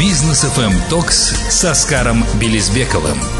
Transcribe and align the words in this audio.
Бизнес 0.00 0.46
FM 0.46 0.88
Токс 0.88 1.34
с 1.50 1.62
Оскаром 1.62 2.24
Белизбековым. 2.40 3.39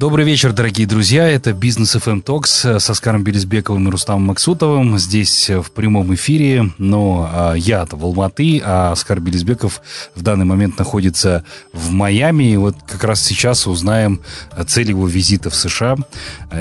Добрый 0.00 0.24
вечер, 0.24 0.54
дорогие 0.54 0.86
друзья. 0.86 1.28
Это 1.28 1.52
Бизнес 1.52 1.94
FM 1.94 2.24
Talks 2.24 2.78
с 2.78 2.88
Оскаром 2.88 3.22
Белизбековым 3.22 3.86
и 3.86 3.90
Рустамом 3.90 4.28
Максутовым. 4.28 4.98
Здесь 4.98 5.50
в 5.50 5.72
прямом 5.72 6.14
эфире, 6.14 6.70
но 6.78 7.28
а, 7.30 7.52
я 7.52 7.84
в 7.84 8.02
Алматы, 8.02 8.62
а 8.64 8.92
Оскар 8.92 9.20
Белизбеков 9.20 9.82
в 10.14 10.22
данный 10.22 10.46
момент 10.46 10.78
находится 10.78 11.44
в 11.74 11.90
Майами. 11.90 12.44
И 12.44 12.56
вот 12.56 12.76
как 12.88 13.04
раз 13.04 13.22
сейчас 13.22 13.66
узнаем 13.66 14.22
цель 14.66 14.88
его 14.88 15.06
визита 15.06 15.50
в 15.50 15.54
США 15.54 15.96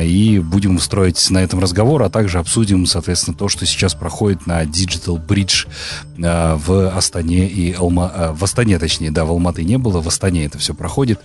и 0.01 0.39
будем 0.39 0.75
устроить 0.75 1.29
на 1.29 1.37
этом 1.37 1.61
разговор, 1.61 2.03
а 2.03 2.09
также 2.09 2.39
обсудим, 2.39 2.85
соответственно, 2.85 3.37
то, 3.37 3.47
что 3.47 3.65
сейчас 3.65 3.95
проходит 3.95 4.47
на 4.47 4.65
Digital 4.65 5.25
Bridge 5.25 5.65
а, 6.21 6.57
в 6.57 6.89
Астане 6.93 7.47
и 7.47 7.71
Алма... 7.71 8.11
А, 8.13 8.33
в 8.33 8.43
Астане, 8.43 8.77
точнее, 8.79 9.11
да, 9.11 9.23
в 9.23 9.29
Алматы 9.29 9.63
не 9.63 9.77
было, 9.77 10.01
в 10.01 10.07
Астане 10.09 10.43
это 10.43 10.57
все 10.57 10.73
проходит. 10.73 11.21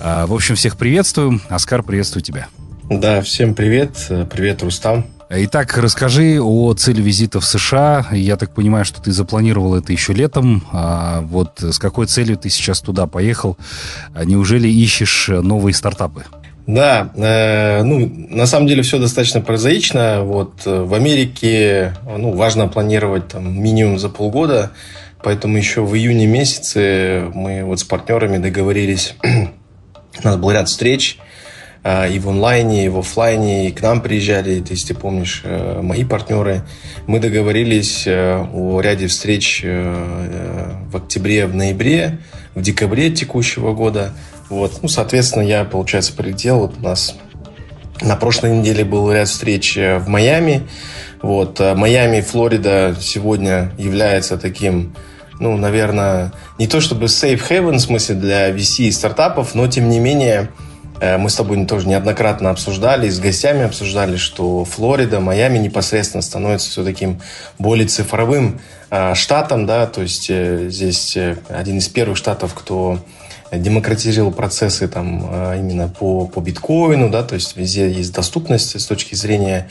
А, 0.00 0.26
в 0.26 0.32
общем, 0.32 0.54
всех 0.54 0.76
приветствую. 0.76 1.40
Оскар, 1.48 1.82
приветствую 1.82 2.22
тебя. 2.22 2.48
Да, 2.90 3.22
всем 3.22 3.54
привет. 3.54 3.96
Привет, 4.30 4.62
Рустам. 4.62 5.06
Итак, 5.30 5.76
расскажи 5.78 6.38
о 6.40 6.74
цели 6.74 7.00
визита 7.00 7.40
в 7.40 7.44
США. 7.44 8.06
Я 8.12 8.36
так 8.36 8.54
понимаю, 8.54 8.84
что 8.84 9.02
ты 9.02 9.10
запланировал 9.10 9.74
это 9.74 9.92
еще 9.92 10.12
летом. 10.12 10.62
А 10.70 11.22
вот 11.22 11.60
с 11.60 11.78
какой 11.78 12.06
целью 12.06 12.36
ты 12.36 12.50
сейчас 12.50 12.80
туда 12.80 13.06
поехал? 13.06 13.56
А 14.14 14.24
неужели 14.24 14.68
ищешь 14.68 15.28
новые 15.28 15.74
стартапы? 15.74 16.24
Да, 16.66 17.10
э, 17.14 17.82
ну, 17.82 18.10
на 18.30 18.46
самом 18.46 18.66
деле 18.66 18.82
все 18.82 18.98
достаточно 18.98 19.40
прозаично. 19.40 20.22
Вот 20.22 20.62
э, 20.64 20.82
в 20.82 20.94
Америке 20.94 21.94
ну, 22.06 22.32
важно 22.32 22.68
планировать 22.68 23.28
там, 23.28 23.60
минимум 23.60 23.98
за 23.98 24.08
полгода, 24.08 24.70
поэтому 25.22 25.58
еще 25.58 25.82
в 25.82 25.94
июне 25.94 26.26
месяце 26.26 27.30
мы 27.34 27.64
вот 27.64 27.80
с 27.80 27.84
партнерами 27.84 28.38
договорились 28.38 29.14
у 30.22 30.26
нас 30.26 30.36
был 30.36 30.50
ряд 30.50 30.68
встреч 30.68 31.18
а, 31.86 32.08
и 32.08 32.18
в 32.18 32.30
онлайне, 32.30 32.86
и 32.86 32.88
в 32.88 32.98
офлайне, 32.98 33.68
и 33.68 33.70
к 33.70 33.82
нам 33.82 34.00
приезжали, 34.00 34.64
есть 34.70 34.88
ты 34.88 34.94
помнишь, 34.94 35.42
э, 35.44 35.80
мои 35.82 36.02
партнеры. 36.02 36.62
Мы 37.06 37.20
договорились 37.20 38.04
э, 38.06 38.42
о 38.54 38.80
ряде 38.80 39.06
встреч 39.06 39.60
э, 39.62 40.72
в 40.90 40.96
октябре, 40.96 41.46
в 41.46 41.54
ноябре, 41.54 42.20
в 42.54 42.62
декабре 42.62 43.10
текущего 43.10 43.74
года. 43.74 44.14
Вот. 44.48 44.78
Ну, 44.80 44.88
соответственно, 44.88 45.42
я, 45.42 45.64
получается, 45.64 46.14
прилетел. 46.14 46.60
Вот 46.60 46.78
у 46.78 46.82
нас 46.82 47.16
на 48.00 48.16
прошлой 48.16 48.52
неделе 48.52 48.84
был 48.86 49.12
ряд 49.12 49.28
встреч 49.28 49.76
в 49.76 50.08
Майами. 50.08 50.62
Вот. 51.20 51.60
Майами, 51.60 52.22
Флорида 52.22 52.96
сегодня 52.98 53.72
является 53.76 54.38
таким 54.38 54.94
ну, 55.44 55.58
наверное, 55.58 56.32
не 56.58 56.66
то 56.66 56.80
чтобы 56.80 57.04
safe 57.04 57.42
haven, 57.50 57.76
в 57.76 57.80
смысле 57.80 58.14
для 58.14 58.50
VC 58.50 58.84
и 58.84 58.90
стартапов, 58.90 59.54
но, 59.54 59.68
тем 59.68 59.90
не 59.90 60.00
менее, 60.00 60.48
э, 61.00 61.18
мы 61.18 61.28
с 61.28 61.34
тобой 61.34 61.62
тоже 61.66 61.86
неоднократно 61.86 62.48
обсуждали, 62.48 63.10
с 63.10 63.20
гостями 63.20 63.64
обсуждали, 63.64 64.16
что 64.16 64.64
Флорида, 64.64 65.20
Майами 65.20 65.58
непосредственно 65.58 66.22
становится 66.22 66.70
все 66.70 66.82
таким 66.82 67.20
более 67.58 67.86
цифровым 67.86 68.58
э, 68.90 69.14
штатом, 69.14 69.66
да, 69.66 69.86
то 69.86 70.00
есть 70.00 70.30
э, 70.30 70.70
здесь 70.70 71.18
один 71.50 71.76
из 71.76 71.88
первых 71.88 72.16
штатов, 72.16 72.54
кто 72.54 72.98
демократизировал 73.52 74.32
процессы 74.32 74.88
там 74.88 75.26
именно 75.54 75.88
по, 75.88 76.26
по 76.26 76.40
биткоину, 76.40 77.10
да, 77.10 77.22
то 77.22 77.34
есть 77.34 77.54
везде 77.54 77.88
есть 77.88 78.14
доступность 78.14 78.80
с 78.80 78.86
точки 78.86 79.14
зрения 79.14 79.68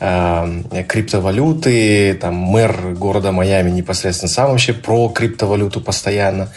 криптовалюты, 0.00 2.14
там 2.14 2.34
мэр 2.34 2.94
города 2.94 3.32
Майами 3.32 3.70
непосредственно 3.70 4.30
сам 4.30 4.50
вообще 4.50 4.72
про 4.72 5.10
криптовалюту 5.10 5.82
постоянно, 5.82 6.48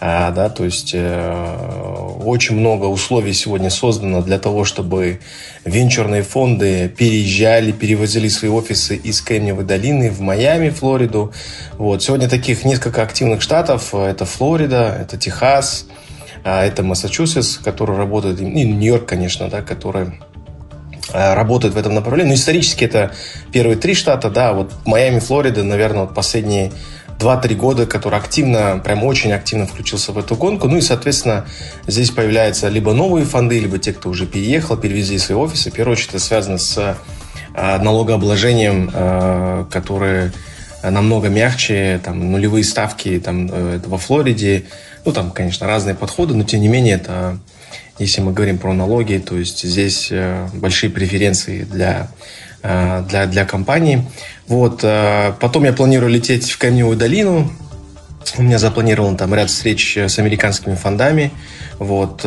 э, 0.00 0.32
да, 0.34 0.50
то 0.50 0.64
есть 0.64 0.90
э, 0.92 2.16
очень 2.22 2.56
много 2.56 2.84
условий 2.84 3.32
сегодня 3.32 3.70
создано 3.70 4.20
для 4.20 4.38
того, 4.38 4.64
чтобы 4.64 5.20
венчурные 5.64 6.22
фонды 6.22 6.90
переезжали, 6.90 7.72
перевозили 7.72 8.28
свои 8.28 8.50
офисы 8.50 8.96
из 8.96 9.22
Кремниевой 9.22 9.64
долины 9.64 10.10
в 10.10 10.20
Майами, 10.20 10.68
Флориду. 10.68 11.32
Вот. 11.78 12.02
Сегодня 12.02 12.28
таких 12.28 12.66
несколько 12.66 13.02
активных 13.02 13.40
штатов. 13.40 13.94
Это 13.94 14.26
Флорида, 14.26 14.98
это 15.00 15.16
Техас, 15.16 15.86
э, 16.44 16.66
это 16.66 16.82
Массачусетс, 16.82 17.56
который 17.56 17.96
работает, 17.96 18.42
и 18.42 18.44
Нью-Йорк, 18.44 19.06
конечно, 19.06 19.48
да, 19.48 19.62
который 19.62 20.08
Э, 20.08 20.29
работают 21.12 21.74
в 21.74 21.78
этом 21.78 21.94
направлении. 21.94 22.30
Но 22.30 22.34
исторически 22.34 22.84
это 22.84 23.12
первые 23.52 23.76
три 23.76 23.94
штата, 23.94 24.30
да, 24.30 24.52
вот 24.52 24.72
Майами, 24.84 25.18
Флорида, 25.18 25.64
наверное, 25.64 26.02
вот 26.02 26.14
последние 26.14 26.72
2-3 27.20 27.54
года, 27.54 27.86
который 27.86 28.18
активно, 28.18 28.80
прям 28.82 29.04
очень 29.04 29.32
активно 29.32 29.66
включился 29.66 30.12
в 30.12 30.18
эту 30.18 30.36
гонку. 30.36 30.68
Ну 30.68 30.78
и, 30.78 30.80
соответственно, 30.80 31.44
здесь 31.86 32.10
появляются 32.10 32.68
либо 32.68 32.94
новые 32.94 33.26
фонды, 33.26 33.60
либо 33.60 33.78
те, 33.78 33.92
кто 33.92 34.08
уже 34.08 34.26
переехал, 34.26 34.76
перевезли 34.76 35.18
свои 35.18 35.36
офисы. 35.36 35.70
В 35.70 35.74
первую 35.74 35.92
очередь 35.92 36.10
это 36.10 36.18
связано 36.18 36.58
с 36.58 36.78
э, 36.78 37.78
налогообложением, 37.78 38.90
э, 38.92 39.64
которое 39.70 40.32
намного 40.82 41.28
мягче, 41.28 42.00
там 42.02 42.32
нулевые 42.32 42.64
ставки 42.64 43.20
там, 43.22 43.48
во 43.48 43.98
Флориде. 43.98 44.64
Ну, 45.04 45.12
там, 45.12 45.30
конечно, 45.30 45.66
разные 45.66 45.94
подходы, 45.94 46.34
но 46.34 46.44
тем 46.44 46.62
не 46.62 46.68
менее 46.68 46.94
это 46.94 47.38
если 48.00 48.22
мы 48.22 48.32
говорим 48.32 48.58
про 48.58 48.72
налоги, 48.72 49.18
то 49.24 49.36
есть 49.36 49.62
здесь 49.62 50.08
э, 50.10 50.48
большие 50.54 50.90
преференции 50.90 51.64
для, 51.64 52.08
э, 52.62 53.04
для, 53.08 53.26
для 53.26 53.44
компании. 53.44 54.06
Вот. 54.48 54.80
Э, 54.82 55.34
потом 55.38 55.64
я 55.64 55.74
планирую 55.74 56.10
лететь 56.10 56.50
в 56.50 56.56
Кремниевую 56.56 56.96
долину. 56.96 57.52
У 58.38 58.42
меня 58.42 58.58
запланирован 58.58 59.16
там 59.16 59.34
ряд 59.34 59.50
встреч 59.50 59.98
с 59.98 60.18
американскими 60.18 60.74
фондами. 60.74 61.30
Вот. 61.78 62.24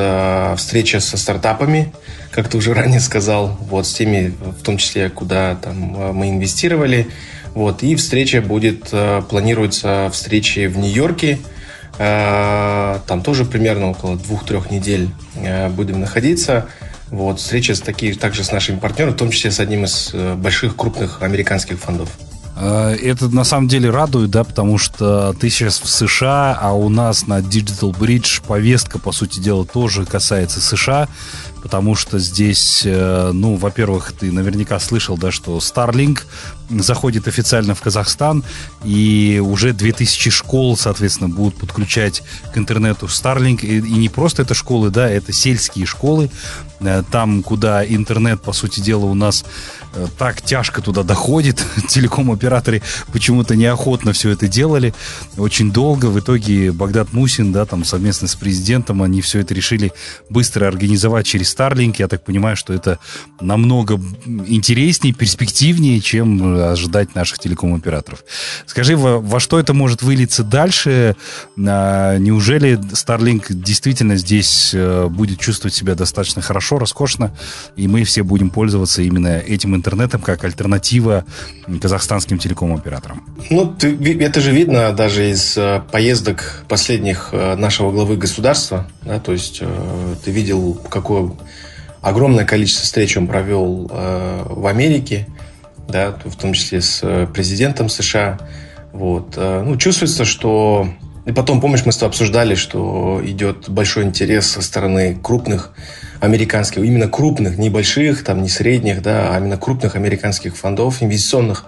Встреча 0.57 0.99
со 0.99 1.17
стартапами, 1.17 1.93
как 2.31 2.49
ты 2.49 2.57
уже 2.57 2.73
ранее 2.75 2.99
сказал. 2.99 3.57
Вот. 3.61 3.87
С 3.87 3.93
теми, 3.93 4.33
в 4.59 4.61
том 4.63 4.77
числе, 4.77 5.09
куда 5.09 5.55
там 5.55 5.75
мы 6.15 6.29
инвестировали. 6.29 7.07
Вот. 7.55 7.81
И 7.81 7.95
встреча 7.95 8.41
будет, 8.41 8.91
планируется 9.29 10.09
встречи 10.13 10.67
в 10.67 10.77
Нью-Йорке– 10.77 11.39
там 11.97 13.21
тоже 13.23 13.45
примерно 13.45 13.91
около 13.91 14.17
двух-трех 14.17 14.71
недель 14.71 15.09
э, 15.35 15.69
будем 15.69 15.99
находиться. 15.99 16.67
Вот, 17.11 17.39
встреча 17.39 17.75
с 17.75 17.81
такие, 17.81 18.15
также 18.15 18.43
с 18.43 18.51
нашими 18.51 18.79
партнерами, 18.79 19.13
в 19.13 19.17
том 19.17 19.29
числе 19.29 19.51
с 19.51 19.59
одним 19.59 19.85
из 19.85 20.09
э, 20.13 20.33
больших 20.33 20.75
крупных 20.75 21.21
американских 21.21 21.79
фондов. 21.79 22.09
Это 22.55 23.29
на 23.29 23.43
самом 23.43 23.67
деле 23.67 23.89
радует, 23.89 24.29
да, 24.29 24.43
потому 24.43 24.77
что 24.77 25.33
ты 25.33 25.49
сейчас 25.49 25.79
в 25.79 25.89
США, 25.89 26.57
а 26.59 26.73
у 26.73 26.87
нас 26.87 27.25
на 27.25 27.39
Digital 27.39 27.97
Bridge 27.97 28.43
повестка, 28.45 28.99
по 28.99 29.11
сути 29.11 29.39
дела, 29.39 29.65
тоже 29.65 30.05
касается 30.05 30.61
США 30.61 31.07
потому 31.63 31.96
что 31.96 32.19
здесь, 32.19 32.81
э, 32.84 33.31
ну, 33.34 33.56
во-первых, 33.56 34.12
ты 34.12 34.34
наверняка 34.34 34.79
слышал, 34.79 35.18
да, 35.18 35.31
что 35.31 35.57
Starlink 35.59 36.24
заходит 36.69 37.28
официально 37.28 37.74
в 37.74 37.81
Казахстан, 37.81 38.44
и 38.84 39.41
уже 39.44 39.72
2000 39.74 40.29
школ, 40.29 40.75
соответственно, 40.75 41.29
будут 41.29 41.56
подключать 41.56 42.22
к 42.53 42.57
интернету 42.57 43.06
Starlink, 43.06 43.62
и, 43.62 43.78
и 43.78 43.94
не 43.94 44.09
просто 44.09 44.41
это 44.41 44.53
школы, 44.53 44.90
да, 44.90 45.09
это 45.09 45.31
сельские 45.31 45.85
школы, 45.85 46.29
э, 46.81 47.03
там, 47.09 47.44
куда 47.44 47.85
интернет, 47.85 48.41
по 48.41 48.51
сути 48.51 48.81
дела, 48.81 49.06
у 49.06 49.13
нас 49.13 49.45
э, 49.94 50.07
так 50.18 50.41
тяжко 50.41 50.81
туда 50.81 51.03
доходит, 51.03 51.63
телеком-операторы 51.88 52.81
почему-то 53.12 53.56
неохотно 53.56 54.12
все 54.12 54.31
это 54.31 54.50
делали, 54.50 54.94
очень 55.38 55.72
долго, 55.72 56.07
в 56.07 56.19
итоге 56.19 56.72
Багдад 56.74 57.13
Мусин, 57.13 57.53
да, 57.53 57.66
там 57.66 57.85
совместно 57.85 58.28
с 58.28 58.35
президентом, 58.35 59.01
они 59.01 59.22
все 59.22 59.40
это 59.40 59.53
решили 59.53 59.94
быстро 60.30 60.68
организовать 60.68 61.25
через 61.25 61.52
Starlink, 61.53 61.95
я 61.99 62.07
так 62.07 62.23
понимаю, 62.23 62.55
что 62.55 62.73
это 62.73 62.99
намного 63.39 63.99
интереснее, 64.25 65.13
перспективнее, 65.13 65.99
чем 65.99 66.55
ожидать 66.61 67.15
наших 67.15 67.39
телеком-операторов. 67.39 68.23
Скажи, 68.65 68.95
во, 68.95 69.19
во 69.19 69.39
что 69.39 69.59
это 69.59 69.73
может 69.73 70.01
вылиться 70.01 70.44
дальше? 70.44 71.15
А, 71.57 72.17
неужели 72.17 72.77
Starlink 72.77 73.45
действительно 73.50 74.15
здесь 74.15 74.71
э, 74.73 75.07
будет 75.09 75.39
чувствовать 75.39 75.73
себя 75.73 75.95
достаточно 75.95 76.41
хорошо, 76.41 76.79
роскошно, 76.79 77.35
и 77.75 77.88
мы 77.88 78.03
все 78.03 78.23
будем 78.23 78.49
пользоваться 78.49 79.01
именно 79.01 79.38
этим 79.39 79.75
интернетом 79.75 80.21
как 80.21 80.44
альтернатива 80.44 81.25
казахстанским 81.81 82.38
телеком-операторам? 82.38 83.23
Ну, 83.49 83.73
ты, 83.73 83.95
это 84.19 84.41
же 84.41 84.51
видно 84.51 84.91
даже 84.94 85.29
из 85.29 85.57
э, 85.57 85.81
поездок 85.91 86.63
последних 86.67 87.29
э, 87.31 87.56
нашего 87.56 87.91
главы 87.91 88.17
государства, 88.17 88.88
да, 89.03 89.19
то 89.19 89.33
есть 89.33 89.61
ты 90.23 90.31
видел, 90.31 90.73
какое 90.89 91.31
огромное 92.03 92.45
количество 92.45 92.83
встреч 92.83 93.17
он 93.17 93.27
провел 93.27 93.89
э, 93.91 94.44
в 94.45 94.67
Америке, 94.67 95.25
да, 95.88 96.15
в 96.23 96.35
том 96.35 96.53
числе 96.53 96.81
с 96.81 97.00
э, 97.01 97.27
президентом 97.33 97.89
США. 97.89 98.39
Вот. 98.91 99.33
Э, 99.38 99.63
ну, 99.65 99.77
чувствуется, 99.77 100.25
что 100.25 100.88
И 101.25 101.31
потом, 101.31 101.61
помнишь, 101.61 101.85
мы 101.85 101.94
с 101.94 101.97
тобой 101.97 102.09
обсуждали, 102.09 102.55
что 102.55 103.21
идет 103.23 103.69
большой 103.69 104.03
интерес 104.03 104.47
со 104.47 104.61
стороны 104.61 105.17
крупных 105.23 105.73
американских, 106.19 106.83
именно 106.83 107.07
крупных, 107.07 107.57
не 107.57 107.69
больших, 107.69 108.23
там, 108.25 108.41
не 108.41 108.49
средних, 108.49 109.01
да, 109.01 109.33
а 109.33 109.39
именно 109.39 109.57
крупных 109.57 109.95
американских 109.95 110.57
фондов 110.57 111.01
инвестиционных, 111.01 111.65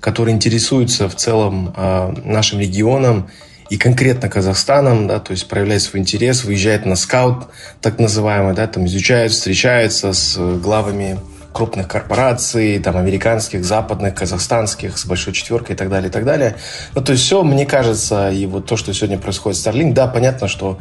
которые 0.00 0.34
интересуются 0.34 1.08
в 1.08 1.14
целом 1.14 1.72
э, 1.74 2.14
нашим 2.24 2.60
регионом 2.60 3.30
и 3.70 3.78
конкретно 3.78 4.28
Казахстаном, 4.28 5.06
да, 5.06 5.20
то 5.20 5.30
есть 5.30 5.48
проявляет 5.48 5.82
свой 5.82 6.00
интерес, 6.00 6.44
выезжает 6.44 6.84
на 6.84 6.96
скаут, 6.96 7.46
так 7.80 8.00
называемый, 8.00 8.54
да, 8.54 8.66
там 8.66 8.84
изучают, 8.86 9.32
встречаются 9.32 10.12
с 10.12 10.36
главами 10.36 11.18
крупных 11.52 11.88
корпораций, 11.88 12.78
там, 12.80 12.96
американских, 12.96 13.64
западных, 13.64 14.14
казахстанских, 14.14 14.98
с 14.98 15.06
большой 15.06 15.32
четверкой 15.32 15.74
и 15.74 15.78
так 15.78 15.88
далее, 15.88 16.08
и 16.08 16.12
так 16.12 16.24
далее. 16.24 16.56
Ну, 16.94 17.02
то 17.02 17.12
есть 17.12 17.24
все, 17.24 17.42
мне 17.42 17.64
кажется, 17.64 18.30
и 18.30 18.44
вот 18.46 18.66
то, 18.66 18.76
что 18.76 18.92
сегодня 18.92 19.18
происходит 19.18 19.58
с 19.58 19.66
Starlink, 19.66 19.92
да, 19.92 20.06
понятно, 20.06 20.48
что 20.48 20.78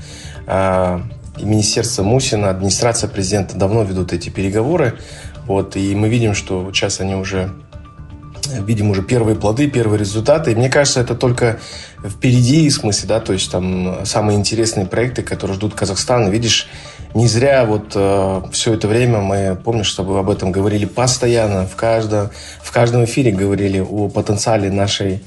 э, 0.47 1.01
Министерство 1.39 2.03
Мусина, 2.03 2.49
администрация 2.49 3.07
президента 3.07 3.55
давно 3.55 3.83
ведут 3.83 4.13
эти 4.13 4.29
переговоры, 4.29 4.97
вот, 5.45 5.75
и 5.75 5.95
мы 5.95 6.09
видим, 6.09 6.33
что 6.33 6.71
сейчас 6.73 6.99
они 6.99 7.15
уже 7.15 7.51
видим 8.47 8.91
уже 8.91 9.03
первые 9.03 9.35
плоды, 9.35 9.67
первые 9.67 9.99
результаты. 9.99 10.51
И 10.51 10.55
мне 10.55 10.69
кажется, 10.69 11.01
это 11.01 11.15
только 11.15 11.59
впереди, 12.03 12.69
в 12.69 12.73
смысле, 12.73 13.07
да, 13.07 13.19
то 13.19 13.33
есть 13.33 13.51
там 13.51 14.05
самые 14.05 14.37
интересные 14.37 14.85
проекты, 14.85 15.21
которые 15.21 15.55
ждут 15.55 15.73
Казахстан. 15.73 16.29
Видишь, 16.29 16.67
не 17.13 17.27
зря 17.27 17.65
вот 17.65 17.93
э, 17.95 18.41
все 18.51 18.73
это 18.73 18.87
время 18.87 19.19
мы, 19.19 19.57
помнишь, 19.63 19.91
с 19.91 19.95
тобой 19.95 20.19
об 20.19 20.29
этом 20.29 20.51
говорили 20.51 20.85
постоянно, 20.85 21.65
в 21.65 21.75
каждом, 21.75 22.29
в 22.61 22.71
каждом 22.71 23.03
эфире 23.05 23.31
говорили 23.31 23.79
о 23.79 24.09
потенциале 24.09 24.71
нашей 24.71 25.21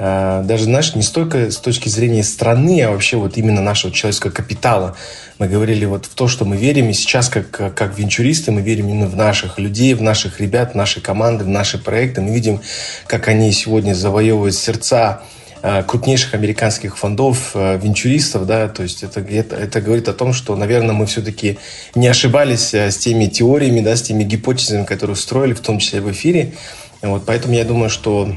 даже, 0.00 0.64
знаешь, 0.64 0.94
не 0.94 1.02
столько 1.02 1.50
с 1.50 1.58
точки 1.58 1.90
зрения 1.90 2.24
страны, 2.24 2.82
а 2.82 2.90
вообще 2.90 3.18
вот 3.18 3.36
именно 3.36 3.60
нашего 3.60 3.92
человеческого 3.92 4.30
капитала. 4.30 4.96
Мы 5.38 5.46
говорили 5.46 5.84
вот 5.84 6.06
в 6.06 6.14
то, 6.14 6.26
что 6.26 6.46
мы 6.46 6.56
верим, 6.56 6.88
и 6.88 6.94
сейчас 6.94 7.28
как, 7.28 7.50
как 7.50 7.98
венчуристы 7.98 8.50
мы 8.50 8.62
верим 8.62 8.88
именно 8.88 9.06
в 9.06 9.16
наших 9.16 9.58
людей, 9.58 9.92
в 9.92 10.00
наших 10.00 10.40
ребят, 10.40 10.72
в 10.72 10.74
наши 10.74 11.02
команды, 11.02 11.44
в 11.44 11.48
наши 11.48 11.76
проекты. 11.76 12.22
Мы 12.22 12.32
видим, 12.32 12.62
как 13.06 13.28
они 13.28 13.52
сегодня 13.52 13.92
завоевывают 13.92 14.54
сердца 14.54 15.22
Э, 15.62 15.82
крупнейших 15.82 16.32
американских 16.32 16.96
фондов, 16.96 17.50
э, 17.52 17.78
венчуристов, 17.82 18.46
да, 18.46 18.66
то 18.68 18.82
есть 18.82 19.02
это, 19.02 19.20
это, 19.20 19.56
это 19.56 19.82
говорит 19.82 20.08
о 20.08 20.14
том, 20.14 20.32
что, 20.32 20.56
наверное, 20.56 20.94
мы 20.94 21.04
все-таки 21.04 21.58
не 21.94 22.08
ошибались 22.08 22.72
э, 22.72 22.90
с 22.90 22.96
теми 22.96 23.26
теориями, 23.26 23.80
да, 23.80 23.94
с 23.94 24.00
теми 24.00 24.24
гипотезами, 24.24 24.84
которые 24.84 25.16
строили, 25.16 25.52
в 25.52 25.60
том 25.60 25.78
числе 25.78 26.00
в 26.00 26.10
эфире. 26.12 26.54
Вот, 27.02 27.24
поэтому 27.26 27.52
я 27.54 27.64
думаю, 27.64 27.90
что 27.90 28.34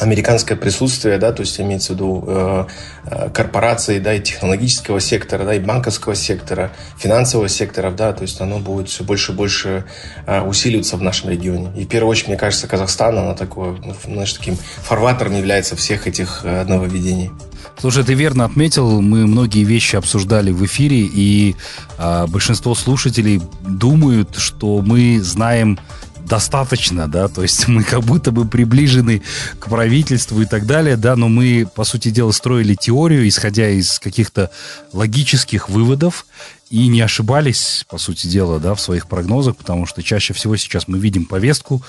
американское 0.00 0.56
присутствие, 0.56 1.18
да, 1.18 1.32
то 1.32 1.40
есть 1.40 1.60
имеется 1.60 1.92
в 1.92 1.96
виду 1.96 2.24
э, 2.26 2.64
э, 3.04 3.30
корпорации, 3.30 3.98
да, 3.98 4.14
и 4.14 4.20
технологического 4.20 5.00
сектора, 5.00 5.44
да, 5.44 5.54
и 5.54 5.60
банковского 5.60 6.14
сектора, 6.14 6.72
финансового 6.98 7.48
сектора, 7.48 7.90
да, 7.90 8.12
то 8.12 8.22
есть 8.22 8.40
оно 8.40 8.58
будет 8.58 8.88
все 8.88 9.04
больше 9.04 9.32
и 9.32 9.34
больше 9.34 9.84
э, 10.26 10.40
усиливаться 10.40 10.96
в 10.96 11.02
нашем 11.02 11.30
регионе. 11.30 11.72
И 11.76 11.84
в 11.84 11.88
первую 11.88 12.10
очередь, 12.10 12.28
мне 12.28 12.36
кажется, 12.36 12.66
Казахстан, 12.66 13.18
она 13.18 13.34
такой, 13.34 13.78
ну, 13.84 13.94
знаешь, 14.04 14.32
таким 14.32 14.56
фарватером 14.56 15.36
является 15.36 15.76
всех 15.76 16.06
этих 16.06 16.40
э, 16.44 16.64
нововведений. 16.64 17.30
Слушай, 17.78 18.04
ты 18.04 18.14
верно 18.14 18.44
отметил, 18.44 19.00
мы 19.00 19.26
многие 19.26 19.64
вещи 19.64 19.96
обсуждали 19.96 20.52
в 20.52 20.64
эфире, 20.64 21.00
и 21.00 21.56
э, 21.98 22.26
большинство 22.28 22.74
слушателей 22.74 23.40
думают, 23.60 24.36
что 24.36 24.80
мы 24.80 25.20
знаем 25.20 25.78
достаточно, 26.24 27.08
да, 27.08 27.28
то 27.28 27.42
есть 27.42 27.68
мы 27.68 27.82
как 27.82 28.02
будто 28.02 28.32
бы 28.32 28.46
приближены 28.46 29.22
к 29.58 29.68
правительству 29.68 30.40
и 30.42 30.46
так 30.46 30.66
далее, 30.66 30.96
да, 30.96 31.16
но 31.16 31.28
мы, 31.28 31.66
по 31.74 31.84
сути 31.84 32.10
дела, 32.10 32.32
строили 32.32 32.74
теорию, 32.74 33.28
исходя 33.28 33.68
из 33.68 33.98
каких-то 33.98 34.50
логических 34.92 35.68
выводов, 35.68 36.26
и 36.70 36.88
не 36.88 37.02
ошибались, 37.02 37.84
по 37.88 37.98
сути 37.98 38.26
дела, 38.26 38.58
да, 38.58 38.74
в 38.74 38.80
своих 38.80 39.06
прогнозах, 39.06 39.56
потому 39.56 39.86
что 39.86 40.02
чаще 40.02 40.34
всего 40.34 40.56
сейчас 40.56 40.88
мы 40.88 40.98
видим 40.98 41.26
повестку, 41.26 41.82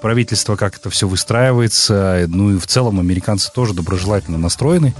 правительства, 0.00 0.56
как 0.56 0.76
это 0.76 0.90
все 0.90 1.06
выстраивается. 1.06 2.24
Ну 2.28 2.54
и 2.54 2.58
в 2.58 2.66
целом 2.66 3.00
американцы 3.00 3.50
тоже 3.52 3.74
доброжелательно 3.74 4.38
настроены 4.38 4.94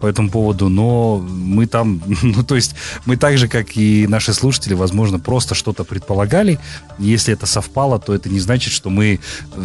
по 0.00 0.06
этому 0.06 0.30
поводу, 0.30 0.68
но 0.68 1.18
мы 1.18 1.66
там, 1.66 2.02
ну 2.22 2.42
то 2.42 2.56
есть 2.56 2.74
мы 3.04 3.16
так 3.16 3.38
же, 3.38 3.48
как 3.48 3.76
и 3.76 4.06
наши 4.06 4.32
слушатели, 4.32 4.74
возможно, 4.74 5.18
просто 5.18 5.54
что-то 5.54 5.84
предполагали. 5.84 6.58
Если 6.98 7.32
это 7.32 7.46
совпало, 7.46 7.98
то 7.98 8.14
это 8.14 8.28
не 8.28 8.40
значит, 8.40 8.72
что 8.72 8.90
мы 8.90 9.20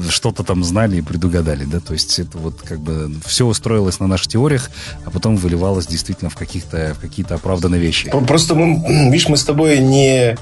что-то 0.09 0.43
там 0.43 0.63
знали 0.63 0.97
и 0.97 1.01
предугадали, 1.01 1.65
да, 1.65 1.79
то 1.79 1.93
есть 1.93 2.19
это 2.19 2.37
вот 2.37 2.61
как 2.61 2.79
бы 2.79 3.11
все 3.25 3.45
устроилось 3.45 3.99
на 3.99 4.07
наших 4.07 4.27
теориях, 4.29 4.69
а 5.05 5.11
потом 5.11 5.37
выливалось 5.37 5.87
действительно 5.87 6.29
в 6.29 6.35
каких-то 6.35 6.95
в 6.97 6.99
какие-то 7.01 7.35
оправданные 7.35 7.81
вещи. 7.81 8.11
Просто 8.27 8.55
мы, 8.55 9.09
видишь, 9.09 9.29
мы 9.29 9.37
с 9.37 9.43
тобой 9.43 9.79
не 9.79 10.37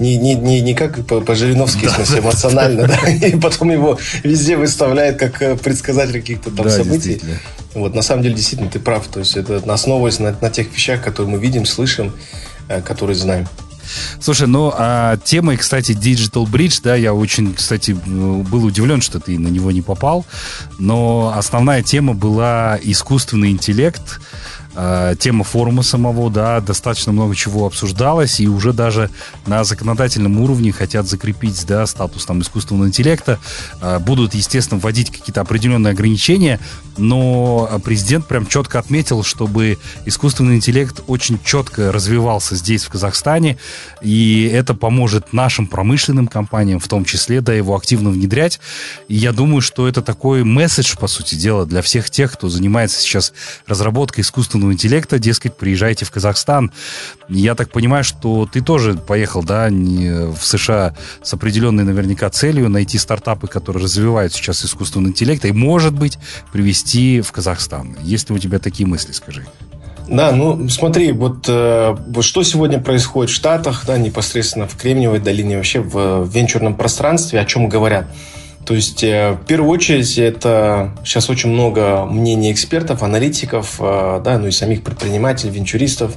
не, 0.00 0.16
не, 0.16 0.34
не, 0.34 0.60
не 0.60 0.74
как 0.74 1.04
по-жириновски, 1.06 1.84
да, 1.84 1.90
в 1.90 1.94
смысле, 1.96 2.20
эмоционально, 2.20 2.88
да, 2.88 3.08
и 3.08 3.36
потом 3.36 3.70
его 3.70 3.98
везде 4.22 4.56
выставляет 4.56 5.18
как 5.18 5.40
э, 5.42 5.56
предсказатель 5.56 6.20
каких-то 6.20 6.50
там 6.50 6.66
да, 6.66 6.70
событий. 6.70 7.20
Вот, 7.74 7.94
на 7.94 8.02
самом 8.02 8.22
деле, 8.22 8.34
действительно, 8.34 8.70
ты 8.70 8.80
прав. 8.80 9.06
То 9.06 9.20
есть 9.20 9.36
это 9.36 9.62
основываясь 9.72 10.18
на, 10.18 10.36
на 10.40 10.50
тех 10.50 10.72
вещах, 10.72 11.02
которые 11.02 11.32
мы 11.32 11.38
видим, 11.38 11.66
слышим, 11.66 12.12
э, 12.68 12.80
которые 12.80 13.16
знаем. 13.16 13.46
Слушай, 14.20 14.46
ну, 14.46 14.72
а 14.76 15.16
темой, 15.16 15.56
кстати, 15.56 15.92
Digital 15.92 16.44
Bridge, 16.46 16.80
да, 16.82 16.94
я 16.94 17.12
очень, 17.14 17.54
кстати, 17.54 17.92
был 17.92 18.64
удивлен, 18.64 19.00
что 19.00 19.20
ты 19.20 19.38
на 19.38 19.48
него 19.48 19.70
не 19.72 19.82
попал, 19.82 20.24
но 20.78 21.32
основная 21.36 21.82
тема 21.82 22.14
была 22.14 22.78
искусственный 22.82 23.50
интеллект, 23.50 24.20
тема 25.18 25.44
форума 25.44 25.82
самого, 25.82 26.30
да, 26.30 26.60
достаточно 26.60 27.12
много 27.12 27.34
чего 27.34 27.66
обсуждалось, 27.66 28.40
и 28.40 28.48
уже 28.48 28.72
даже 28.72 29.10
на 29.46 29.64
законодательном 29.64 30.40
уровне 30.40 30.72
хотят 30.72 31.06
закрепить, 31.06 31.64
да, 31.66 31.86
статус 31.86 32.24
там 32.26 32.40
искусственного 32.40 32.86
интеллекта, 32.86 33.38
э, 33.80 33.98
будут, 33.98 34.34
естественно, 34.34 34.80
вводить 34.80 35.10
какие-то 35.10 35.40
определенные 35.40 35.92
ограничения, 35.92 36.60
но 36.96 37.80
президент 37.84 38.26
прям 38.26 38.46
четко 38.46 38.78
отметил, 38.78 39.22
чтобы 39.22 39.78
искусственный 40.06 40.56
интеллект 40.56 41.02
очень 41.06 41.38
четко 41.44 41.92
развивался 41.92 42.56
здесь, 42.56 42.84
в 42.84 42.88
Казахстане, 42.90 43.58
и 44.00 44.50
это 44.52 44.74
поможет 44.74 45.32
нашим 45.32 45.66
промышленным 45.66 46.26
компаниям, 46.26 46.78
в 46.80 46.88
том 46.88 47.04
числе, 47.04 47.40
да, 47.40 47.52
его 47.52 47.76
активно 47.76 48.10
внедрять, 48.10 48.60
и 49.08 49.16
я 49.16 49.32
думаю, 49.32 49.60
что 49.60 49.88
это 49.88 50.02
такой 50.02 50.44
месседж, 50.44 50.96
по 50.96 51.06
сути 51.06 51.34
дела, 51.34 51.66
для 51.66 51.82
всех 51.82 52.10
тех, 52.10 52.32
кто 52.32 52.48
занимается 52.48 53.00
сейчас 53.00 53.32
разработкой 53.66 54.22
искусственного 54.22 54.69
искусственного 54.70 54.72
интеллекта, 54.72 55.18
дескать, 55.18 55.56
приезжайте 55.56 56.04
в 56.04 56.10
Казахстан. 56.10 56.72
Я 57.28 57.54
так 57.54 57.70
понимаю, 57.70 58.04
что 58.04 58.48
ты 58.50 58.60
тоже 58.60 58.94
поехал, 58.94 59.42
да, 59.42 59.68
в 59.70 60.38
США 60.42 60.94
с 61.22 61.34
определенной 61.34 61.84
наверняка 61.84 62.30
целью 62.30 62.68
найти 62.68 62.98
стартапы, 62.98 63.46
которые 63.46 63.84
развивают 63.84 64.32
сейчас 64.32 64.64
искусственный 64.64 65.10
интеллект, 65.10 65.44
и, 65.44 65.52
может 65.52 65.92
быть, 65.92 66.18
привести 66.52 67.20
в 67.20 67.32
Казахстан. 67.32 67.96
Есть 68.02 68.30
ли 68.30 68.36
у 68.36 68.38
тебя 68.38 68.58
такие 68.58 68.86
мысли, 68.86 69.12
скажи? 69.12 69.46
Да, 70.08 70.32
ну 70.32 70.68
смотри, 70.68 71.12
вот, 71.12 71.44
э, 71.48 71.94
вот 72.08 72.24
что 72.24 72.42
сегодня 72.42 72.80
происходит 72.80 73.30
в 73.30 73.34
Штатах, 73.34 73.84
да, 73.86 73.96
непосредственно 73.96 74.66
в 74.66 74.74
Кремниевой 74.74 75.20
долине, 75.20 75.56
вообще 75.56 75.80
в, 75.80 76.24
в 76.24 76.34
венчурном 76.34 76.74
пространстве, 76.74 77.38
о 77.38 77.44
чем 77.44 77.68
говорят. 77.68 78.06
То 78.64 78.74
есть, 78.74 79.02
э, 79.02 79.32
в 79.32 79.46
первую 79.46 79.70
очередь, 79.70 80.18
это 80.18 80.94
сейчас 81.04 81.30
очень 81.30 81.50
много 81.50 82.04
мнений 82.04 82.52
экспертов, 82.52 83.02
аналитиков, 83.02 83.76
э, 83.80 84.20
да, 84.24 84.38
ну 84.38 84.48
и 84.48 84.50
самих 84.50 84.82
предпринимателей, 84.84 85.50
венчуристов 85.50 86.16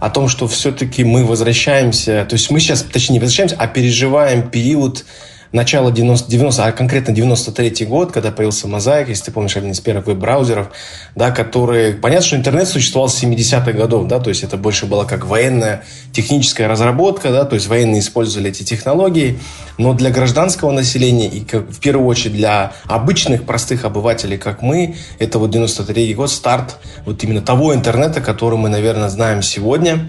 о 0.00 0.10
том, 0.10 0.28
что 0.28 0.48
все-таки 0.48 1.04
мы 1.04 1.24
возвращаемся, 1.24 2.26
то 2.28 2.34
есть 2.34 2.50
мы 2.50 2.60
сейчас, 2.60 2.82
точнее, 2.82 3.14
не 3.14 3.20
возвращаемся, 3.20 3.56
а 3.58 3.66
переживаем 3.66 4.50
период 4.50 5.04
начало 5.54 5.92
90, 5.92 6.28
90 6.28 6.64
а 6.64 6.72
конкретно 6.72 7.14
93 7.14 7.86
год, 7.86 8.12
когда 8.12 8.32
появился 8.32 8.66
Мозаик, 8.66 9.08
если 9.08 9.26
ты 9.26 9.30
помнишь, 9.30 9.56
один 9.56 9.70
из 9.70 9.80
первых 9.80 10.06
веб-браузеров, 10.06 10.70
да, 11.14 11.30
который... 11.30 11.94
Понятно, 11.94 12.26
что 12.26 12.36
интернет 12.36 12.68
существовал 12.68 13.08
с 13.08 13.22
70-х 13.22 13.72
годов, 13.72 14.08
да, 14.08 14.18
то 14.18 14.30
есть 14.30 14.42
это 14.42 14.56
больше 14.56 14.86
было 14.86 15.04
как 15.04 15.26
военная 15.26 15.84
техническая 16.12 16.66
разработка, 16.66 17.30
да, 17.30 17.44
то 17.44 17.54
есть 17.54 17.68
военные 17.68 18.00
использовали 18.00 18.50
эти 18.50 18.64
технологии, 18.64 19.38
но 19.78 19.94
для 19.94 20.10
гражданского 20.10 20.72
населения 20.72 21.28
и 21.28 21.40
как, 21.40 21.70
в 21.70 21.78
первую 21.78 22.08
очередь 22.08 22.34
для 22.34 22.72
обычных 22.86 23.44
простых 23.44 23.84
обывателей, 23.84 24.38
как 24.38 24.60
мы, 24.60 24.96
это 25.20 25.38
вот 25.38 25.52
93 25.52 26.14
год, 26.14 26.30
старт 26.30 26.78
вот 27.06 27.22
именно 27.22 27.40
того 27.40 27.72
интернета, 27.72 28.20
который 28.20 28.58
мы, 28.58 28.68
наверное, 28.68 29.08
знаем 29.08 29.40
сегодня, 29.40 30.08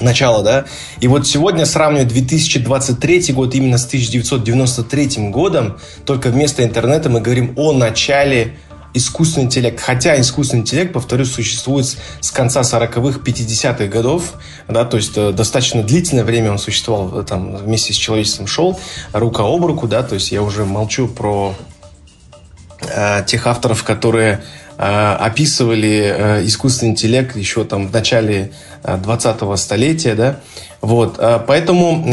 начало, 0.00 0.42
да. 0.42 0.64
И 1.00 1.08
вот 1.08 1.26
сегодня 1.26 1.66
сравнивать 1.66 2.08
2023 2.08 3.32
год 3.32 3.54
именно 3.54 3.78
с 3.78 3.86
1993 3.86 5.30
годом, 5.30 5.78
только 6.04 6.28
вместо 6.28 6.64
интернета 6.64 7.08
мы 7.08 7.20
говорим 7.20 7.52
о 7.56 7.72
начале 7.72 8.56
искусственный 8.96 9.46
интеллект. 9.46 9.80
Хотя 9.80 10.18
искусственный 10.20 10.62
интеллект, 10.62 10.92
повторюсь, 10.92 11.32
существует 11.32 11.86
с 12.20 12.30
конца 12.30 12.62
40-х, 12.62 13.20
50-х 13.20 13.86
годов, 13.86 14.34
да, 14.68 14.84
то 14.84 14.96
есть 14.96 15.16
э, 15.16 15.32
достаточно 15.32 15.82
длительное 15.82 16.24
время 16.24 16.52
он 16.52 16.58
существовал, 16.58 17.20
э, 17.20 17.24
там, 17.24 17.56
вместе 17.56 17.92
с 17.92 17.96
человечеством 17.96 18.46
шел, 18.46 18.78
рука 19.12 19.42
об 19.44 19.64
руку, 19.64 19.86
да, 19.86 20.02
то 20.02 20.14
есть 20.14 20.32
я 20.32 20.42
уже 20.42 20.64
молчу 20.64 21.08
про 21.08 21.54
э, 22.80 23.22
тех 23.26 23.46
авторов, 23.46 23.84
которые 23.84 24.42
описывали 24.76 26.44
искусственный 26.44 26.92
интеллект 26.92 27.36
еще 27.36 27.64
там 27.64 27.88
в 27.88 27.92
начале 27.92 28.52
20-го 28.82 29.56
столетия, 29.56 30.14
да, 30.14 30.40
вот, 30.80 31.18
поэтому 31.46 32.04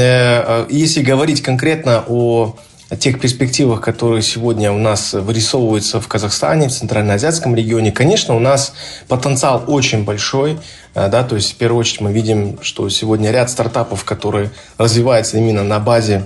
если 0.70 1.02
говорить 1.02 1.42
конкретно 1.42 2.04
о 2.08 2.56
тех 3.00 3.20
перспективах, 3.20 3.82
которые 3.82 4.22
сегодня 4.22 4.72
у 4.72 4.78
нас 4.78 5.14
вырисовываются 5.14 6.00
в 6.00 6.08
Казахстане, 6.08 6.68
в 6.68 6.72
Центральноазиатском 6.72 7.56
регионе, 7.56 7.92
конечно, 7.92 8.36
у 8.36 8.40
нас 8.40 8.74
потенциал 9.08 9.64
очень 9.68 10.04
большой. 10.04 10.60
Э, 10.96 11.10
да, 11.10 11.24
то 11.24 11.36
есть, 11.36 11.54
в 11.54 11.56
первую 11.56 11.80
очередь, 11.80 12.02
мы 12.02 12.12
видим, 12.12 12.60
что 12.62 12.88
сегодня 12.90 13.32
ряд 13.32 13.50
стартапов, 13.50 14.04
которые 14.04 14.52
развиваются 14.78 15.38
именно 15.38 15.64
на 15.64 15.80
базе 15.80 16.26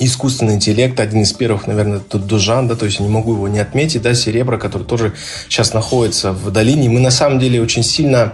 искусственный 0.00 0.54
интеллект, 0.54 0.98
один 0.98 1.22
из 1.22 1.32
первых, 1.32 1.66
наверное, 1.66 1.98
это 1.98 2.18
Дужан, 2.18 2.66
да, 2.66 2.74
то 2.74 2.86
есть 2.86 3.00
не 3.00 3.08
могу 3.08 3.34
его 3.34 3.48
не 3.48 3.60
отметить, 3.60 4.02
да, 4.02 4.14
Серебро, 4.14 4.58
который 4.58 4.84
тоже 4.84 5.12
сейчас 5.48 5.72
находится 5.74 6.32
в 6.32 6.50
долине. 6.50 6.88
Мы 6.88 7.00
на 7.00 7.10
самом 7.10 7.38
деле 7.38 7.62
очень 7.62 7.82
сильно 7.82 8.32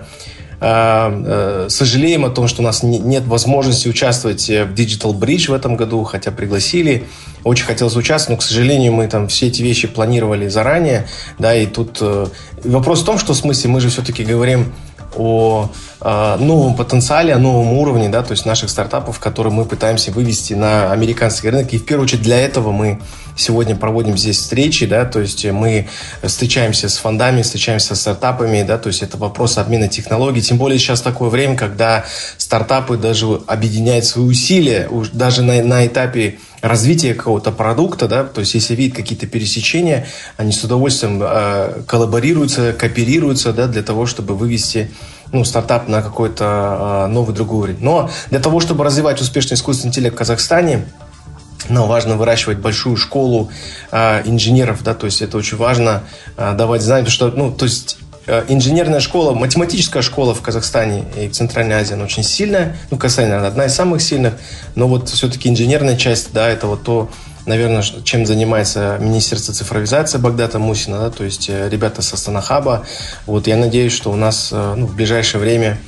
а, 0.59 1.13
э, 1.13 1.69
сожалеем 1.69 2.25
о 2.25 2.31
том, 2.31 2.49
что 2.49 2.63
у 2.63 2.65
нас 2.65 2.83
нет 2.83 3.27
возможности 3.27 3.89
участвовать 3.89 4.49
в 4.49 4.73
Digital 4.73 5.13
Bridge 5.13 5.51
в 5.51 5.53
этом 5.53 5.77
году, 5.77 6.03
хотя 6.05 6.31
пригласили. 6.31 7.05
Очень 7.45 7.67
хотелось 7.67 7.95
участвовать, 7.95 8.39
но, 8.39 8.41
к 8.41 8.43
сожалению, 8.43 8.93
мы 8.93 9.07
там 9.07 9.29
все 9.29 9.49
эти 9.49 9.63
вещи 9.63 9.87
планировали 9.87 10.49
заранее. 10.49 11.07
Да, 11.39 11.55
и 11.55 11.67
тут 11.67 11.99
э, 12.01 12.27
вопрос 12.65 13.03
в 13.03 13.05
том, 13.05 13.19
что 13.19 13.35
в 13.35 13.37
смысле 13.37 13.71
мы 13.71 13.81
же 13.81 13.91
все-таки 13.91 14.25
говорим 14.25 14.73
о 15.15 15.69
э, 15.69 15.86
новом 16.01 16.77
потенциале, 16.77 17.33
о 17.33 17.39
новом 17.39 17.73
уровне, 17.73 18.09
да, 18.09 18.23
то 18.23 18.33
есть 18.33 18.45
наших 18.45 18.71
стартапов, 18.71 19.19
которые 19.19 19.53
мы 19.53 19.65
пытаемся 19.65 20.13
вывести 20.13 20.53
на 20.53 20.93
американский 20.93 21.49
рынок. 21.49 21.73
И 21.73 21.79
в 21.79 21.87
первую 21.87 22.05
очередь 22.05 22.23
для 22.23 22.39
этого 22.39 22.71
мы 22.71 23.01
сегодня 23.37 23.77
проводим 23.77 24.17
здесь 24.17 24.39
встречи, 24.39 24.87
да, 24.87 25.05
то 25.05 25.21
есть 25.21 25.45
мы 25.47 25.89
встречаемся 26.23 26.89
с 26.89 26.99
фондами, 26.99 27.43
встречаемся 27.43 27.95
с 27.95 28.01
стартапами, 28.01 28.63
да, 28.63 28.79
то 28.79 28.89
есть 28.89 29.03
это 29.03 29.17
вопрос 29.17 29.59
обмена 29.59 29.89
технологий. 29.89 30.43
Тем 30.43 30.59
более 30.59 30.79
сейчас 30.79 31.01
такое 31.01 31.31
время, 31.31 31.57
когда 31.57 32.05
стартапы 32.37 32.97
даже 32.97 33.41
объединяют 33.47 34.05
свои 34.05 34.25
усилия, 34.25 34.89
даже 35.13 35.43
на, 35.43 35.63
на 35.63 35.87
этапе 35.87 36.39
развития 36.63 37.15
какого-то 37.15 37.53
продукта, 37.53 38.09
да, 38.09 38.25
то 38.25 38.41
есть 38.41 38.55
если 38.55 38.75
видят 38.75 38.97
какие-то 38.97 39.27
пересечения, 39.27 40.07
они 40.37 40.53
с 40.53 40.63
удовольствием 40.65 41.21
э, 41.23 41.83
коллаборируются, 41.87 42.73
кооперируются, 42.73 43.53
да, 43.53 43.67
для 43.67 43.83
того, 43.83 44.07
чтобы 44.07 44.35
вывести 44.35 44.91
ну, 45.33 45.45
стартап 45.45 45.89
на 45.89 46.03
какой-то 46.03 47.07
э, 47.07 47.13
новый 47.13 47.35
другой 47.35 47.59
уровень. 47.59 47.79
Но 47.81 48.11
для 48.31 48.41
того, 48.41 48.61
чтобы 48.61 48.85
развивать 48.85 49.21
успешный 49.21 49.55
искусственный 49.55 49.91
интеллект 49.91 50.15
в 50.15 50.19
Казахстане, 50.19 50.87
нам 51.69 51.89
важно 51.89 52.17
выращивать 52.17 52.59
большую 52.59 52.97
школу 52.97 53.51
э, 53.91 54.23
инженеров, 54.25 54.83
да, 54.83 54.95
то 54.95 55.07
есть 55.07 55.23
это 55.23 55.37
очень 55.37 55.57
важно 55.57 56.05
э, 56.37 56.55
давать 56.55 56.83
знания, 56.83 57.09
что, 57.09 57.29
ну, 57.29 57.51
то 57.53 57.65
есть 57.65 57.99
инженерная 58.49 59.01
школа, 59.01 59.35
математическая 59.35 60.03
школа 60.03 60.35
в 60.35 60.43
Казахстане 60.43 61.05
и 61.17 61.29
в 61.29 61.33
Центральной 61.33 61.77
Азии, 61.77 61.95
она 61.95 62.05
очень 62.05 62.25
сильная. 62.25 62.77
Ну, 62.91 62.99
Казахстан, 62.99 63.27
наверное, 63.29 63.49
одна 63.49 63.67
из 63.67 63.75
самых 63.75 64.03
сильных. 64.03 64.35
Но 64.75 64.89
вот 64.89 65.09
все-таки 65.09 65.49
инженерная 65.49 65.97
часть, 65.97 66.33
да, 66.33 66.49
это 66.49 66.67
вот 66.67 66.83
то, 66.83 67.09
наверное, 67.47 67.83
чем 67.83 68.27
занимается 68.27 68.99
Министерство 69.01 69.55
цифровизации 69.55 70.19
Багдата 70.19 70.59
Мусина, 70.59 70.99
да, 70.99 71.11
то 71.11 71.23
есть 71.23 71.49
э, 71.49 71.69
ребята 71.69 72.03
со 72.03 72.17
Станахаба. 72.17 72.85
Вот 73.27 73.47
я 73.47 73.57
надеюсь, 73.57 73.93
что 73.93 74.11
у 74.11 74.17
нас 74.17 74.51
э, 74.53 74.75
ну, 74.77 74.87
в 74.87 74.97
ближайшее 74.97 75.41
время 75.41 75.79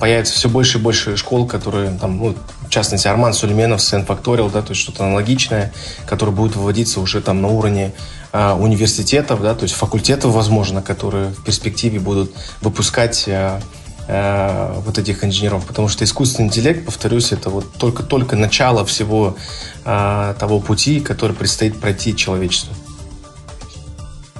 появится 0.00 0.34
все 0.34 0.48
больше 0.48 0.78
и 0.78 0.80
больше 0.80 1.16
школ, 1.16 1.46
которые 1.46 1.96
там, 2.00 2.18
ну, 2.18 2.34
в 2.66 2.68
частности, 2.68 3.06
Арман 3.06 3.32
Сулейменов 3.32 3.80
с 3.80 3.92
Factorial, 3.92 4.50
да, 4.50 4.60
то 4.60 4.70
есть 4.70 4.80
что-то 4.80 5.04
аналогичное, 5.04 5.72
которое 6.04 6.32
будет 6.32 6.56
выводиться 6.56 6.98
уже 6.98 7.20
там 7.20 7.40
на 7.40 7.46
уровне 7.46 7.92
университетов, 8.32 9.42
да, 9.42 9.54
то 9.54 9.64
есть 9.64 9.74
факультетов, 9.74 10.32
возможно, 10.32 10.80
которые 10.82 11.30
в 11.30 11.44
перспективе 11.44 12.00
будут 12.00 12.32
выпускать 12.62 13.28
а, 13.28 13.60
а, 14.08 14.80
вот 14.80 14.98
этих 14.98 15.22
инженеров, 15.24 15.66
потому 15.66 15.88
что 15.88 16.04
искусственный 16.04 16.48
интеллект, 16.48 16.84
повторюсь, 16.84 17.32
это 17.32 17.50
вот 17.50 17.72
только-только 17.74 18.36
начало 18.36 18.84
всего 18.84 19.36
того 19.84 20.60
пути, 20.60 21.00
который 21.00 21.34
предстоит 21.34 21.80
пройти 21.80 22.14
человечеству. 22.14 22.74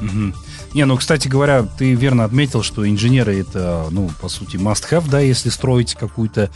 Угу. 0.00 0.32
Не, 0.74 0.86
ну, 0.86 0.96
кстати 0.96 1.28
говоря, 1.28 1.64
ты 1.64 1.94
верно 1.94 2.24
отметил, 2.24 2.62
что 2.62 2.88
инженеры 2.88 3.38
это, 3.38 3.88
ну, 3.90 4.10
по 4.20 4.28
сути, 4.28 4.56
must-have, 4.56 5.08
да, 5.08 5.20
если 5.20 5.50
строить 5.50 5.94
какую-то 5.94 6.50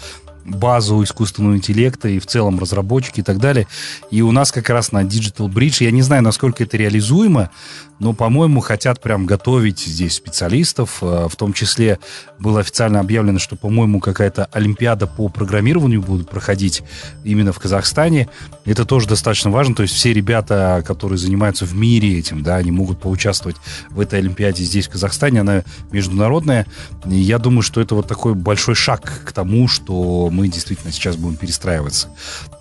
базу 0.46 1.02
искусственного 1.02 1.56
интеллекта 1.56 2.08
и 2.08 2.18
в 2.18 2.26
целом 2.26 2.58
разработчики 2.58 3.20
и 3.20 3.22
так 3.22 3.38
далее. 3.38 3.66
И 4.10 4.22
у 4.22 4.32
нас 4.32 4.52
как 4.52 4.70
раз 4.70 4.92
на 4.92 5.02
Digital 5.02 5.48
Bridge, 5.48 5.84
я 5.84 5.90
не 5.90 6.02
знаю, 6.02 6.22
насколько 6.22 6.64
это 6.64 6.76
реализуемо, 6.76 7.50
но, 7.98 8.12
по-моему, 8.12 8.60
хотят 8.60 9.00
прям 9.00 9.26
готовить 9.26 9.80
здесь 9.80 10.14
специалистов. 10.14 10.98
Э, 11.00 11.28
в 11.30 11.36
том 11.36 11.52
числе 11.52 11.98
было 12.38 12.60
официально 12.60 13.00
объявлено, 13.00 13.38
что, 13.38 13.56
по-моему, 13.56 14.00
какая-то 14.00 14.46
олимпиада 14.52 15.06
по 15.06 15.28
программированию 15.28 16.02
будет 16.02 16.28
проходить 16.28 16.82
именно 17.24 17.52
в 17.52 17.58
Казахстане. 17.58 18.28
Это 18.64 18.84
тоже 18.84 19.08
достаточно 19.08 19.50
важно. 19.50 19.74
То 19.74 19.82
есть 19.82 19.94
все 19.94 20.12
ребята, 20.12 20.84
которые 20.86 21.18
занимаются 21.18 21.64
в 21.64 21.74
мире 21.74 22.18
этим, 22.18 22.42
да, 22.42 22.56
они 22.56 22.70
могут 22.70 23.00
поучаствовать 23.00 23.56
в 23.90 24.00
этой 24.00 24.18
олимпиаде 24.18 24.64
здесь, 24.64 24.86
в 24.88 24.90
Казахстане. 24.90 25.40
Она 25.40 25.62
международная. 25.90 26.66
И 27.06 27.16
я 27.16 27.38
думаю, 27.38 27.62
что 27.62 27.80
это 27.80 27.94
вот 27.94 28.06
такой 28.06 28.34
большой 28.34 28.74
шаг 28.74 29.22
к 29.24 29.32
тому, 29.32 29.68
что 29.68 30.28
мы 30.30 30.48
действительно 30.48 30.92
сейчас 30.92 31.16
будем 31.16 31.36
перестраиваться 31.36 32.08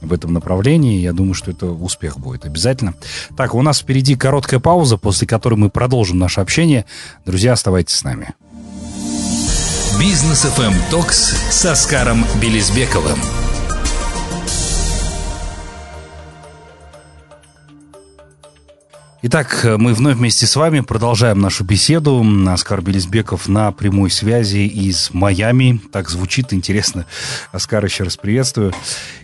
в 0.01 0.13
этом 0.13 0.34
направлении. 0.34 1.01
Я 1.01 1.13
думаю, 1.13 1.34
что 1.34 1.51
это 1.51 1.68
успех 1.68 2.20
будет 2.20 2.46
обязательно. 2.46 2.94
Так, 3.36 3.54
у 3.54 3.62
нас 3.62 3.80
впереди 3.80 4.15
короткая 4.15 4.60
пауза, 4.60 4.98
после 4.98 5.25
которой 5.25 5.55
мы 5.55 5.70
продолжим 5.70 6.17
наше 6.17 6.41
общение. 6.41 6.86
Друзья, 7.25 7.53
оставайтесь 7.53 7.96
с 7.96 8.03
нами. 8.03 8.34
Бизнес 10.00 10.46
FM 10.46 10.74
Токс 10.91 11.36
с 11.50 11.65
Оскаром 11.65 12.25
Белизбековым. 12.41 13.45
Итак, 19.27 19.65
мы 19.79 19.96
вновь 19.96 20.17
вместе 20.17 20.46
с 20.46 20.55
вами 20.55 20.82
продолжаем 20.82 21.41
нашу 21.41 21.63
беседу. 21.63 22.24
Оскар 22.48 22.84
Белизбеков 22.84 23.48
на 23.48 23.72
прямой 23.72 24.12
связи 24.12 24.67
из 24.67 25.10
Майами. 25.13 25.82
Так 25.91 26.12
звучит 26.12 26.53
интересно. 26.53 27.08
Оскар, 27.51 27.84
еще 27.84 28.03
раз 28.03 28.17
приветствую. 28.17 28.72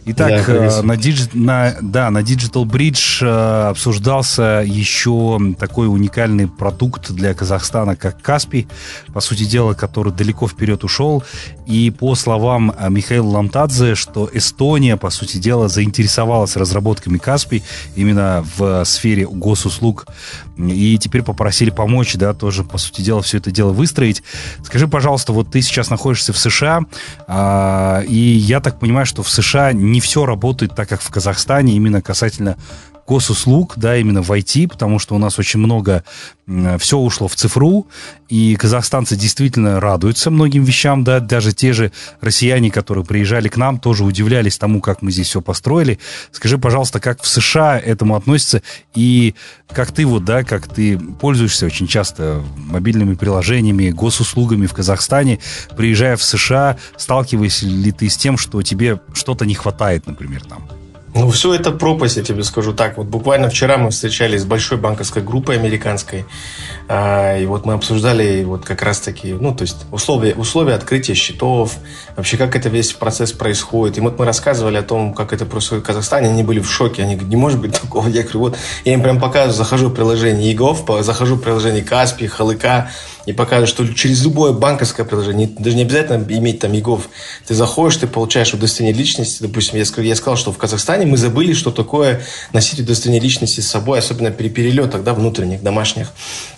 Итак, 0.04 0.44
да, 0.48 0.54
э, 0.54 0.82
на, 0.82 0.94
Digi, 0.94 1.30
на, 1.34 1.76
да, 1.82 2.10
на 2.10 2.24
Digital 2.24 2.66
Bridge 2.66 3.24
э, 3.24 3.70
обсуждался 3.70 4.64
еще 4.66 5.40
такой 5.60 5.88
уникальный 5.88 6.48
продукт 6.48 7.12
для 7.12 7.36
Казахстана, 7.36 7.96
как 7.96 8.20
Каспий, 8.24 8.68
по 9.14 9.22
сути 9.22 9.44
дела, 9.44 9.76
который 9.76 10.12
далеко 10.12 10.48
вперед 10.48 10.84
ушел. 10.84 11.24
И 11.68 11.92
по 11.92 12.16
словам 12.16 12.74
э, 12.76 12.90
Михаила 12.90 13.28
Ламтадзе, 13.28 13.94
что 13.94 14.28
Эстония, 14.34 14.98
по 14.98 15.12
сути 15.12 15.38
дела, 15.38 15.68
заинтересовалась 15.68 16.56
разработками 16.56 17.20
Каспий 17.20 17.64
именно 17.96 18.44
в 18.58 18.84
сфере 18.86 19.28
госуслуг. 19.28 19.91
И 20.58 20.98
теперь 20.98 21.24
попросили 21.24 21.70
помочь, 21.70 22.16
да, 22.16 22.34
тоже, 22.34 22.64
по 22.64 22.78
сути 22.78 23.02
дела, 23.02 23.22
все 23.22 23.38
это 23.38 23.52
дело 23.52 23.72
выстроить. 23.72 24.24
Скажи, 24.64 24.88
пожалуйста, 24.88 25.34
вот 25.34 25.52
ты 25.52 25.62
сейчас 25.62 25.90
находишься 25.90 26.34
в 26.34 26.38
США, 26.38 26.82
а, 27.28 28.02
и 28.08 28.16
я 28.16 28.60
так 28.60 28.80
понимаю, 28.80 29.06
что 29.06 29.24
в 29.24 29.30
США 29.30 29.74
не 29.74 30.00
все 30.00 30.26
работает 30.26 30.76
так, 30.76 30.90
как 30.90 31.02
в 31.02 31.10
Казахстане, 31.10 31.74
именно 31.74 32.02
касательно 32.02 32.58
госуслуг, 33.08 33.74
да, 33.78 33.98
именно 33.98 34.22
в 34.22 34.32
IT, 34.32 34.68
потому 34.70 35.00
что 35.00 35.16
у 35.16 35.18
нас 35.18 35.40
очень 35.40 35.60
много, 35.60 36.04
все 36.80 36.98
ушло 36.98 37.28
в 37.28 37.36
цифру, 37.36 37.88
и 38.30 38.56
казахстанцы 38.56 39.16
действительно 39.16 39.80
радуются 39.80 40.32
многим 40.32 40.64
вещам, 40.64 41.04
да, 41.04 41.20
даже 41.20 41.54
те 41.54 41.74
же 41.74 41.92
россияне, 42.20 42.72
которые 42.72 43.06
приезжали 43.06 43.48
к 43.48 43.58
нам, 43.58 43.80
тоже 43.80 44.04
удивлялись 44.04 44.58
тому, 44.58 44.82
как 44.82 45.02
мы 45.02 45.12
здесь 45.12 45.28
все 45.28 45.42
построили. 45.42 46.00
Скажи, 46.32 46.58
пожалуйста, 46.58 47.00
как 47.00 47.22
в 47.22 47.28
США 47.28 47.80
этому 47.80 48.16
относится, 48.16 48.62
и 48.96 49.36
как 49.72 49.92
ты 49.92 50.06
вот, 50.06 50.26
да, 50.26 50.44
как 50.44 50.68
ты 50.68 50.98
пользуешься 50.98 51.66
очень 51.66 51.88
часто 51.88 52.44
мобильными 52.56 53.16
приложениями, 53.16 53.90
госуслугами 53.90 54.68
в 54.68 54.74
Казахстане, 54.74 55.40
приезжая 55.76 56.18
в 56.18 56.24
США, 56.24 56.78
сталкиваешься 56.98 57.66
ли 57.66 57.92
ты 57.92 58.10
с 58.10 58.18
тем, 58.18 58.38
что 58.38 58.62
тебе 58.62 59.00
что-то 59.14 59.46
не 59.46 59.56
хватает, 59.56 60.08
например, 60.08 60.44
там? 60.44 60.81
Ну, 61.14 61.30
все 61.30 61.54
это 61.54 61.72
пропасть, 61.72 62.18
я 62.18 62.24
тебе 62.24 62.44
скажу 62.44 62.74
так. 62.74 62.98
Вот 62.98 63.08
буквально 63.08 63.50
вчера 63.50 63.78
мы 63.78 63.90
встречались 63.92 64.42
с 64.42 64.46
большой 64.46 64.78
банковской 64.78 65.22
группой 65.22 65.58
американской, 65.58 66.26
и 66.92 67.46
вот 67.46 67.66
мы 67.66 67.74
обсуждали 67.74 68.44
вот 68.44 68.66
как 68.66 68.82
раз-таки, 68.82 69.32
ну, 69.34 69.56
то 69.56 69.62
есть 69.62 69.86
условия, 69.92 70.34
условия 70.34 70.74
открытия 70.74 71.14
счетов, 71.14 71.78
вообще 72.18 72.36
как 72.36 72.56
это 72.56 72.68
весь 72.68 72.92
процесс 72.92 73.32
происходит. 73.32 73.98
И 73.98 74.02
вот 74.02 74.20
мы 74.20 74.26
рассказывали 74.26 74.78
о 74.78 74.84
том, 74.84 75.14
как 75.14 75.32
это 75.32 75.46
происходит 75.46 75.84
в 75.84 75.88
Казахстане, 75.88 76.28
они 76.28 76.44
были 76.44 76.60
в 76.60 76.70
шоке, 76.70 77.04
они 77.04 77.14
говорят, 77.14 77.30
не 77.30 77.38
может 77.38 77.62
быть 77.62 77.80
такого. 77.80 78.08
Я 78.10 78.24
говорю, 78.24 78.40
вот, 78.40 78.58
я 78.84 78.94
им 78.94 79.04
прям 79.04 79.22
показываю, 79.22 79.54
захожу 79.54 79.88
в 79.88 79.94
приложение 79.94 80.52
ЕГОВ, 80.52 80.84
захожу 81.02 81.36
в 81.36 81.42
приложение 81.42 81.82
Каспи, 81.82 82.28
Халыка, 82.28 82.90
и 83.26 83.34
показывают, 83.34 83.70
что 83.70 83.88
через 83.94 84.24
любое 84.24 84.52
банковское 84.52 85.06
приложение, 85.06 85.48
даже 85.48 85.76
не 85.76 85.84
обязательно 85.84 86.26
иметь 86.34 86.60
там 86.60 86.74
ЕГОВ, 86.74 87.10
ты 87.48 87.54
заходишь, 87.54 87.98
ты 87.98 88.08
получаешь 88.08 88.54
удостоверение 88.54 89.00
личности. 89.00 89.44
Допустим, 89.44 89.78
я, 89.78 89.86
я 90.04 90.16
сказал, 90.16 90.38
что 90.38 90.52
в 90.52 90.58
Казахстане 90.58 91.06
мы 91.06 91.18
забыли, 91.18 91.54
что 91.54 91.72
такое 91.72 92.22
носить 92.52 92.80
удостоверение 92.80 93.22
личности 93.22 93.60
с 93.60 93.68
собой, 93.68 94.00
особенно 94.00 94.32
при 94.32 94.50
перелетах, 94.50 95.04
да, 95.04 95.14
внутренних, 95.14 95.62
домашних, 95.62 96.12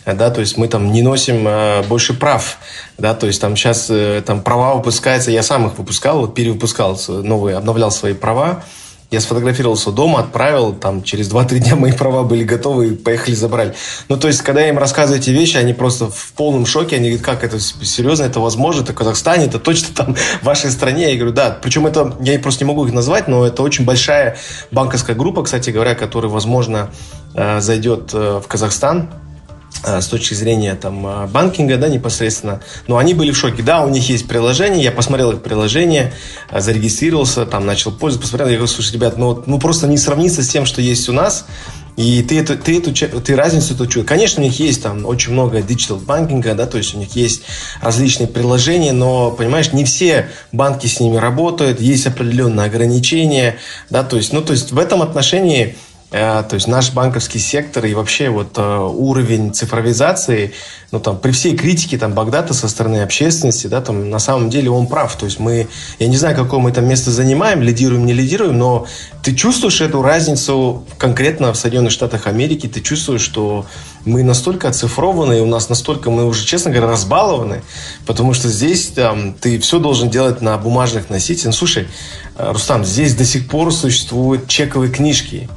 да, 0.05 0.22
да, 0.23 0.29
то 0.29 0.39
есть 0.39 0.57
мы 0.57 0.69
там 0.69 0.93
не 0.93 1.01
носим 1.01 1.45
э, 1.45 1.83
больше 1.83 2.13
прав, 2.13 2.57
да, 2.97 3.13
то 3.13 3.27
есть 3.27 3.41
там 3.41 3.57
сейчас 3.57 3.87
э, 3.89 4.23
там 4.25 4.41
права 4.41 4.75
выпускаются, 4.75 5.31
я 5.31 5.43
сам 5.43 5.67
их 5.67 5.77
выпускал, 5.77 6.21
вот 6.21 6.33
перевыпускал 6.33 6.97
новые, 7.09 7.57
обновлял 7.57 7.91
свои 7.91 8.13
права, 8.13 8.63
я 9.11 9.19
сфотографировался 9.19 9.91
дома, 9.91 10.21
отправил, 10.21 10.71
там 10.73 11.03
через 11.03 11.29
2-3 11.29 11.59
дня 11.59 11.75
мои 11.75 11.91
права 11.91 12.23
были 12.23 12.45
готовы, 12.45 12.87
и 12.87 12.95
поехали 12.95 13.35
забрали. 13.35 13.73
Ну, 14.07 14.17
то 14.17 14.29
есть, 14.29 14.41
когда 14.43 14.61
я 14.61 14.69
им 14.69 14.77
рассказываю 14.77 15.19
эти 15.19 15.31
вещи, 15.31 15.57
они 15.57 15.73
просто 15.73 16.09
в 16.09 16.31
полном 16.37 16.65
шоке, 16.65 16.95
они 16.95 17.09
говорят, 17.09 17.25
как 17.25 17.43
это 17.43 17.59
серьезно, 17.59 18.23
это 18.23 18.39
возможно, 18.39 18.81
это 18.81 18.93
Казахстане, 18.93 19.47
это 19.47 19.59
точно 19.59 19.93
там 19.93 20.15
в 20.15 20.43
вашей 20.43 20.71
стране. 20.71 21.11
Я 21.11 21.17
говорю, 21.17 21.33
да, 21.33 21.55
причем 21.61 21.85
это, 21.85 22.15
я 22.21 22.39
просто 22.39 22.63
не 22.63 22.69
могу 22.69 22.85
их 22.85 22.93
назвать, 22.93 23.27
но 23.27 23.45
это 23.45 23.61
очень 23.61 23.83
большая 23.83 24.37
банковская 24.71 25.15
группа, 25.15 25.43
кстати 25.43 25.69
говоря, 25.69 25.95
которая, 25.95 26.31
возможно, 26.31 26.89
э, 27.35 27.59
зайдет 27.59 28.11
э, 28.13 28.41
в 28.41 28.47
Казахстан, 28.47 29.09
с 29.83 30.07
точки 30.07 30.33
зрения 30.33 30.75
там 30.75 31.05
э, 31.05 31.27
банкинга, 31.27 31.77
да, 31.77 31.89
непосредственно. 31.89 32.61
Но 32.87 32.97
они 32.97 33.13
были 33.13 33.31
в 33.31 33.37
шоке. 33.37 33.63
Да, 33.63 33.83
у 33.83 33.89
них 33.89 34.07
есть 34.09 34.27
приложение, 34.27 34.83
я 34.83 34.91
посмотрел 34.91 35.31
их 35.31 35.41
приложение, 35.41 36.13
э, 36.49 36.61
зарегистрировался, 36.61 37.45
там 37.45 37.65
начал 37.65 37.91
пользоваться, 37.91 38.21
посмотрел, 38.21 38.49
я 38.49 38.57
говорю, 38.57 38.71
слушай, 38.71 38.93
ребят, 38.93 39.17
ну, 39.17 39.43
ну 39.45 39.59
просто 39.59 39.87
не 39.87 39.97
сравнится 39.97 40.43
с 40.43 40.47
тем, 40.47 40.65
что 40.65 40.81
есть 40.81 41.09
у 41.09 41.13
нас. 41.13 41.45
И 41.95 42.23
ты 42.23 42.39
эту, 42.39 42.57
ты 42.57 42.79
эту 42.79 42.91
ты 43.21 43.35
разницу 43.35 43.75
эту 43.75 43.85
чувствуешь. 43.85 44.07
Конечно, 44.07 44.41
у 44.41 44.45
них 44.45 44.59
есть 44.59 44.81
там 44.81 45.05
очень 45.05 45.31
много 45.31 45.61
digital 45.61 45.97
банкинга, 45.97 46.55
да, 46.55 46.65
то 46.65 46.79
есть 46.79 46.95
у 46.95 46.97
них 46.97 47.15
есть 47.15 47.43
различные 47.81 48.27
приложения, 48.27 48.93
но, 48.93 49.29
понимаешь, 49.29 49.73
не 49.73 49.85
все 49.85 50.29
банки 50.51 50.87
с 50.87 50.99
ними 50.99 51.17
работают, 51.17 51.79
есть 51.79 52.07
определенные 52.07 52.65
ограничения, 52.65 53.57
да, 53.91 54.03
то 54.03 54.17
есть, 54.17 54.33
ну, 54.33 54.41
то 54.41 54.53
есть 54.53 54.71
в 54.71 54.79
этом 54.79 55.03
отношении 55.03 55.75
Э, 55.75 55.92
то 56.13 56.49
есть 56.51 56.67
наш 56.67 56.93
банковский 56.93 57.39
сектор 57.39 57.83
и 57.87 57.95
вообще 57.95 58.29
вот 58.29 58.55
э, 58.57 58.61
уровень 58.61 59.51
цифровизации, 59.51 60.53
ну 60.91 60.99
там 60.99 61.17
при 61.17 61.31
всей 61.31 61.57
критике 61.57 61.97
там 61.97 62.13
Багдата 62.13 62.53
со 62.53 62.67
стороны 62.67 63.01
общественности, 63.01 63.65
да, 63.65 63.81
там 63.81 64.11
на 64.11 64.19
самом 64.19 64.51
деле 64.51 64.69
он 64.69 64.85
прав. 64.85 65.15
То 65.17 65.25
есть 65.25 65.39
мы, 65.39 65.67
я 65.97 66.07
не 66.07 66.15
знаю, 66.15 66.35
какое 66.35 66.59
мы 66.59 66.71
там 66.71 66.87
место 66.87 67.09
занимаем, 67.09 67.63
лидируем, 67.63 68.05
не 68.05 68.13
лидируем, 68.13 68.59
но 68.59 68.85
ты 69.23 69.33
чувствуешь 69.33 69.81
эту 69.81 70.03
разницу 70.03 70.85
конкретно 70.99 71.51
в 71.51 71.55
Соединенных 71.55 71.91
Штатах 71.91 72.27
Америки, 72.27 72.67
ты 72.67 72.79
чувствуешь, 72.81 73.21
что 73.21 73.65
мы 74.05 74.21
настолько 74.21 74.67
оцифрованы, 74.67 75.39
и 75.39 75.41
у 75.41 75.47
нас 75.47 75.67
настолько, 75.67 76.11
мы 76.11 76.27
уже, 76.27 76.45
честно 76.45 76.69
говоря, 76.69 76.91
разбалованы, 76.91 77.63
потому 78.05 78.35
что 78.35 78.49
здесь 78.49 78.89
там, 78.89 79.33
ты 79.33 79.57
все 79.57 79.79
должен 79.79 80.11
делать 80.11 80.41
на 80.41 80.55
бумажных 80.59 81.09
носителях. 81.09 81.47
Ну, 81.47 81.51
слушай, 81.53 81.87
э, 82.37 82.51
Рустам, 82.51 82.85
здесь 82.85 83.15
до 83.15 83.25
сих 83.25 83.47
пор 83.47 83.73
существуют 83.73 84.47
чековые 84.47 84.91
книжки 84.91 85.49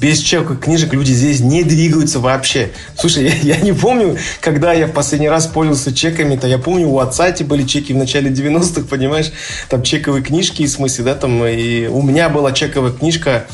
без 0.00 0.18
чековых 0.20 0.60
книжек 0.60 0.92
люди 0.92 1.12
здесь 1.12 1.40
не 1.40 1.62
двигаются 1.62 2.18
вообще. 2.18 2.70
Слушай, 2.96 3.24
я, 3.42 3.56
я 3.56 3.60
не 3.60 3.72
помню, 3.72 4.18
когда 4.40 4.72
я 4.72 4.86
в 4.86 4.92
последний 4.92 5.28
раз 5.28 5.46
пользовался 5.46 5.94
чеками-то. 5.94 6.46
Я 6.46 6.58
помню, 6.58 6.88
у 6.88 6.98
отца 6.98 7.28
эти 7.28 7.42
были 7.42 7.64
чеки 7.64 7.92
в 7.92 7.96
начале 7.96 8.30
90-х, 8.30 8.86
понимаешь? 8.88 9.32
Там 9.68 9.82
чековые 9.82 10.22
книжки, 10.22 10.64
в 10.64 10.70
смысле, 10.70 11.04
да, 11.04 11.14
там. 11.14 11.44
И 11.44 11.86
у 11.86 12.02
меня 12.02 12.28
была 12.28 12.52
чековая 12.52 12.92
книжка 12.92 13.46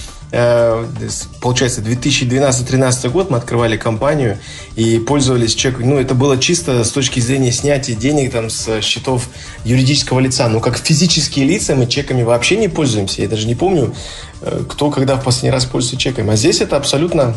получается, 1.40 1.80
2012-2013 1.80 3.10
год 3.10 3.30
мы 3.30 3.38
открывали 3.38 3.76
компанию 3.76 4.38
и 4.76 4.98
пользовались 4.98 5.54
чеком. 5.54 5.88
Ну, 5.88 5.98
это 5.98 6.14
было 6.14 6.38
чисто 6.38 6.84
с 6.84 6.90
точки 6.90 7.20
зрения 7.20 7.50
снятия 7.50 7.96
денег 7.96 8.32
там 8.32 8.48
с 8.48 8.80
счетов 8.80 9.28
юридического 9.64 10.20
лица. 10.20 10.48
Но 10.48 10.60
как 10.60 10.78
физические 10.78 11.46
лица 11.46 11.74
мы 11.74 11.86
чеками 11.86 12.22
вообще 12.22 12.56
не 12.56 12.68
пользуемся. 12.68 13.22
Я 13.22 13.28
даже 13.28 13.46
не 13.46 13.56
помню, 13.56 13.94
э, 14.42 14.62
кто 14.68 14.90
когда 14.90 15.16
в 15.16 15.24
последний 15.24 15.50
раз 15.50 15.64
пользуется 15.64 15.98
чеками. 15.98 16.32
А 16.32 16.36
здесь 16.36 16.60
это 16.60 16.76
абсолютно 16.76 17.34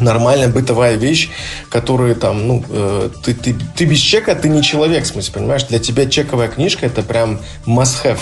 нормальная 0.00 0.48
бытовая 0.48 0.96
вещь, 0.96 1.30
которую 1.68 2.14
там, 2.16 2.46
ну, 2.46 2.64
э, 2.68 3.10
ты, 3.24 3.34
ты, 3.34 3.56
ты 3.76 3.84
без 3.84 3.98
чека, 3.98 4.34
ты 4.34 4.48
не 4.48 4.62
человек, 4.62 5.04
в 5.04 5.06
смысле, 5.06 5.32
понимаешь? 5.34 5.64
Для 5.64 5.78
тебя 5.78 6.06
чековая 6.06 6.48
книжка 6.48 6.86
это 6.86 7.02
прям 7.02 7.40
must-have. 7.66 8.18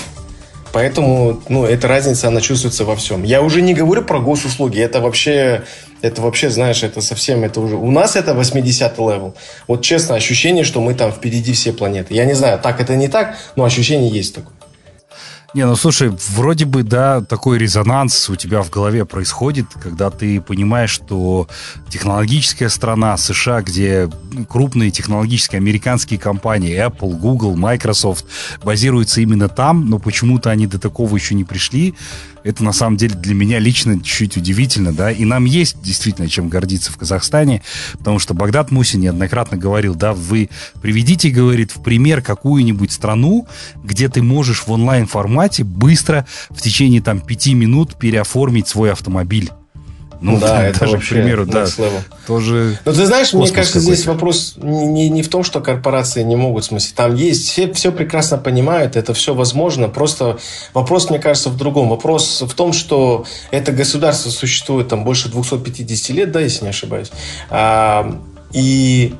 Поэтому, 0.72 1.42
ну, 1.48 1.64
эта 1.64 1.88
разница, 1.88 2.28
она 2.28 2.40
чувствуется 2.40 2.84
во 2.84 2.96
всем. 2.96 3.24
Я 3.24 3.42
уже 3.42 3.62
не 3.62 3.74
говорю 3.74 4.02
про 4.02 4.20
госуслуги. 4.20 4.80
Это 4.80 5.00
вообще, 5.00 5.64
это 6.02 6.22
вообще, 6.22 6.50
знаешь, 6.50 6.82
это 6.82 7.00
совсем, 7.00 7.44
это 7.44 7.60
уже... 7.60 7.76
У 7.76 7.90
нас 7.90 8.16
это 8.16 8.32
80-й 8.32 8.98
level. 8.98 9.34
Вот 9.66 9.82
честно, 9.82 10.14
ощущение, 10.14 10.64
что 10.64 10.80
мы 10.80 10.94
там 10.94 11.12
впереди 11.12 11.52
все 11.52 11.72
планеты. 11.72 12.14
Я 12.14 12.24
не 12.24 12.34
знаю, 12.34 12.58
так 12.58 12.80
это 12.80 12.96
не 12.96 13.08
так, 13.08 13.36
но 13.56 13.64
ощущение 13.64 14.10
есть 14.10 14.34
такое. 14.34 14.57
Не, 15.54 15.64
ну 15.64 15.76
слушай, 15.76 16.12
вроде 16.34 16.66
бы, 16.66 16.82
да, 16.82 17.22
такой 17.22 17.56
резонанс 17.56 18.28
у 18.28 18.36
тебя 18.36 18.60
в 18.62 18.68
голове 18.68 19.06
происходит, 19.06 19.66
когда 19.82 20.10
ты 20.10 20.42
понимаешь, 20.42 20.90
что 20.90 21.48
технологическая 21.88 22.68
страна 22.68 23.16
США, 23.16 23.62
где 23.62 24.10
крупные 24.46 24.90
технологические 24.90 25.58
американские 25.58 26.20
компании 26.20 26.76
Apple, 26.76 27.16
Google, 27.16 27.56
Microsoft 27.56 28.26
базируются 28.62 29.22
именно 29.22 29.48
там, 29.48 29.88
но 29.88 29.98
почему-то 29.98 30.50
они 30.50 30.66
до 30.66 30.78
такого 30.78 31.16
еще 31.16 31.34
не 31.34 31.44
пришли, 31.44 31.94
это 32.48 32.64
на 32.64 32.72
самом 32.72 32.96
деле 32.96 33.14
для 33.14 33.34
меня 33.34 33.58
лично 33.58 33.96
чуть-чуть 33.96 34.38
удивительно, 34.38 34.94
да, 34.94 35.12
и 35.12 35.26
нам 35.26 35.44
есть 35.44 35.82
действительно 35.82 36.28
чем 36.28 36.48
гордиться 36.48 36.90
в 36.90 36.96
Казахстане, 36.96 37.62
потому 37.98 38.18
что 38.18 38.32
Багдад 38.32 38.70
Мусин 38.70 39.00
неоднократно 39.00 39.58
говорил, 39.58 39.94
да, 39.94 40.14
вы 40.14 40.48
приведите, 40.80 41.28
говорит, 41.28 41.76
в 41.76 41.82
пример 41.82 42.22
какую-нибудь 42.22 42.90
страну, 42.90 43.46
где 43.84 44.08
ты 44.08 44.22
можешь 44.22 44.66
в 44.66 44.70
онлайн-формате 44.70 45.62
быстро 45.62 46.26
в 46.48 46.62
течение 46.62 47.02
там 47.02 47.20
пяти 47.20 47.52
минут 47.52 47.98
переоформить 47.98 48.66
свой 48.66 48.92
автомобиль. 48.92 49.50
Ну, 50.20 50.38
да, 50.38 50.66
это 50.66 50.80
даже, 50.80 50.92
вообще, 50.92 51.14
к 51.14 51.18
примеру, 51.18 51.46
да, 51.46 51.66
тоже. 52.26 52.78
Но 52.84 52.92
ты 52.92 53.06
знаешь, 53.06 53.32
мне 53.32 53.48
кажется, 53.48 53.80
здесь 53.80 54.06
вопрос 54.06 54.54
не, 54.56 54.86
не, 54.86 55.08
не 55.10 55.22
в 55.22 55.28
том, 55.28 55.44
что 55.44 55.60
корпорации 55.60 56.22
не 56.22 56.36
могут, 56.36 56.64
в 56.64 56.66
смысле, 56.68 56.92
там 56.96 57.14
есть, 57.14 57.48
все, 57.48 57.72
все 57.72 57.92
прекрасно 57.92 58.38
понимают, 58.38 58.96
это 58.96 59.14
все 59.14 59.34
возможно, 59.34 59.88
просто 59.88 60.38
вопрос, 60.74 61.10
мне 61.10 61.18
кажется, 61.18 61.50
в 61.50 61.56
другом. 61.56 61.88
Вопрос 61.88 62.42
в 62.42 62.52
том, 62.54 62.72
что 62.72 63.26
это 63.50 63.70
государство 63.72 64.30
существует 64.30 64.88
там 64.88 65.04
больше 65.04 65.28
250 65.28 66.16
лет, 66.16 66.32
да, 66.32 66.40
если 66.40 66.64
не 66.64 66.70
ошибаюсь, 66.70 67.10
а, 67.50 68.20
и 68.52 69.14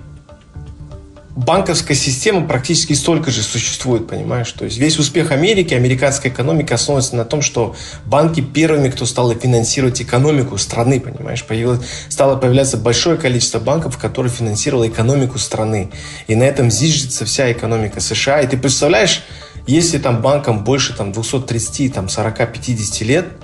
банковская 1.38 1.94
система 1.94 2.46
практически 2.46 2.94
столько 2.94 3.30
же 3.30 3.42
существует, 3.42 4.08
понимаешь? 4.08 4.50
То 4.50 4.64
есть 4.64 4.78
весь 4.78 4.98
успех 4.98 5.30
Америки, 5.30 5.72
американской 5.72 6.30
экономики 6.30 6.72
основывается 6.72 7.14
на 7.14 7.24
том, 7.24 7.42
что 7.42 7.76
банки 8.04 8.40
первыми, 8.40 8.90
кто 8.90 9.06
стал 9.06 9.32
финансировать 9.34 10.02
экономику 10.02 10.58
страны, 10.58 11.00
понимаешь? 11.00 11.44
Появилось, 11.44 11.80
стало 12.08 12.36
появляться 12.36 12.76
большое 12.76 13.16
количество 13.16 13.60
банков, 13.60 13.98
которые 13.98 14.32
финансировали 14.32 14.88
экономику 14.88 15.38
страны. 15.38 15.90
И 16.26 16.34
на 16.34 16.42
этом 16.42 16.70
зиждется 16.70 17.24
вся 17.24 17.52
экономика 17.52 18.00
США. 18.00 18.40
И 18.40 18.48
ты 18.48 18.56
представляешь, 18.56 19.22
если 19.66 19.98
там 19.98 20.20
банкам 20.20 20.64
больше 20.64 20.96
там 20.96 21.12
230, 21.12 21.94
там 21.94 22.08
40, 22.08 22.52
50 22.52 23.00
лет– 23.02 23.26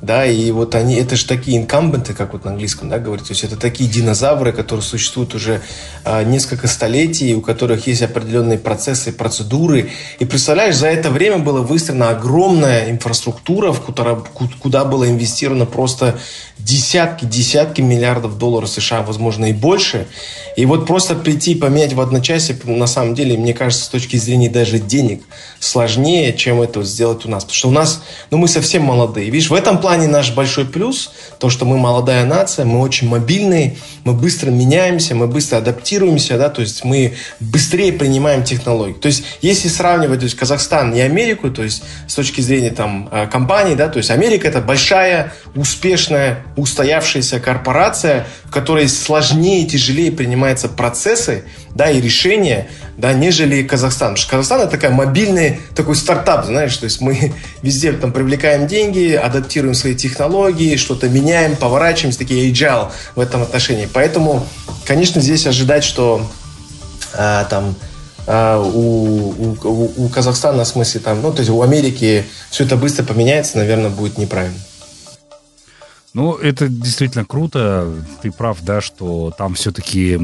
да, 0.00 0.24
и 0.26 0.50
вот 0.52 0.76
они, 0.76 0.94
это 0.94 1.16
же 1.16 1.26
такие 1.26 1.58
инкамбенты, 1.58 2.14
как 2.14 2.32
вот 2.32 2.44
на 2.44 2.52
английском, 2.52 2.88
да, 2.88 2.98
говорят, 2.98 3.26
то 3.26 3.32
есть 3.32 3.42
это 3.42 3.56
такие 3.56 3.90
динозавры, 3.90 4.52
которые 4.52 4.84
существуют 4.84 5.34
уже 5.34 5.60
а, 6.04 6.22
несколько 6.22 6.68
столетий, 6.68 7.34
у 7.34 7.40
которых 7.40 7.88
есть 7.88 8.02
определенные 8.02 8.58
процессы, 8.58 9.12
процедуры, 9.12 9.90
и 10.20 10.24
представляешь, 10.24 10.76
за 10.76 10.86
это 10.86 11.10
время 11.10 11.38
была 11.38 11.62
выстроена 11.62 12.10
огромная 12.10 12.90
инфраструктура, 12.90 13.72
в 13.72 13.80
куда, 13.80 14.18
куда 14.60 14.84
было 14.84 15.08
инвестировано 15.08 15.66
просто 15.66 16.16
десятки, 16.58 17.24
десятки 17.24 17.80
миллиардов 17.80 18.38
долларов 18.38 18.68
США, 18.68 19.02
возможно, 19.02 19.46
и 19.46 19.52
больше, 19.52 20.06
и 20.56 20.64
вот 20.64 20.86
просто 20.86 21.16
прийти 21.16 21.52
и 21.52 21.54
поменять 21.56 21.92
в 21.92 22.00
одночасье, 22.00 22.56
на 22.64 22.86
самом 22.86 23.14
деле, 23.16 23.36
мне 23.36 23.52
кажется, 23.52 23.84
с 23.84 23.88
точки 23.88 24.16
зрения 24.16 24.48
даже 24.48 24.78
денег, 24.78 25.24
сложнее, 25.58 26.32
чем 26.34 26.60
это 26.62 26.84
сделать 26.84 27.26
у 27.26 27.28
нас, 27.28 27.44
потому 27.44 27.56
что 27.56 27.68
у 27.68 27.72
нас, 27.72 28.02
ну, 28.30 28.38
мы 28.38 28.46
совсем 28.46 28.84
молодые, 28.84 29.30
видишь, 29.30 29.50
в 29.50 29.54
этом 29.54 29.78
плане 29.78 29.87
плане 29.88 30.06
наш 30.06 30.34
большой 30.34 30.66
плюс, 30.66 31.14
то, 31.38 31.48
что 31.48 31.64
мы 31.64 31.78
молодая 31.78 32.26
нация, 32.26 32.66
мы 32.66 32.80
очень 32.80 33.08
мобильные, 33.08 33.78
мы 34.04 34.12
быстро 34.12 34.50
меняемся, 34.50 35.14
мы 35.14 35.26
быстро 35.26 35.56
адаптируемся, 35.56 36.36
да, 36.36 36.50
то 36.50 36.60
есть 36.60 36.84
мы 36.84 37.14
быстрее 37.40 37.94
принимаем 37.94 38.44
технологии. 38.44 38.92
То 38.92 39.06
есть 39.08 39.24
если 39.40 39.68
сравнивать 39.68 40.18
то 40.18 40.24
есть, 40.24 40.36
Казахстан 40.36 40.92
и 40.92 41.00
Америку, 41.00 41.50
то 41.50 41.62
есть 41.62 41.82
с 42.06 42.14
точки 42.14 42.42
зрения 42.42 42.68
там 42.68 43.08
э, 43.10 43.28
компаний, 43.28 43.76
да, 43.76 43.88
то 43.88 43.96
есть 43.96 44.10
Америка 44.10 44.46
это 44.46 44.60
большая, 44.60 45.32
успешная, 45.54 46.44
устоявшаяся 46.56 47.40
корпорация, 47.40 48.26
в 48.44 48.50
которой 48.50 48.90
сложнее 48.90 49.62
и 49.62 49.66
тяжелее 49.66 50.12
принимаются 50.12 50.68
процессы, 50.68 51.44
да, 51.74 51.90
и 51.90 51.98
решения, 52.00 52.68
да, 52.98 53.12
нежели 53.12 53.62
Казахстан. 53.62 54.08
Потому 54.08 54.16
что 54.16 54.30
Казахстан 54.32 54.60
это 54.62 54.70
такая 54.70 54.90
мобильный 54.90 55.60
такой 55.74 55.96
стартап, 55.96 56.44
знаешь, 56.44 56.76
то 56.76 56.84
есть 56.84 57.00
мы 57.00 57.32
везде 57.62 57.92
там 57.92 58.12
привлекаем 58.12 58.66
деньги, 58.66 59.12
адаптируем 59.12 59.74
свои 59.78 59.94
технологии, 59.94 60.76
что-то 60.76 61.08
меняем, 61.08 61.56
поворачиваемся, 61.56 62.18
такие 62.18 62.50
agile 62.52 62.90
в 63.14 63.20
этом 63.20 63.42
отношении. 63.42 63.88
Поэтому, 63.92 64.46
конечно, 64.84 65.20
здесь 65.20 65.46
ожидать, 65.46 65.84
что 65.84 66.28
а, 67.14 67.44
там 67.44 67.74
а, 68.26 68.60
у, 68.60 69.56
у, 69.64 69.92
у 69.96 70.08
Казахстана, 70.08 70.64
в 70.64 70.68
смысле, 70.68 71.00
там, 71.00 71.22
ну, 71.22 71.32
то 71.32 71.38
есть 71.38 71.50
у 71.50 71.62
Америки 71.62 72.24
все 72.50 72.64
это 72.64 72.76
быстро 72.76 73.04
поменяется, 73.04 73.58
наверное, 73.58 73.90
будет 73.90 74.18
неправильно. 74.18 74.58
Ну, 76.14 76.34
это 76.34 76.68
действительно 76.68 77.24
круто. 77.24 77.92
Ты 78.22 78.32
прав, 78.32 78.58
да, 78.62 78.80
что 78.80 79.32
там 79.36 79.54
все-таки 79.54 80.18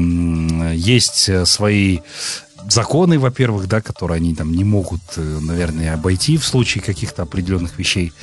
есть 0.73 1.29
свои 1.47 1.99
законы, 2.69 3.19
во-первых, 3.19 3.67
да, 3.67 3.81
которые 3.81 4.17
они 4.17 4.35
там 4.35 4.51
не 4.51 4.63
могут, 4.63 5.01
э, 5.17 5.39
наверное, 5.41 5.93
обойти 5.93 6.37
в 6.37 6.45
случае 6.45 6.83
каких-то 6.83 7.23
определенных 7.23 7.77
вещей. 7.77 8.13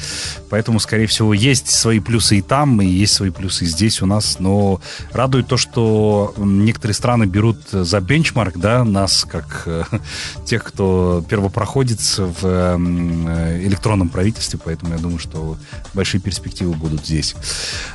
Поэтому, 0.51 0.81
скорее 0.81 1.07
всего, 1.07 1.35
есть 1.35 1.69
свои 1.69 2.01
плюсы 2.01 2.39
и 2.39 2.43
там, 2.43 2.81
и 2.81 2.87
есть 2.87 3.15
свои 3.15 3.31
плюсы 3.31 3.65
и 3.65 3.69
здесь 3.69 4.03
у 4.03 4.07
нас. 4.07 4.39
Но 4.39 4.81
радует 5.13 5.47
то, 5.47 5.57
что 5.57 6.35
некоторые 6.37 6.95
страны 6.95 7.25
берут 7.25 7.59
за 7.71 8.01
бенчмарк, 8.01 8.57
да, 8.57 8.85
нас, 8.85 9.25
как 9.29 9.63
э, 9.67 9.85
тех, 10.45 10.65
кто 10.65 11.25
первопроходец 11.29 12.19
в 12.19 12.39
э, 12.43 13.61
электронном 13.65 14.09
правительстве. 14.09 14.59
Поэтому 14.63 14.95
я 14.95 14.99
думаю, 14.99 15.19
что 15.19 15.57
большие 15.95 16.21
перспективы 16.21 16.75
будут 16.75 17.07
здесь. 17.07 17.35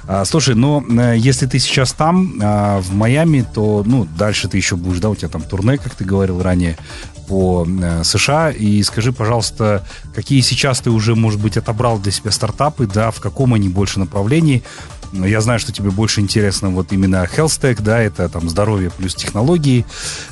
А, 0.08 0.26
слушай, 0.26 0.56
но 0.56 0.84
э, 0.88 1.16
если 1.18 1.46
ты 1.46 1.60
сейчас 1.60 1.94
там, 1.94 2.40
а, 2.42 2.80
в 2.82 2.94
Майами, 2.94 3.46
то, 3.54 3.84
ну, 3.86 4.08
дальше 4.18 4.48
ты 4.48 4.58
еще 4.58 4.76
будешь, 4.76 5.00
да, 5.00 5.10
у 5.10 5.16
тебя 5.16 5.30
там 5.30 5.42
турне, 5.42 5.78
как 5.78 5.96
ты 5.96 6.06
говорил, 6.06 6.37
говорил 6.38 6.44
ранее, 6.44 6.78
по 7.28 7.68
э, 7.68 8.04
США. 8.04 8.52
И 8.52 8.82
скажи, 8.84 9.12
пожалуйста, 9.12 9.86
какие 10.16 10.42
сейчас 10.42 10.80
ты 10.80 10.90
уже, 10.90 11.14
может 11.14 11.42
быть, 11.42 11.58
отобрал 11.58 12.00
для 12.00 12.12
себя 12.12 12.32
стартапы, 12.32 12.88
да, 12.88 13.12
в 13.12 13.20
каком 13.20 13.54
они 13.54 13.68
больше 13.68 14.00
направлении? 14.00 14.64
Я 15.12 15.42
знаю, 15.42 15.60
что 15.60 15.72
тебе 15.72 15.90
больше 15.90 16.22
интересно 16.22 16.70
вот 16.70 16.92
именно 16.92 17.26
health 17.26 17.62
tech, 17.62 17.82
да, 17.82 18.00
это 18.00 18.28
там 18.30 18.50
здоровье 18.50 18.92
плюс 18.92 19.14
технологии 19.16 19.86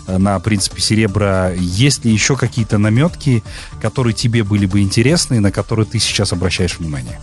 э, 0.07 0.17
на 0.17 0.39
принципе 0.39 0.81
серебра. 0.81 1.51
Есть 1.51 2.05
ли 2.05 2.13
еще 2.13 2.37
какие-то 2.37 2.77
наметки, 2.77 3.43
которые 3.81 4.13
тебе 4.13 4.43
были 4.43 4.65
бы 4.65 4.79
интересны, 4.79 5.41
на 5.41 5.51
которые 5.51 5.85
ты 5.85 5.99
сейчас 5.99 6.31
обращаешь 6.31 6.79
внимание? 6.79 7.19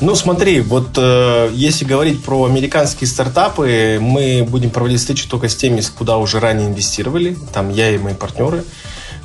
Ну, 0.00 0.14
смотри, 0.16 0.60
вот 0.60 0.88
э, 0.96 1.50
если 1.52 1.84
говорить 1.84 2.22
про 2.22 2.44
американские 2.44 3.06
стартапы, 3.06 3.98
мы 4.00 4.44
будем 4.48 4.70
проводить 4.70 5.00
встречи 5.00 5.28
только 5.28 5.48
с 5.48 5.54
теми, 5.54 5.82
куда 5.96 6.16
уже 6.18 6.40
ранее 6.40 6.68
инвестировали. 6.68 7.36
Там 7.52 7.70
я 7.70 7.90
и 7.90 7.98
мои 7.98 8.14
партнеры. 8.14 8.64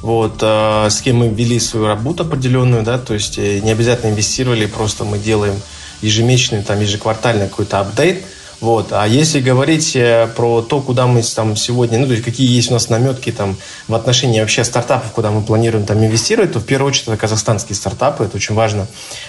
Вот, 0.02 0.38
э, 0.42 0.88
с 0.90 1.02
кем 1.02 1.18
мы 1.18 1.30
вели 1.30 1.60
свою 1.60 1.88
работу 1.88 2.24
определенную, 2.24 2.84
да, 2.84 3.00
то 3.00 3.14
есть 3.14 3.38
э, 3.40 3.60
не 3.60 3.72
обязательно 3.72 4.12
инвестировали, 4.12 4.68
просто 4.68 5.04
мы 5.04 5.18
делаем 5.18 5.56
ежемесячный, 6.02 6.64
там, 6.64 6.80
ежеквартальный 6.80 7.50
какой-то 7.50 7.80
апдейт– 7.80 8.24
вот. 8.62 8.92
А 8.92 9.08
если 9.08 9.40
говорить 9.40 9.96
э, 9.96 10.28
про 10.36 10.62
то, 10.62 10.82
куда 10.82 11.08
мы 11.08 11.22
там 11.24 11.56
сегодня, 11.56 11.98
ну, 11.98 12.08
то 12.08 12.12
есть 12.12 12.26
какие 12.26 12.48
есть 12.48 12.70
у 12.70 12.74
нас 12.74 12.90
наметки 12.90 13.32
там 13.32 13.56
в 13.88 13.96
отношении 13.96 14.42
вообще 14.42 14.66
стартапов, 14.66 15.12
куда 15.12 15.32
мы 15.32 15.42
планируем 15.42 15.86
там 15.86 16.04
инвестировать, 16.04 16.52
то 16.52 16.60
в 16.60 16.66
первую 16.66 16.90
очередь 16.90 17.08
это 17.08 17.18
казахстанские 17.18 17.76
стартапы, 17.76 18.26
это 18.26 18.36
очень 18.36 18.56
важно 18.56 18.88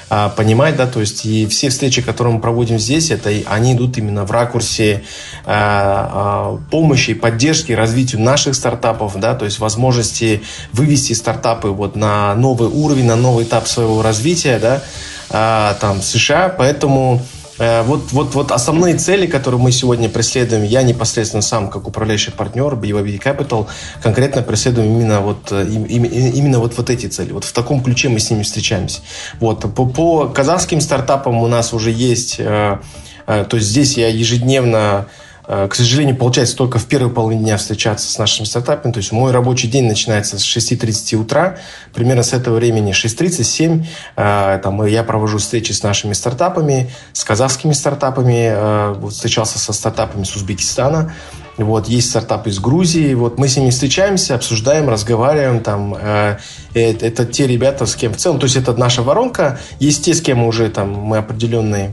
а, 0.09 0.31
понимать, 0.31 0.77
да, 0.77 0.88
то 0.88 1.01
есть 1.01 1.25
и 1.25 1.47
все 1.47 1.69
встречи, 1.69 2.03
которые 2.03 2.35
мы 2.35 2.40
проводим 2.40 2.79
здесь, 2.81 3.12
это 3.12 3.31
они 3.47 3.75
идут 3.75 3.99
именно 3.99 4.25
в 4.25 4.33
ракурсе 4.33 5.05
а, 5.47 6.11
а, 6.12 6.59
помощи, 6.71 7.14
поддержки, 7.14 7.71
развитию 7.71 8.21
наших 8.21 8.57
стартапов, 8.57 9.19
да, 9.21 9.35
то 9.35 9.45
есть 9.45 9.61
возможности 9.61 10.43
вывести 10.73 11.12
стартапы 11.12 11.69
вот 11.69 11.95
на 11.95 12.35
новый 12.35 12.69
уровень, 12.69 13.07
на 13.07 13.16
новый 13.16 13.45
этап 13.45 13.69
своего 13.69 14.03
развития, 14.03 14.59
да, 14.59 14.83
а, 15.31 15.75
там 15.75 16.03
США, 16.03 16.49
поэтому 16.49 17.23
вот, 17.61 18.12
вот, 18.12 18.35
вот 18.35 18.53
основные 18.53 18.96
цели, 18.96 19.27
которые 19.27 19.61
мы 19.61 19.70
сегодня 19.70 20.09
преследуем, 20.09 20.62
я 20.64 20.83
непосредственно 20.83 21.42
сам, 21.42 21.68
как 21.68 21.87
управляющий 21.87 22.31
партнер 22.31 22.75
BYB 22.75 23.23
Capital, 23.23 23.66
конкретно 24.03 24.42
преследуем 24.42 24.94
именно 24.94 25.20
вот, 25.20 25.53
э, 25.53 25.66
именно 25.68 26.59
вот, 26.59 26.77
вот 26.79 26.88
эти 26.88 27.07
цели. 27.07 27.33
Вот 27.33 27.44
в 27.44 27.53
таком 27.53 27.83
ключе 27.83 28.09
мы 28.09 28.18
с 28.18 28.31
ними 28.31 28.42
встречаемся. 28.42 29.01
Вот. 29.40 29.61
По, 29.75 29.85
по 29.85 30.29
казахским 30.29 30.81
стартапам 30.81 31.37
у 31.37 31.46
нас 31.49 31.75
уже 31.75 31.90
есть, 31.90 32.37
э, 32.38 32.79
то 33.27 33.49
есть 33.53 33.68
здесь 33.68 33.96
я 33.99 34.09
ежедневно 34.09 35.07
Э, 35.07 35.07
к 35.46 35.74
сожалению, 35.74 36.16
получается 36.16 36.57
только 36.57 36.79
в 36.79 36.87
первой 36.87 37.11
половине 37.11 37.42
дня 37.42 37.57
встречаться 37.57 38.11
с 38.11 38.18
нашими 38.18 38.46
стартапами. 38.46 38.92
То 38.92 38.98
есть 38.98 39.11
мой 39.11 39.33
рабочий 39.33 39.68
день 39.68 39.87
начинается 39.87 40.38
с 40.38 40.42
6.30 40.42 41.16
утра. 41.16 41.59
Примерно 41.92 42.22
с 42.22 42.33
этого 42.33 42.57
времени 42.57 42.92
6.30, 42.92 43.42
7. 43.42 43.85
Э, 44.16 44.61
там 44.62 44.85
я 44.87 45.03
провожу 45.03 45.38
встречи 45.38 45.72
с 45.72 45.83
нашими 45.83 46.12
стартапами, 46.12 46.90
с 47.12 47.24
казахскими 47.24 47.72
стартапами. 47.72 48.50
Э, 48.53 48.94
вот 48.96 49.12
встречался 49.12 49.59
со 49.59 49.72
стартапами 49.72 50.24
с 50.24 50.37
Узбекистана. 50.37 51.12
Вот, 51.57 51.88
есть 51.88 52.11
стартапы 52.11 52.50
из 52.50 52.59
Грузии. 52.59 53.12
Вот 53.14 53.38
мы 53.38 53.48
с 53.48 53.57
ними 53.57 53.70
встречаемся, 53.70 54.35
обсуждаем, 54.35 54.88
разговариваем. 54.88 55.61
Там, 55.61 55.94
э, 55.94 56.38
это, 56.74 57.26
те 57.26 57.46
ребята, 57.46 57.87
с 57.87 57.94
кем 57.96 58.14
в 58.14 58.16
целом. 58.16 58.38
То 58.38 58.44
есть 58.44 58.57
это 58.57 58.74
наша 58.74 59.03
воронка. 59.03 59.59
Есть 59.79 60.05
те, 60.05 60.14
с 60.14 60.22
кем 60.22 60.42
уже 60.44 60.70
там 60.70 60.92
мы 60.92 61.18
определенные 61.18 61.92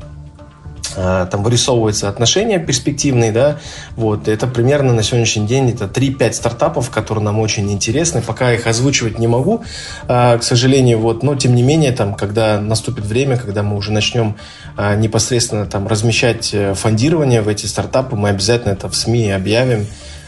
там 0.97 1.43
вырисовываются 1.43 2.10
отношения 2.10 2.57
перспективные, 2.57 3.31
да, 3.31 3.60
вот, 3.95 4.27
это 4.27 4.47
примерно 4.47 4.93
на 4.93 5.03
сегодняшний 5.03 5.45
день 5.45 5.69
это 5.69 5.86
3-5 5.86 6.33
стартапов, 6.33 6.89
которые 6.89 7.23
нам 7.23 7.39
очень 7.39 7.71
интересны, 7.71 8.21
пока 8.21 8.53
их 8.53 8.65
озвучивать 8.65 9.19
не 9.19 9.27
могу, 9.27 9.63
а, 10.07 10.38
к 10.38 10.43
сожалению, 10.43 10.99
вот, 10.99 11.21
но 11.21 11.36
тем 11.36 11.53
не 11.53 11.62
менее, 11.62 11.91
там, 11.91 12.15
когда 12.15 12.60
наступит 12.60 13.05
время, 13.05 13.38
когда 13.38 13.62
мы 13.62 13.77
уже 13.77 13.91
начнем 13.91 14.38
а, 14.75 14.95
непосредственно 14.95 15.65
там 15.65 15.88
размещать 15.88 16.53
э, 16.53 16.73
фондирование 16.73 17.41
в 17.41 17.47
эти 17.47 17.65
стартапы, 17.67 18.15
мы 18.15 18.29
обязательно 18.29 18.73
это 18.73 18.89
в 18.89 18.95
СМИ 18.95 19.31
объявим, 19.31 19.86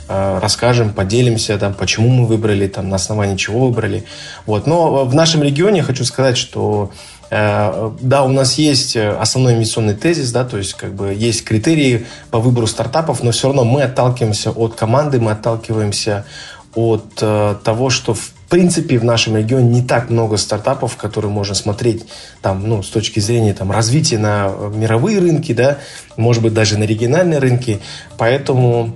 расскажем, 0.08 0.92
поделимся, 0.92 1.60
там, 1.60 1.76
почему 1.76 2.10
мы 2.10 2.26
выбрали, 2.26 2.68
там, 2.68 2.90
на 2.90 2.96
основании 2.96 3.38
чего 3.38 3.68
выбрали. 3.68 4.06
Вот. 4.48 4.66
Но 4.66 5.06
в 5.06 5.14
нашем 5.14 5.44
регионе 5.44 5.84
хочу 5.84 6.04
сказать, 6.04 6.36
что 6.36 6.92
да, 7.30 8.24
у 8.24 8.30
нас 8.30 8.58
есть 8.58 8.96
э, 8.96 9.10
основной 9.12 9.54
инвестиционный 9.54 9.94
тезис, 9.94 10.32
да, 10.32 10.46
то 10.46 10.58
есть 10.58 10.74
как 10.74 10.94
бы 10.96 11.14
есть 11.14 11.44
критерии 11.44 12.08
по 12.32 12.40
выбору 12.40 12.66
стартапов, 12.66 13.22
но 13.22 13.32
все 13.32 13.48
равно 13.48 13.66
мы 13.66 13.84
отталкиваемся 13.84 14.52
от 14.52 14.76
команды, 14.76 15.20
мы 15.20 15.32
отталкиваемся 15.32 16.26
от 16.74 17.06
э, 17.22 17.56
того, 17.64 17.90
что 17.92 18.16
в 18.16 18.32
принципе 18.50 18.98
в 18.98 19.04
нашем 19.04 19.38
регионе 19.38 19.70
не 19.70 19.82
так 19.84 20.10
много 20.10 20.38
стартапов, 20.38 20.98
которые 20.98 21.32
можно 21.32 21.54
смотреть 21.54 22.06
там, 22.42 22.68
ну, 22.68 22.82
с 22.82 22.90
точки 22.90 23.20
зрения 23.20 23.54
там, 23.54 23.72
развития 23.72 24.18
на 24.18 24.52
мировые 24.74 25.20
рынки, 25.20 25.54
да, 25.54 25.78
может 26.18 26.42
быть 26.42 26.54
даже 26.54 26.80
на 26.80 26.84
региональные 26.84 27.40
рынки, 27.40 27.80
поэтому 28.18 28.96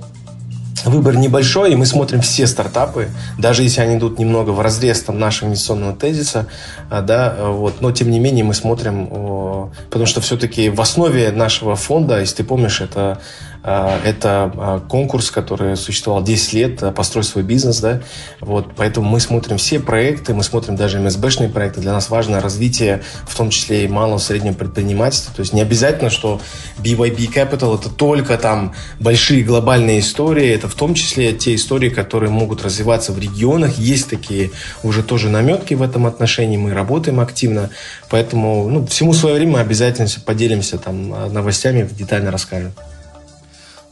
выбор 0.86 1.16
небольшой, 1.16 1.74
и 1.74 1.76
мы 1.76 1.86
смотрим 1.86 2.22
все 2.22 2.48
стартапы, 2.48 3.10
даже 3.38 3.64
если 3.64 3.82
они 3.82 3.98
идут 3.98 4.20
немного 4.20 4.52
в 4.52 4.62
разрез 4.62 5.02
там, 5.02 5.20
нашего 5.20 5.50
инвестиционного 5.50 5.96
тезиса, 5.96 6.48
а, 6.90 7.02
да, 7.02 7.36
вот, 7.40 7.82
но 7.82 7.92
тем 7.92 8.12
не 8.12 8.20
менее 8.20 8.44
мы 8.44 8.54
смотрим, 8.54 9.70
потому 9.90 10.06
что 10.06 10.22
все-таки 10.22 10.70
в 10.70 10.82
основе 10.82 11.32
нашего 11.32 11.76
фонда, 11.76 12.20
если 12.20 12.38
ты 12.38 12.44
помнишь, 12.44 12.82
это 12.82 13.20
это 13.64 14.52
а, 14.58 14.80
конкурс, 14.82 15.32
который 15.32 15.78
существовал 15.78 16.22
10 16.22 16.54
лет, 16.54 16.84
а, 16.84 16.92
построй 16.92 17.24
свой 17.24 17.46
бизнес, 17.46 17.80
да, 17.80 18.02
вот, 18.42 18.74
поэтому 18.76 19.10
мы 19.10 19.22
смотрим 19.22 19.58
все 19.58 19.80
проекты, 19.80 20.34
мы 20.34 20.44
смотрим 20.44 20.76
даже 20.76 21.00
МСБшные 21.00 21.48
проекты, 21.48 21.80
для 21.80 21.94
нас 21.94 22.10
важно 22.10 22.42
развитие, 22.42 23.04
в 23.26 23.36
том 23.36 23.50
числе 23.50 23.86
и 23.86 23.88
малого 23.88 24.18
среднего 24.18 24.54
предпринимательства, 24.54 25.34
то 25.34 25.40
есть 25.40 25.54
не 25.54 25.62
обязательно, 25.62 26.10
что 26.10 26.42
BYB 26.80 27.34
Capital 27.34 27.80
это 27.80 27.90
только 27.90 28.38
там 28.38 28.74
большие 29.00 29.44
глобальные 29.44 30.02
истории, 30.02 30.50
это 30.50 30.68
в 30.68 30.76
том 30.76 30.94
числе 30.94 31.32
те 31.32 31.56
истории, 31.56 31.90
которые 31.90 32.30
могут 32.30 32.64
развиваться 32.64 33.14
в 33.14 33.20
регионах, 33.20 33.78
есть 33.78 34.10
такие 34.10 34.52
уже 34.84 35.04
тоже 35.04 35.30
наметки 35.30 35.74
в 35.74 35.82
этом 35.82 36.06
отношении, 36.06 36.58
мы 36.58 36.74
работаем 36.74 37.22
активно, 37.22 37.70
поэтому, 38.10 38.68
ну, 38.70 38.86
всему 38.88 39.14
свое 39.14 39.36
время 39.36 39.60
обязательно 39.60 40.10
поделимся 40.26 40.78
там 40.78 41.34
новостями, 41.34 41.88
детально 41.98 42.30
расскажем. 42.30 42.74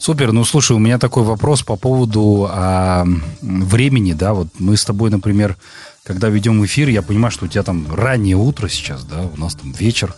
Супер. 0.02 0.32
Ну, 0.32 0.44
слушай, 0.46 0.72
у 0.72 0.80
меня 0.80 0.98
такой 0.98 1.22
вопрос 1.22 1.62
по 1.62 1.76
поводу 1.76 2.48
а, 2.50 3.06
времени, 3.40 4.14
да, 4.14 4.34
вот 4.34 4.48
мы 4.58 4.76
с 4.76 4.84
тобой, 4.84 5.12
например, 5.12 5.58
когда 6.04 6.28
ведем 6.30 6.66
эфир, 6.66 6.90
я 6.90 7.04
понимаю, 7.04 7.32
что 7.32 7.46
у 7.46 7.48
тебя 7.48 7.62
там 7.62 7.86
раннее 7.94 8.36
утро 8.36 8.68
сейчас, 8.68 9.04
да, 9.04 9.22
у 9.32 9.40
нас 9.40 9.54
там 9.54 9.72
вечер. 9.74 10.16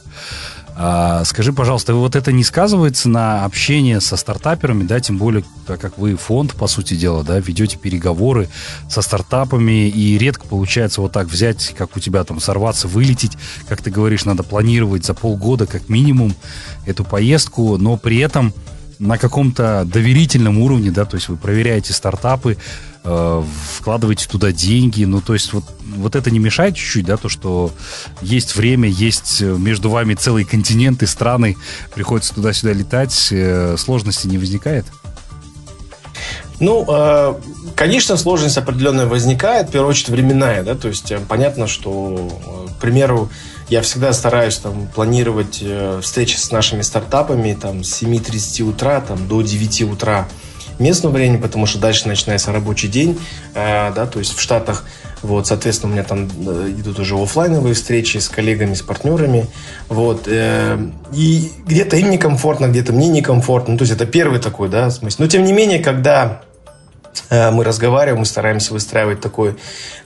А, 0.78 1.26
скажи, 1.26 1.52
пожалуйста, 1.52 1.96
вот 1.96 2.16
это 2.16 2.32
не 2.32 2.46
сказывается 2.46 3.10
на 3.10 3.44
общение 3.44 4.00
со 4.00 4.16
стартаперами, 4.16 4.84
да, 4.84 5.02
тем 5.02 5.18
более, 5.18 5.44
так 5.68 5.82
как 5.82 5.98
вы 5.98 6.16
фонд, 6.16 6.54
по 6.54 6.68
сути 6.68 6.94
дела, 6.94 7.26
да, 7.26 7.40
ведете 7.40 7.78
переговоры 7.78 8.48
со 8.88 9.02
стартапами, 9.02 9.90
и 9.90 10.18
редко 10.18 10.48
получается 10.48 11.02
вот 11.02 11.12
так 11.12 11.28
взять, 11.28 11.76
как 11.78 11.98
у 11.98 12.00
тебя 12.00 12.24
там 12.24 12.40
сорваться, 12.40 12.88
вылететь, 12.88 13.34
как 13.68 13.82
ты 13.82 13.92
говоришь, 13.92 14.24
надо 14.24 14.44
планировать 14.44 15.04
за 15.04 15.14
полгода 15.14 15.66
как 15.66 15.90
минимум 15.90 16.34
эту 16.86 17.04
поездку, 17.04 17.78
но 17.78 17.98
при 17.98 18.20
этом 18.20 18.54
на 19.00 19.18
каком-то 19.18 19.84
доверительном 19.86 20.60
уровне, 20.60 20.92
да, 20.92 21.06
то 21.06 21.16
есть 21.16 21.30
вы 21.30 21.38
проверяете 21.38 21.94
стартапы, 21.94 22.58
э, 23.04 23.44
вкладываете 23.78 24.28
туда 24.28 24.52
деньги, 24.52 25.04
ну, 25.04 25.22
то 25.22 25.34
есть 25.34 25.54
вот, 25.54 25.64
вот 25.98 26.16
это 26.16 26.32
не 26.32 26.40
мешает 26.40 26.76
чуть-чуть, 26.76 27.06
да, 27.06 27.18
то, 27.18 27.30
что 27.30 27.72
есть 28.22 28.56
время, 28.56 28.90
есть 28.90 29.42
между 29.42 29.90
вами 29.90 30.14
целый 30.14 30.44
континент 30.44 31.04
и 31.04 31.06
страны, 31.06 31.58
приходится 31.94 32.34
туда-сюда 32.34 32.74
летать, 32.74 33.30
э, 33.32 33.76
сложности 33.78 34.28
не 34.28 34.38
возникает? 34.38 34.86
Ну, 36.60 36.86
э, 36.88 37.34
конечно, 37.76 38.16
сложность 38.16 38.58
определенная 38.58 39.06
возникает, 39.06 39.70
в 39.70 39.72
первую 39.72 39.90
очередь 39.90 40.10
временная, 40.10 40.64
да, 40.64 40.76
то 40.76 40.88
есть 40.88 41.12
э, 41.12 41.20
понятно, 41.28 41.68
что, 41.68 42.66
э, 42.70 42.72
к 42.72 42.80
примеру, 42.80 43.30
я 43.74 43.82
всегда 43.82 44.14
стараюсь 44.14 44.58
там 44.58 44.88
планировать 44.94 45.60
э, 45.62 46.00
встречи 46.04 46.36
с 46.36 46.52
нашими 46.52 46.84
стартапами 46.84 47.58
там 47.60 47.84
с 47.84 48.04
7.30 48.04 48.62
утра 48.70 49.02
там, 49.02 49.28
до 49.28 49.42
9 49.42 49.82
утра 49.84 50.28
местного 50.78 51.14
времени, 51.14 51.38
потому 51.38 51.66
что 51.66 51.80
дальше 51.80 52.08
начинается 52.08 52.52
рабочий 52.52 52.88
день, 52.88 53.20
э, 53.56 53.92
да, 53.96 54.06
то 54.06 54.20
есть 54.20 54.38
в 54.38 54.40
Штатах, 54.40 54.86
вот, 55.24 55.48
соответственно, 55.48 55.92
у 55.92 55.96
меня 55.96 56.04
там 56.04 56.30
э, 56.48 56.76
идут 56.78 57.00
уже 57.00 57.16
офлайновые 57.16 57.74
встречи 57.74 58.20
с 58.20 58.30
коллегами, 58.30 58.76
с 58.76 58.84
партнерами, 58.84 59.48
вот, 59.90 60.28
э, 60.28 60.78
и 61.12 61.52
где-то 61.66 61.98
им 61.98 62.12
некомфортно, 62.12 62.68
где-то 62.68 62.94
мне 62.94 63.08
некомфортно, 63.08 63.72
ну, 63.74 63.78
то 63.80 63.86
есть 63.86 63.94
это 63.94 64.06
первый 64.06 64.40
такой, 64.40 64.70
да, 64.70 64.92
смысл. 64.92 65.24
Но 65.24 65.28
тем 65.28 65.44
не 65.46 65.52
менее, 65.52 65.80
когда 65.80 66.44
мы 67.52 67.64
разговариваем, 67.64 68.20
мы 68.20 68.26
стараемся 68.26 68.74
выстраивать 68.74 69.22
такое, 69.22 69.56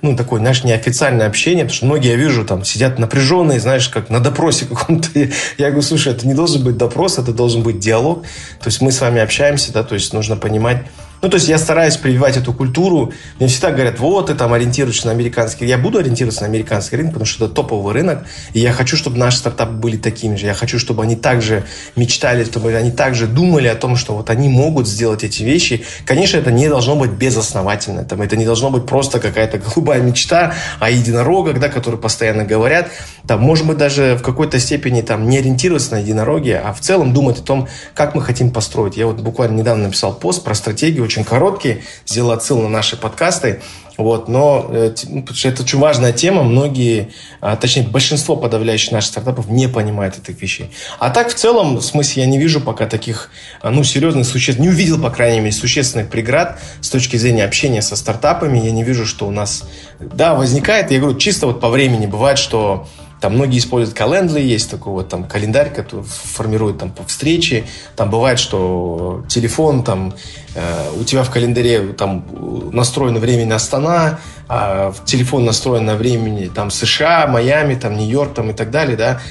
ну, 0.01 0.15
такое, 0.15 0.39
знаешь, 0.39 0.63
неофициальное 0.63 1.27
общение, 1.27 1.65
потому 1.65 1.75
что 1.75 1.85
многие, 1.85 2.11
я 2.11 2.15
вижу, 2.15 2.45
там, 2.45 2.63
сидят 2.63 2.99
напряженные, 2.99 3.59
знаешь, 3.59 3.89
как 3.89 4.09
на 4.09 4.19
допросе 4.19 4.65
каком-то. 4.69 5.09
Я 5.57 5.67
говорю, 5.67 5.81
слушай, 5.81 6.13
это 6.13 6.27
не 6.27 6.33
должен 6.33 6.63
быть 6.63 6.77
допрос, 6.77 7.17
это 7.17 7.33
должен 7.33 7.63
быть 7.63 7.79
диалог. 7.79 8.23
То 8.61 8.67
есть 8.67 8.81
мы 8.81 8.91
с 8.91 9.01
вами 9.01 9.21
общаемся, 9.21 9.73
да, 9.73 9.83
то 9.83 9.95
есть 9.95 10.13
нужно 10.13 10.35
понимать, 10.37 10.83
ну, 11.21 11.29
то 11.29 11.35
есть 11.35 11.47
я 11.47 11.57
стараюсь 11.57 11.97
прививать 11.97 12.37
эту 12.37 12.53
культуру. 12.53 13.11
Мне 13.39 13.47
всегда 13.47 13.71
говорят, 13.71 13.99
вот, 13.99 14.27
ты 14.27 14.35
там 14.35 14.53
ориентируешься 14.53 15.07
на 15.07 15.13
американский. 15.13 15.65
Я 15.65 15.77
буду 15.77 15.97
ориентироваться 15.97 16.41
на 16.41 16.47
американский 16.47 16.97
рынок, 16.97 17.13
потому 17.13 17.25
что 17.25 17.45
это 17.45 17.55
топовый 17.55 17.93
рынок. 17.93 18.25
И 18.53 18.59
я 18.59 18.71
хочу, 18.71 18.97
чтобы 18.97 19.17
наши 19.17 19.37
стартапы 19.37 19.73
были 19.73 19.97
такими 19.97 20.35
же. 20.35 20.45
Я 20.45 20.53
хочу, 20.53 20.77
чтобы 20.77 21.03
они 21.03 21.15
также 21.15 21.63
мечтали, 21.95 22.43
чтобы 22.43 22.73
они 22.75 22.91
также 22.91 23.25
думали 23.25 23.67
о 23.67 23.75
том, 23.75 23.95
что 23.95 24.15
вот 24.15 24.29
они 24.29 24.47
могут 24.47 24.87
сделать 24.87 25.23
эти 25.23 25.41
вещи. 25.43 25.83
Конечно, 26.05 26.37
это 26.37 26.51
не 26.51 26.69
должно 26.69 26.95
быть 26.95 27.11
безосновательно. 27.11 28.03
Там, 28.03 28.21
это 28.21 28.37
не 28.37 28.45
должно 28.45 28.69
быть 28.69 28.85
просто 28.85 29.19
какая-то 29.19 29.57
голубая 29.57 30.01
мечта 30.01 30.53
о 30.79 30.89
единорогах, 30.89 31.59
да, 31.59 31.69
которые 31.69 31.99
постоянно 31.99 32.45
говорят. 32.45 32.89
Там, 33.27 33.41
может 33.41 33.65
быть, 33.65 33.77
даже 33.77 34.15
в 34.15 34.21
какой-то 34.21 34.59
степени 34.59 35.01
там, 35.01 35.27
не 35.27 35.39
ориентироваться 35.39 35.93
на 35.93 35.99
единороги, 35.99 36.51
а 36.51 36.73
в 36.73 36.79
целом 36.79 37.13
думать 37.13 37.39
о 37.39 37.43
том, 37.43 37.67
как 37.95 38.13
мы 38.13 38.21
хотим 38.21 38.51
построить. 38.51 38.97
Я 38.97 39.07
вот 39.07 39.19
буквально 39.21 39.57
недавно 39.57 39.85
написал 39.85 40.13
пост 40.13 40.43
про 40.43 40.53
стратегию 40.53 41.06
очень 41.07 41.23
короткий, 41.23 41.83
сделал 42.05 42.31
отсыл 42.31 42.61
на 42.61 42.69
наши 42.69 42.97
подкасты. 42.97 43.61
Вот, 43.97 44.27
но 44.27 44.67
э, 44.69 44.93
ну, 45.07 45.25
это 45.43 45.63
очень 45.63 45.79
важная 45.79 46.13
тема, 46.13 46.43
многие, 46.43 47.09
а, 47.41 47.55
точнее 47.55 47.81
большинство 47.81 48.35
подавляющих 48.35 48.91
наших 48.91 49.09
стартапов 49.09 49.47
не 49.49 49.67
понимают 49.67 50.19
этих 50.19 50.39
вещей. 50.39 50.71
А 50.99 51.09
так 51.09 51.29
в 51.29 51.33
целом, 51.33 51.77
в 51.77 51.81
смысле, 51.81 52.23
я 52.23 52.29
не 52.29 52.37
вижу 52.37 52.61
пока 52.61 52.85
таких, 52.85 53.31
а, 53.59 53.71
ну, 53.71 53.83
серьезных 53.83 54.27
существ, 54.27 54.61
не 54.61 54.69
увидел, 54.69 55.01
по 55.01 55.09
крайней 55.09 55.39
мере, 55.39 55.51
существенных 55.51 56.09
преград 56.09 56.59
с 56.79 56.91
точки 56.91 57.17
зрения 57.17 57.43
общения 57.43 57.81
со 57.81 57.95
стартапами. 57.95 58.59
Я 58.59 58.71
не 58.71 58.83
вижу, 58.83 59.07
что 59.07 59.27
у 59.27 59.31
нас, 59.31 59.63
да, 59.99 60.35
возникает, 60.35 60.91
я 60.91 60.99
говорю, 60.99 61.17
чисто 61.17 61.47
вот 61.47 61.59
по 61.59 61.69
времени 61.69 62.05
бывает, 62.05 62.37
что 62.37 62.87
там 63.19 63.35
многие 63.35 63.57
используют 63.57 63.97
календарь, 63.97 64.41
есть 64.41 64.69
такой 64.69 64.93
вот 64.93 65.09
там 65.09 65.23
календарь, 65.23 65.73
который 65.73 66.05
формирует 66.05 66.77
там 66.77 66.91
по 66.91 67.03
встрече. 67.03 67.65
Там 67.95 68.09
бывает, 68.09 68.39
что 68.39 69.23
телефон 69.27 69.83
там 69.83 70.13
э, 70.55 70.91
у 70.99 71.03
тебя 71.03 71.23
в 71.23 71.31
календаре 71.31 71.93
там 71.93 72.25
настроено 72.71 73.19
времени 73.19 73.51
Астана, 73.51 74.19
а 74.47 74.93
телефон 75.05 75.45
настроен 75.45 75.85
на 75.85 75.95
времени 75.95 76.47
там 76.53 76.69
США, 76.69 77.27
Майами, 77.27 77.75
там 77.75 77.97
Нью-Йорк 77.97 78.33
там 78.33 78.51
и 78.51 78.53
так 78.53 78.71
далее, 78.71 78.95
да. 78.95 79.21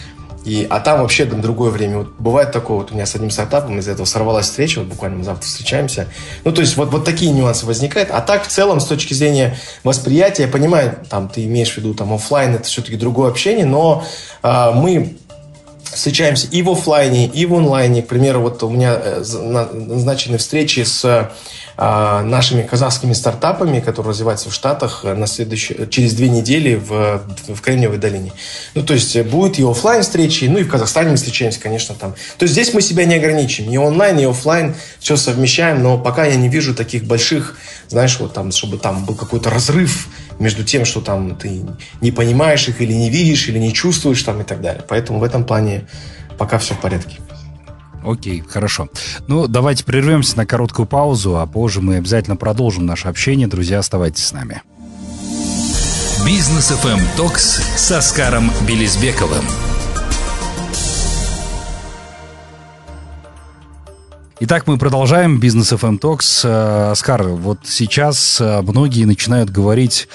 И, 0.47 0.65
а 0.71 0.79
там 0.79 1.01
вообще 1.01 1.25
там 1.27 1.41
другое 1.41 1.73
время. 1.73 1.99
Вот 1.99 2.13
бывает 2.21 2.53
такое, 2.53 2.77
вот 2.77 2.93
у 2.93 2.95
меня 2.95 3.05
с 3.05 3.17
одним 3.17 3.31
стартапом 3.31 3.81
из-за 3.81 3.91
этого 3.91 4.07
сорвалась 4.07 4.47
встреча, 4.47 4.79
вот 4.79 4.87
буквально 4.87 5.19
мы 5.19 5.25
завтра 5.25 5.45
встречаемся. 5.45 6.07
Ну, 6.45 6.53
то 6.53 6.61
есть 6.61 6.77
вот, 6.77 6.91
вот 6.93 7.05
такие 7.05 7.33
нюансы 7.33 7.67
возникают. 7.67 8.11
А 8.13 8.21
так, 8.21 8.45
в 8.45 8.47
целом, 8.47 8.79
с 8.79 8.87
точки 8.87 9.13
зрения 9.13 9.59
восприятия, 9.83 10.45
я 10.45 10.49
понимаю, 10.49 10.99
там, 11.11 11.29
ты 11.29 11.45
имеешь 11.47 11.75
в 11.75 11.79
виду 11.79 11.95
там 11.95 12.13
офлайн, 12.13 12.55
это 12.55 12.63
все-таки 12.63 12.97
другое 12.97 13.29
общение, 13.29 13.67
но 13.67 14.05
э, 14.45 14.71
мы 14.73 15.17
встречаемся 15.92 16.46
и 16.51 16.62
в 16.62 16.70
офлайне, 16.70 17.27
и 17.27 17.46
в 17.46 17.55
онлайне. 17.55 18.03
К 18.03 18.09
примеру, 18.09 18.40
вот 18.40 18.62
у 18.62 18.70
меня 18.70 18.99
э, 19.03 19.22
назначены 19.72 20.38
встречи 20.38 20.81
с 20.81 21.31
а, 21.79 22.22
нашими 22.22 22.62
казахскими 22.62 23.12
стартапами, 23.12 23.81
которые 23.81 24.12
развиваются 24.12 24.49
в 24.49 24.55
Штатах 24.55 25.01
э, 25.05 25.12
на 25.12 25.27
следующий, 25.27 25.77
через 25.90 26.14
две 26.14 26.31
недели 26.31 26.75
в, 26.75 27.20
в 27.49 27.61
Кремниевой 27.61 27.99
долине. 27.99 28.33
Ну, 28.75 28.83
то 28.83 28.94
есть 28.94 29.14
э, 29.14 29.22
будет 29.22 29.59
и 29.59 29.62
офлайн 29.62 30.01
встречи, 30.01 30.46
ну 30.46 30.57
и 30.57 30.62
в 30.62 30.70
Казахстане 30.70 31.11
мы 31.11 31.16
встречаемся, 31.16 31.61
конечно, 31.61 31.94
там. 31.94 32.14
То 32.38 32.44
есть 32.44 32.55
здесь 32.55 32.72
мы 32.72 32.81
себя 32.81 33.05
не 33.05 33.16
ограничим. 33.16 33.70
И 33.70 33.77
онлайн, 33.77 34.18
и 34.18 34.25
офлайн 34.25 34.75
все 35.01 35.16
совмещаем, 35.16 35.83
но 35.83 35.99
пока 35.99 36.25
я 36.25 36.37
не 36.37 36.49
вижу 36.49 36.75
таких 36.75 37.05
больших, 37.05 37.59
знаешь, 37.88 38.18
вот 38.20 38.33
там, 38.33 38.53
чтобы 38.53 38.79
там 38.79 39.05
был 39.05 39.14
какой-то 39.14 39.51
разрыв 39.51 40.09
между 40.38 40.64
тем, 40.64 40.85
что 40.85 41.01
там 41.01 41.37
ты 41.37 41.62
не 42.01 42.12
понимаешь 42.12 42.68
их 42.68 42.81
или 42.81 42.92
не 42.92 43.11
видишь, 43.11 43.49
или 43.49 43.59
не 43.59 43.72
чувствуешь 43.72 44.22
там 44.22 44.40
и 44.40 44.44
так 44.44 44.61
далее. 44.61 44.85
Поэтому 44.88 45.18
в 45.18 45.25
этом 45.25 45.44
плане 45.44 45.87
пока 46.38 46.59
все 46.59 46.75
в 46.75 46.81
порядке. 46.81 47.18
Окей, 48.05 48.42
хорошо. 48.46 48.88
Ну, 49.27 49.49
давайте 49.49 49.85
прервемся 49.85 50.37
на 50.37 50.46
короткую 50.46 50.87
паузу, 50.87 51.38
а 51.38 51.46
позже 51.46 51.81
мы 51.81 51.96
обязательно 51.96 52.37
продолжим 52.37 52.87
наше 52.87 53.09
общение. 53.09 53.49
Друзья, 53.49 53.81
оставайтесь 53.81 54.25
с 54.25 54.33
нами. 54.33 54.62
Бизнес 56.25 56.70
FM 56.70 57.01
Токс 57.16 57.62
с 57.77 57.92
Оскаром 57.92 58.51
Белизбековым. 58.66 59.44
Итак, 64.38 64.66
мы 64.66 64.77
продолжаем 64.77 65.40
бизнес 65.40 65.72
FM 65.72 65.99
Talks. 65.99 66.90
Оскар, 66.90 67.22
вот 67.22 67.61
сейчас 67.64 68.38
э, 68.38 68.61
многие 68.61 69.07
начинают 69.07 69.49
говорить 69.49 70.09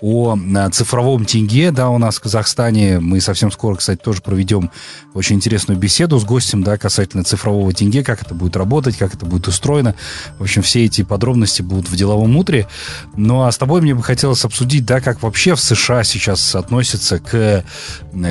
о 0.00 0.36
цифровом 0.72 1.24
тенге, 1.24 1.70
да, 1.70 1.88
у 1.88 1.98
нас 1.98 2.16
в 2.16 2.20
Казахстане. 2.20 3.00
Мы 3.00 3.20
совсем 3.20 3.50
скоро, 3.50 3.76
кстати, 3.76 3.98
тоже 3.98 4.20
проведем 4.20 4.70
очень 5.14 5.36
интересную 5.36 5.78
беседу 5.78 6.18
с 6.18 6.24
гостем, 6.24 6.62
да, 6.62 6.76
касательно 6.76 7.24
цифрового 7.24 7.72
тенге, 7.72 8.02
как 8.02 8.22
это 8.22 8.34
будет 8.34 8.56
работать, 8.56 8.96
как 8.96 9.14
это 9.14 9.24
будет 9.24 9.48
устроено. 9.48 9.94
В 10.38 10.42
общем, 10.42 10.62
все 10.62 10.84
эти 10.84 11.02
подробности 11.02 11.62
будут 11.62 11.88
в 11.88 11.96
деловом 11.96 12.36
утре. 12.36 12.68
Ну, 13.16 13.42
а 13.42 13.52
с 13.52 13.56
тобой 13.56 13.80
мне 13.80 13.94
бы 13.94 14.02
хотелось 14.02 14.44
обсудить, 14.44 14.84
да, 14.84 15.00
как 15.00 15.22
вообще 15.22 15.54
в 15.54 15.60
США 15.60 16.04
сейчас 16.04 16.54
относятся 16.54 17.18
к 17.18 17.64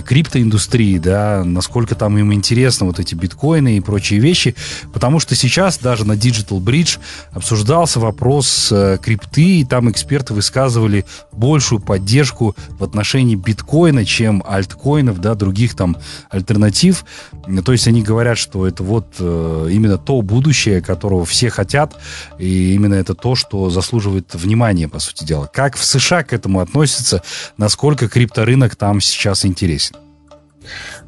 криптоиндустрии, 0.06 1.00
да, 1.00 1.44
насколько 1.44 1.96
там 1.96 2.18
им 2.18 2.34
интересно 2.34 2.86
вот 2.86 3.00
эти 3.00 3.16
биткоины 3.16 3.78
и 3.78 3.82
прочие 3.82 4.20
вещи, 4.20 4.56
потому 4.94 5.20
что 5.20 5.36
сейчас 5.36 5.80
даже 5.80 6.06
на 6.06 6.14
Digital 6.14 6.60
Bridge 6.60 7.00
обсуждался 7.32 8.00
вопрос 8.00 8.70
э, 8.72 8.98
крипты, 9.02 9.62
и 9.62 9.66
там 9.66 9.90
эксперты 9.90 10.34
высказывали 10.34 11.06
больше 11.32 11.53
большую 11.54 11.80
поддержку 11.80 12.56
в 12.80 12.84
отношении 12.84 13.36
биткоина, 13.36 14.06
чем 14.06 14.44
альткоинов, 14.48 15.22
да, 15.22 15.36
других 15.36 15.76
там 15.76 15.96
альтернатив. 16.32 17.06
То 17.64 17.72
есть 17.72 17.88
они 17.88 18.02
говорят, 18.02 18.40
что 18.40 18.66
это 18.66 18.82
вот 18.82 19.06
э, 19.20 19.68
именно 19.70 20.00
то 20.00 20.20
будущее, 20.24 20.82
которого 20.82 21.26
все 21.26 21.52
хотят, 21.52 21.96
и 22.40 22.74
именно 22.74 22.96
это 22.96 23.14
то, 23.14 23.36
что 23.36 23.70
заслуживает 23.70 24.34
внимания, 24.34 24.88
по 24.88 24.98
сути 24.98 25.26
дела. 25.26 25.46
Как 25.46 25.76
в 25.76 25.86
США 25.86 26.24
к 26.24 26.34
этому 26.34 26.60
относятся, 26.60 27.22
насколько 27.58 28.10
крипторынок 28.10 28.76
там 28.76 29.00
сейчас 29.00 29.46
интересен? 29.46 29.96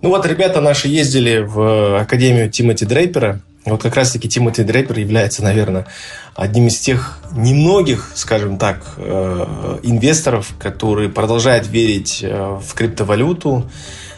Ну 0.04 0.10
вот 0.10 0.28
ребята 0.28 0.62
наши 0.62 0.88
ездили 0.90 1.40
в 1.40 2.02
Академию 2.02 2.52
Тимоти 2.52 2.86
Дрейпера, 2.86 3.42
вот 3.66 3.82
как 3.82 3.96
раз-таки 3.96 4.30
Тимоти 4.30 4.64
Дрейпер 4.64 5.00
является, 5.00 5.44
наверное, 5.44 5.88
одним 6.36 6.68
из 6.68 6.80
тех 6.80 7.20
немногих, 7.32 8.12
скажем 8.14 8.58
так, 8.58 8.94
э, 8.98 9.80
инвесторов, 9.84 10.54
которые 10.60 11.10
продолжают 11.10 11.68
верить 11.68 12.20
э, 12.22 12.60
в 12.62 12.74
криптовалюту, 12.76 13.70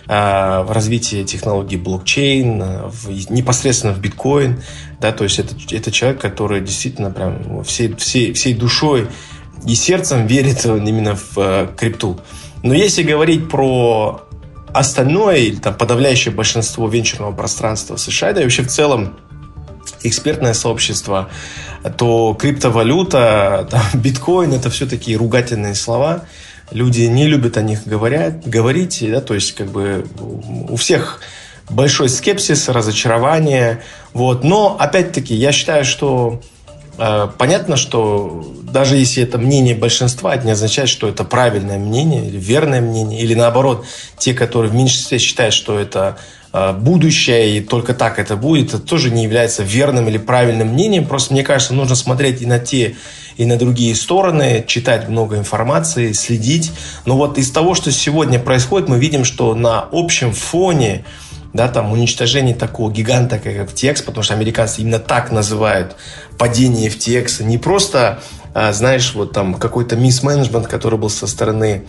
э, 0.08 0.12
в 0.12 0.72
развитие 0.72 1.24
технологий 1.24 1.78
блокчейн, 1.78 2.90
в, 2.90 3.32
непосредственно 3.32 3.94
в 3.94 4.00
биткоин. 4.00 4.62
Да, 5.00 5.14
то 5.14 5.24
есть 5.24 5.40
это, 5.40 5.56
это 5.72 5.92
человек, 5.92 6.20
который 6.20 6.60
действительно 6.60 7.12
прям 7.12 7.64
всей, 7.64 7.96
всей, 7.96 8.34
всей 8.34 8.54
душой 8.54 9.08
и 9.66 9.76
сердцем 9.76 10.28
верит 10.28 10.66
именно 10.66 11.16
в 11.16 11.72
крипту. 11.78 12.20
Но 12.64 12.74
если 12.74 13.04
говорить 13.04 13.50
про 13.50 14.28
остальное, 14.74 15.38
или 15.38 15.56
там 15.56 15.74
подавляющее 15.74 16.34
большинство 16.34 16.88
венчурного 16.88 17.32
пространства 17.32 17.96
США, 17.96 18.34
да 18.34 18.42
и 18.42 18.44
вообще 18.44 18.64
в 18.64 18.68
целом 18.68 19.16
экспертное 20.04 20.54
сообщество, 20.54 21.30
то 21.98 22.36
криптовалюта, 22.40 23.68
там, 23.70 23.82
биткоин– 23.94 24.54
это 24.54 24.70
все 24.70 24.86
такие 24.86 25.18
ругательные 25.18 25.76
слова. 25.76 26.26
Люди 26.72 27.02
не 27.02 27.28
любят 27.28 27.58
о 27.58 27.62
них 27.62 27.88
говорят, 27.88 28.46
говорить, 28.46 29.04
да, 29.10 29.22
то 29.22 29.34
есть 29.34 29.54
как 29.56 29.68
бы 29.72 30.06
у 30.70 30.76
всех 30.76 31.22
большой 31.70 32.10
скепсис, 32.10 32.70
разочарование. 32.70 33.84
Вот. 34.14 34.44
Но, 34.44 34.76
опять-таки, 34.80 35.34
я 35.34 35.52
считаю, 35.52 35.86
что 35.86 36.42
э, 36.98 37.28
понятно, 37.38 37.78
что 37.78 38.56
даже 38.64 38.98
если 38.98 39.24
это 39.24 39.38
мнение 39.38 39.76
большинства, 39.76 40.36
это 40.36 40.46
не 40.46 40.52
означает, 40.52 40.90
что 40.90 41.08
это 41.08 41.24
правильное 41.24 41.78
мнение 41.78 42.26
или 42.26 42.38
верное 42.38 42.82
мнение, 42.82 43.22
или 43.22 43.34
наоборот, 43.34 43.86
те, 44.18 44.34
которые 44.34 44.72
в 44.72 44.76
меньшинстве 44.76 45.20
считают, 45.20 45.54
что 45.54 45.80
это 45.80 46.18
будущее 46.74 47.58
и 47.58 47.62
только 47.62 47.94
так 47.94 48.20
это 48.20 48.36
будет, 48.36 48.70
это 48.74 48.80
тоже 48.80 49.12
не 49.12 49.24
является 49.24 49.64
верным 49.64 50.08
или 50.08 50.18
правильным 50.18 50.70
мнением. 50.70 51.06
Просто 51.06 51.34
мне 51.34 51.44
кажется, 51.44 51.74
нужно 51.74 51.96
смотреть 51.96 52.42
и 52.42 52.46
на 52.46 52.60
те, 52.60 52.96
и 53.38 53.46
на 53.46 53.58
другие 53.58 53.96
стороны, 53.96 54.64
читать 54.68 55.10
много 55.10 55.38
информации, 55.38 56.12
следить. 56.12 56.72
Но 57.06 57.18
вот 57.18 57.38
из 57.38 57.52
того, 57.52 57.76
что 57.76 57.92
сегодня 57.92 58.40
происходит, 58.40 58.90
мы 58.90 59.00
видим, 59.00 59.26
что 59.26 59.54
на 59.56 59.88
общем 59.92 60.34
фоне 60.34 61.06
да, 61.54 61.68
там 61.68 61.92
уничтожение 61.92 62.54
такого 62.54 62.92
гиганта, 62.92 63.40
как 63.40 63.54
FTX, 63.54 64.04
потому 64.04 64.24
что 64.24 64.34
американцы 64.34 64.82
именно 64.82 65.00
так 65.00 65.32
называют 65.32 65.96
падение 66.38 66.90
FTX, 66.90 67.44
не 67.44 67.58
просто, 67.58 68.20
а, 68.54 68.74
знаешь, 68.74 69.14
вот 69.16 69.32
там 69.34 69.56
какой-то 69.56 69.96
мисс-менеджмент, 69.96 70.68
который 70.68 71.00
был 71.00 71.10
со 71.10 71.26
стороны 71.26 71.86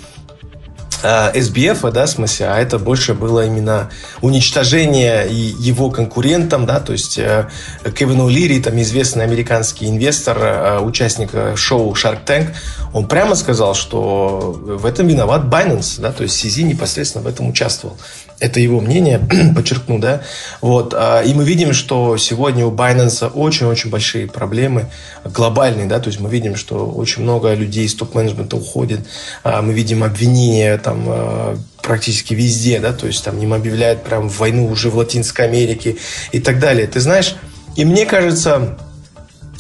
SBF, 1.02 1.80
а, 1.82 1.90
да, 1.90 2.06
в 2.06 2.10
смысле, 2.10 2.46
а 2.48 2.58
это 2.58 2.78
больше 2.78 3.14
было 3.14 3.46
именно 3.46 3.90
уничтожение 4.20 5.26
его 5.28 5.90
конкурентам, 5.90 6.66
да, 6.66 6.80
то 6.80 6.92
есть 6.92 7.18
э, 7.18 7.48
Кевин 7.96 8.20
О'Лири, 8.20 8.60
там 8.60 8.80
известный 8.80 9.24
американский 9.24 9.88
инвестор, 9.88 10.38
э, 10.40 10.80
участник 10.80 11.30
э, 11.32 11.54
шоу 11.56 11.92
Shark 11.92 12.24
Tank, 12.26 12.54
он 12.92 13.06
прямо 13.06 13.34
сказал, 13.34 13.74
что 13.74 14.58
в 14.60 14.84
этом 14.86 15.06
виноват 15.06 15.44
Binance, 15.44 16.00
да, 16.00 16.12
то 16.12 16.22
есть 16.22 16.44
CZ 16.44 16.62
непосредственно 16.62 17.24
в 17.24 17.28
этом 17.28 17.48
участвовал. 17.48 17.96
Это 18.40 18.60
его 18.60 18.80
мнение, 18.80 19.20
подчеркну, 19.54 19.98
да. 19.98 20.22
Вот. 20.60 20.94
А, 20.96 21.22
и 21.22 21.34
мы 21.34 21.44
видим, 21.44 21.72
что 21.72 22.16
сегодня 22.16 22.66
у 22.66 22.70
Binance 22.70 23.28
очень-очень 23.28 23.90
большие 23.90 24.28
проблемы 24.28 24.86
глобальные, 25.24 25.86
да, 25.86 25.98
то 25.98 26.08
есть 26.08 26.20
мы 26.20 26.30
видим, 26.30 26.54
что 26.54 26.86
очень 26.86 27.22
много 27.22 27.52
людей 27.54 27.84
из 27.86 27.94
топ-менеджмента 27.94 28.56
уходит, 28.56 29.00
а, 29.42 29.60
мы 29.60 29.72
видим 29.72 30.04
обвинения 30.04 30.78
там 30.78 31.04
а, 31.08 31.58
практически 31.82 32.34
везде, 32.34 32.78
да, 32.78 32.92
то 32.92 33.06
есть 33.06 33.24
там 33.24 33.38
им 33.38 33.52
объявляют 33.52 34.04
прям 34.04 34.28
войну 34.28 34.66
уже 34.66 34.90
в 34.90 34.96
Латинской 34.96 35.46
Америке 35.46 35.96
и 36.32 36.38
так 36.38 36.60
далее. 36.60 36.86
Ты 36.86 37.00
знаешь, 37.00 37.34
и 37.76 37.84
мне 37.84 38.06
кажется, 38.06 38.78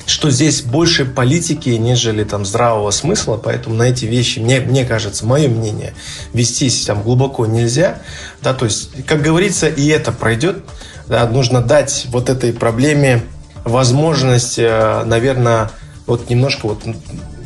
что 0.08 0.30
здесь 0.30 0.62
больше 0.62 1.04
политики, 1.04 1.68
нежели 1.70 2.24
там 2.24 2.46
здравого 2.46 2.90
смысла, 2.90 3.36
поэтому 3.36 3.74
на 3.76 3.84
эти 3.84 4.06
вещи, 4.06 4.38
мне, 4.38 4.60
мне 4.60 4.84
кажется, 4.84 5.26
мое 5.26 5.48
мнение, 5.48 5.92
вестись 6.32 6.86
там 6.86 7.02
глубоко 7.02 7.44
нельзя, 7.44 7.98
да, 8.42 8.54
то 8.54 8.64
есть, 8.64 8.90
как 9.06 9.20
говорится, 9.20 9.68
и 9.68 9.86
это 9.88 10.10
пройдет, 10.10 10.64
да, 11.08 11.28
нужно 11.28 11.60
дать 11.60 12.06
вот 12.08 12.30
этой 12.30 12.54
проблеме 12.54 13.22
возможность, 13.64 14.58
э, 14.58 15.02
наверное, 15.04 15.70
вот 16.06 16.30
немножко 16.30 16.68
вот, 16.68 16.82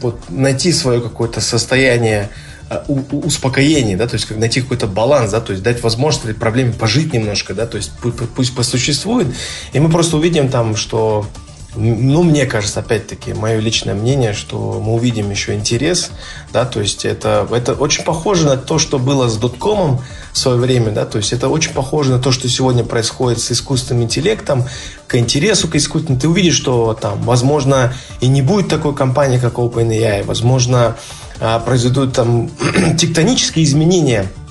вот 0.01 0.21
найти 0.29 0.73
свое 0.73 1.01
какое-то 1.01 1.41
состояние 1.41 2.31
э, 2.71 2.79
успокоения, 3.11 3.97
да, 3.97 4.07
то 4.07 4.15
есть 4.15 4.31
найти 4.31 4.61
какой-то 4.61 4.87
баланс, 4.87 5.33
да, 5.33 5.41
то 5.41 5.51
есть 5.51 5.65
дать 5.65 5.83
возможность 5.83 6.27
этой 6.27 6.39
проблеме 6.39 6.73
пожить 6.73 7.13
немножко, 7.13 7.55
да, 7.55 7.67
то 7.67 7.77
есть 7.77 7.91
пусть 8.37 8.55
посуществует, 8.55 9.27
и 9.73 9.81
мы 9.81 9.91
просто 9.91 10.17
увидим 10.17 10.49
там, 10.49 10.77
что 10.77 11.27
ну, 11.75 12.23
мне 12.23 12.45
кажется, 12.45 12.81
опять-таки, 12.81 13.33
мое 13.33 13.59
личное 13.59 13.95
мнение, 13.95 14.35
что 14.35 14.81
мы 14.85 14.95
увидим 14.95 15.31
еще 15.31 15.55
интерес, 15.55 16.11
да, 16.53 16.67
то 16.67 16.81
есть 16.81 17.05
это, 17.05 17.49
это 17.51 17.73
очень 17.73 18.05
похоже 18.05 18.47
на 18.47 18.57
то, 18.57 18.79
что 18.79 18.99
было 18.99 19.29
с 19.29 19.37
доткомом 19.39 20.03
в 20.33 20.39
свое 20.39 20.59
время, 20.59 20.91
да, 20.91 21.07
то 21.07 21.17
есть 21.17 21.33
это 21.33 21.49
очень 21.49 21.73
похоже 21.73 22.11
на 22.11 22.19
то, 22.19 22.31
что 22.31 22.49
сегодня 22.49 22.85
происходит 22.85 23.41
с 23.41 23.53
искусственным 23.53 24.03
интеллектом, 24.05 24.65
к 25.07 25.17
интересу 25.17 25.69
к 25.69 25.77
искусственному. 25.77 26.21
Ты 26.21 26.29
увидишь, 26.29 26.57
что 26.57 26.93
там, 26.93 27.23
возможно, 27.23 27.95
и 28.21 28.29
не 28.29 28.43
будет 28.43 28.69
такой 28.69 28.95
компании, 28.95 29.39
как 29.39 29.55
OpenAI, 29.55 30.25
возможно, 30.25 30.97
а, 31.41 31.59
произойдут 31.59 32.13
там 32.13 32.51
тектонические 32.99 33.65
изменения– 33.65 34.31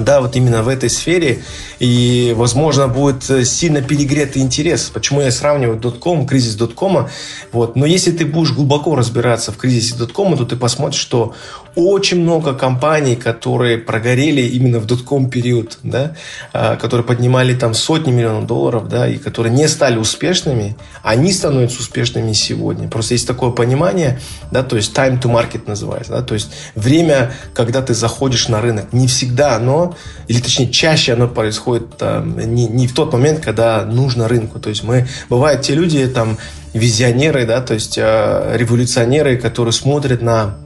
да, 0.00 0.20
вот 0.20 0.36
именно 0.36 0.62
в 0.62 0.68
этой 0.68 0.90
сфере, 0.90 1.42
и, 1.78 2.32
возможно, 2.36 2.88
будет 2.88 3.46
сильно 3.46 3.82
перегретый 3.82 4.42
интерес. 4.42 4.90
Почему 4.92 5.20
я 5.20 5.30
сравниваю 5.30 5.78
дотком, 5.78 6.26
кризис 6.26 6.54
доткома, 6.54 7.10
вот. 7.52 7.76
Но 7.76 7.86
если 7.86 8.12
ты 8.12 8.24
будешь 8.24 8.52
глубоко 8.52 8.96
разбираться 8.96 9.52
в 9.52 9.56
кризисе 9.56 9.96
доткома, 9.96 10.36
то 10.36 10.44
ты 10.44 10.56
посмотришь, 10.56 11.00
что 11.00 11.34
очень 11.74 12.22
много 12.22 12.54
компаний, 12.54 13.16
которые 13.16 13.76
прогорели 13.76 14.40
именно 14.40 14.78
в 14.78 14.86
дотком 14.86 15.28
период, 15.28 15.78
да, 15.82 16.16
а, 16.52 16.76
которые 16.76 17.06
поднимали 17.06 17.54
там 17.54 17.74
сотни 17.74 18.10
миллионов 18.10 18.46
долларов, 18.46 18.88
да, 18.88 19.06
и 19.06 19.18
которые 19.18 19.52
не 19.52 19.68
стали 19.68 19.98
успешными, 19.98 20.76
они 21.02 21.32
становятся 21.32 21.80
успешными 21.80 22.32
сегодня. 22.32 22.88
Просто 22.88 23.12
есть 23.12 23.26
такое 23.26 23.50
понимание, 23.50 24.18
да, 24.50 24.62
то 24.62 24.76
есть 24.76 24.96
time 24.96 25.20
to 25.20 25.30
market 25.30 25.62
называется, 25.66 26.12
да, 26.12 26.22
то 26.22 26.32
есть 26.32 26.50
время, 26.74 27.32
когда 27.52 27.82
ты 27.82 27.92
заходишь 27.92 28.48
на 28.48 28.62
рынок, 28.62 28.92
не 28.92 29.06
всегда 29.06 29.56
оно, 29.56 29.94
или 30.28 30.40
точнее 30.40 30.70
чаще 30.70 31.12
оно 31.12 31.28
происходит 31.28 31.65
там, 31.74 32.38
не, 32.38 32.66
не 32.66 32.86
в 32.86 32.94
тот 32.94 33.12
момент, 33.12 33.44
когда 33.44 33.84
нужно 33.84 34.28
рынку. 34.28 34.58
То 34.58 34.68
есть 34.68 34.84
мы, 34.84 35.06
бывают 35.28 35.62
те 35.62 35.74
люди, 35.74 36.06
там, 36.06 36.38
визионеры, 36.72 37.46
да, 37.46 37.60
то 37.60 37.74
есть 37.74 37.96
э, 37.98 38.56
революционеры, 38.56 39.36
которые 39.36 39.72
смотрят 39.72 40.22
на 40.22 40.56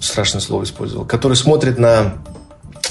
страшное 0.00 0.40
слово 0.40 0.64
использовал, 0.64 1.04
который 1.04 1.36
смотрит 1.36 1.78
на 1.78 2.14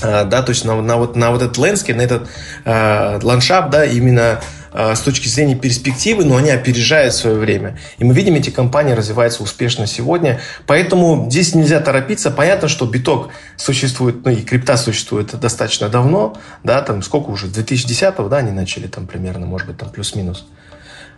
а, 0.01 0.23
да, 0.23 0.41
то 0.41 0.51
есть 0.51 0.65
на, 0.65 0.81
на, 0.81 0.97
вот, 0.97 1.15
на 1.15 1.31
вот 1.31 1.41
этот 1.41 1.57
лендскейп, 1.57 1.97
на 1.97 2.01
этот 2.01 2.27
э, 2.63 3.19
ландшафт, 3.21 3.69
да, 3.69 3.85
именно 3.85 4.21
э, 4.21 4.39
с 4.79 5.01
точки 5.01 5.27
зрения 5.27 5.55
перспективы, 5.55 6.23
но 6.23 6.37
они 6.37 6.51
опережают 6.51 7.13
свое 7.13 7.35
время. 7.35 7.77
И 7.97 8.05
мы 8.05 8.13
видим, 8.13 8.35
эти 8.35 8.49
компании 8.49 8.93
развиваются 8.93 9.43
успешно 9.43 9.85
сегодня, 9.87 10.39
поэтому 10.67 11.27
здесь 11.29 11.53
нельзя 11.53 11.81
торопиться. 11.81 12.31
Понятно, 12.31 12.69
что 12.69 12.85
биток 12.85 13.29
существует, 13.57 14.23
ну 14.23 14.31
и 14.31 14.37
крипта 14.37 14.77
существует 14.77 15.37
достаточно 15.37 15.89
давно, 15.89 16.37
да, 16.63 16.81
там 16.81 17.01
сколько 17.03 17.29
уже, 17.29 17.47
2010-го, 17.47 18.29
да, 18.29 18.37
они 18.37 18.51
начали 18.51 18.87
там 18.87 19.05
примерно, 19.05 19.45
может 19.45 19.67
быть, 19.67 19.77
там 19.77 19.89
плюс-минус. 19.89 20.45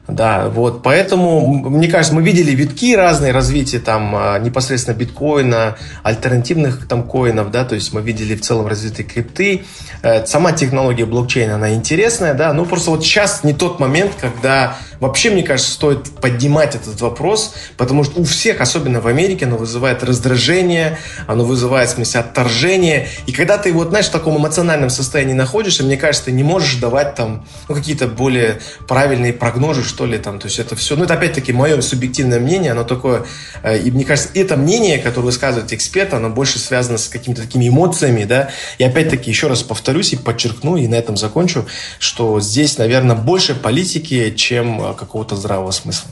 Да, 0.07 0.49
вот, 0.49 0.81
поэтому, 0.81 1.69
мне 1.69 1.87
кажется, 1.87 2.13
мы 2.13 2.23
видели 2.23 2.51
витки 2.51 2.95
разные 2.95 3.31
развития 3.31 3.79
там 3.79 4.13
а, 4.15 4.39
непосредственно 4.39 4.95
биткоина, 4.95 5.77
альтернативных 6.03 6.87
там 6.87 7.03
коинов, 7.03 7.51
да, 7.51 7.63
то 7.65 7.75
есть 7.75 7.93
мы 7.93 8.01
видели 8.01 8.35
в 8.35 8.41
целом 8.41 8.67
развитие 8.67 9.05
крипты. 9.05 9.63
Э, 10.01 10.25
сама 10.25 10.53
технология 10.53 11.05
блокчейна, 11.05 11.55
она 11.55 11.73
интересная, 11.73 12.33
да, 12.33 12.51
но 12.51 12.65
просто 12.65 12.89
вот 12.89 13.03
сейчас 13.03 13.43
не 13.43 13.53
тот 13.53 13.79
момент, 13.79 14.13
когда 14.19 14.75
Вообще, 15.01 15.31
мне 15.31 15.41
кажется, 15.41 15.71
стоит 15.71 16.11
поднимать 16.21 16.75
этот 16.75 17.01
вопрос, 17.01 17.55
потому 17.75 18.03
что 18.03 18.21
у 18.21 18.23
всех, 18.23 18.61
особенно 18.61 19.01
в 19.01 19.07
Америке, 19.07 19.45
оно 19.45 19.57
вызывает 19.57 20.03
раздражение, 20.03 20.99
оно 21.25 21.43
вызывает, 21.43 21.89
в 21.89 21.93
смысле, 21.93 22.19
отторжение. 22.19 23.07
И 23.25 23.31
когда 23.31 23.57
ты 23.57 23.73
вот, 23.73 23.89
знаешь, 23.89 24.05
в 24.05 24.11
таком 24.11 24.37
эмоциональном 24.37 24.91
состоянии 24.91 25.33
находишься, 25.33 25.83
мне 25.83 25.97
кажется, 25.97 26.25
ты 26.25 26.31
не 26.31 26.43
можешь 26.43 26.75
давать 26.75 27.15
там 27.15 27.47
ну, 27.67 27.73
какие-то 27.73 28.07
более 28.07 28.59
правильные 28.87 29.33
прогнозы, 29.33 29.83
что 29.83 30.05
ли, 30.05 30.19
там. 30.19 30.37
То 30.37 30.45
есть 30.45 30.59
это 30.59 30.75
все, 30.75 30.95
ну, 30.95 31.05
это 31.05 31.15
опять-таки 31.15 31.51
мое 31.51 31.81
субъективное 31.81 32.39
мнение, 32.39 32.73
оно 32.73 32.83
такое, 32.83 33.23
э, 33.63 33.79
и 33.79 33.89
мне 33.89 34.05
кажется, 34.05 34.29
это 34.35 34.55
мнение, 34.55 34.99
которое 34.99 35.25
высказывает 35.25 35.73
эксперт, 35.73 36.13
оно 36.13 36.29
больше 36.29 36.59
связано 36.59 36.99
с 36.99 37.07
какими-то 37.07 37.41
такими 37.41 37.69
эмоциями, 37.69 38.23
да. 38.25 38.51
И 38.77 38.83
опять-таки 38.83 39.31
еще 39.31 39.47
раз 39.47 39.63
повторюсь 39.63 40.13
и 40.13 40.15
подчеркну, 40.15 40.77
и 40.77 40.87
на 40.87 40.93
этом 40.93 41.17
закончу, 41.17 41.65
что 41.97 42.39
здесь, 42.39 42.77
наверное, 42.77 43.15
больше 43.15 43.55
политики, 43.55 44.31
чем 44.37 44.79
э, 44.79 44.90
какого-то 44.93 45.35
здравого 45.35 45.71
смысла. 45.71 46.09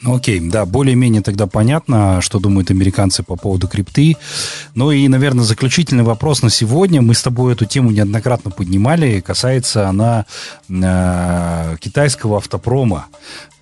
Ну, 0.00 0.14
окей, 0.14 0.38
да, 0.38 0.64
более-менее 0.64 1.22
тогда 1.22 1.48
понятно, 1.48 2.20
что 2.20 2.38
думают 2.38 2.70
американцы 2.70 3.24
по 3.24 3.34
поводу 3.34 3.66
крипты. 3.66 4.16
Ну 4.76 4.92
и, 4.92 5.08
наверное, 5.08 5.44
заключительный 5.44 6.04
вопрос 6.04 6.42
на 6.42 6.50
сегодня. 6.50 7.02
Мы 7.02 7.14
с 7.14 7.22
тобой 7.22 7.54
эту 7.54 7.64
тему 7.64 7.90
неоднократно 7.90 8.52
поднимали. 8.52 9.18
Касается 9.18 9.88
она 9.88 10.24
э, 10.68 11.76
китайского 11.80 12.36
автопрома. 12.36 13.06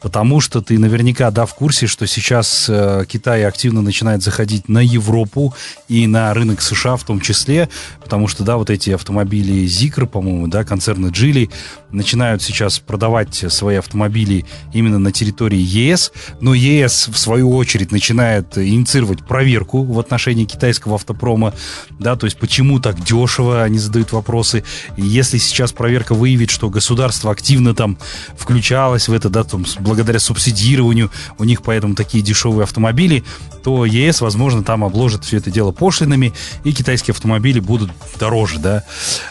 Потому 0.07 0.41
что 0.41 0.61
ты 0.61 0.79
наверняка, 0.79 1.31
да, 1.31 1.47
в 1.47 1.55
курсе, 1.55 1.87
что 1.87 2.07
сейчас 2.07 2.67
э, 2.69 3.05
Китай 3.09 3.45
активно 3.45 3.81
начинает 3.81 4.23
заходить 4.23 4.69
на 4.69 4.79
Европу 4.79 5.55
и 5.89 6.07
на 6.07 6.33
рынок 6.35 6.61
США 6.61 6.97
в 6.97 7.05
том 7.05 7.21
числе, 7.21 7.71
потому 8.01 8.29
что, 8.29 8.45
да, 8.45 8.59
вот 8.59 8.69
эти 8.69 8.91
автомобили 8.91 9.65
Zikr, 9.65 10.07
по-моему, 10.07 10.49
да, 10.49 10.65
концерны 10.65 11.07
Geely 11.07 11.51
начинают 11.91 12.43
сейчас 12.43 12.79
продавать 12.79 13.47
свои 13.49 13.77
автомобили 13.77 14.45
именно 14.75 14.99
на 14.99 15.13
территории 15.13 15.59
ЕС, 15.59 16.13
но 16.41 16.55
ЕС, 16.55 17.09
в 17.09 17.17
свою 17.17 17.55
очередь, 17.57 17.93
начинает 17.93 18.57
инициировать 18.59 19.27
проверку 19.27 19.83
в 19.83 19.99
отношении 19.99 20.45
китайского 20.45 20.95
автопрома, 20.95 21.55
да, 21.99 22.17
то 22.17 22.27
есть 22.27 22.39
почему 22.39 22.81
так 22.81 23.03
дешево, 23.03 23.63
они 23.63 23.79
задают 23.79 24.13
вопросы. 24.13 24.65
И 24.97 25.03
если 25.03 25.39
сейчас 25.39 25.73
проверка 25.73 26.15
выявит, 26.15 26.51
что 26.51 26.71
государство 26.71 27.31
активно 27.31 27.75
там 27.75 27.99
включалось 28.37 29.09
в 29.09 29.13
это, 29.13 29.29
да, 29.29 29.45
там, 29.45 29.65
благодаря 29.81 30.19
субсидированию 30.19 31.11
у 31.39 31.45
них 31.45 31.63
поэтому 31.63 31.95
такие 31.95 32.23
дешевые 32.23 32.65
автомобили, 32.65 33.25
то 33.63 33.85
ЕС, 33.85 34.21
возможно, 34.21 34.63
там 34.63 34.85
обложит 34.85 35.25
все 35.25 35.39
это 35.39 35.51
дело 35.51 35.73
пошлинами, 35.73 36.33
и 36.65 36.73
китайские 36.73 37.13
автомобили 37.13 37.61
будут 37.61 37.91
дороже, 38.19 38.59
да. 38.59 38.85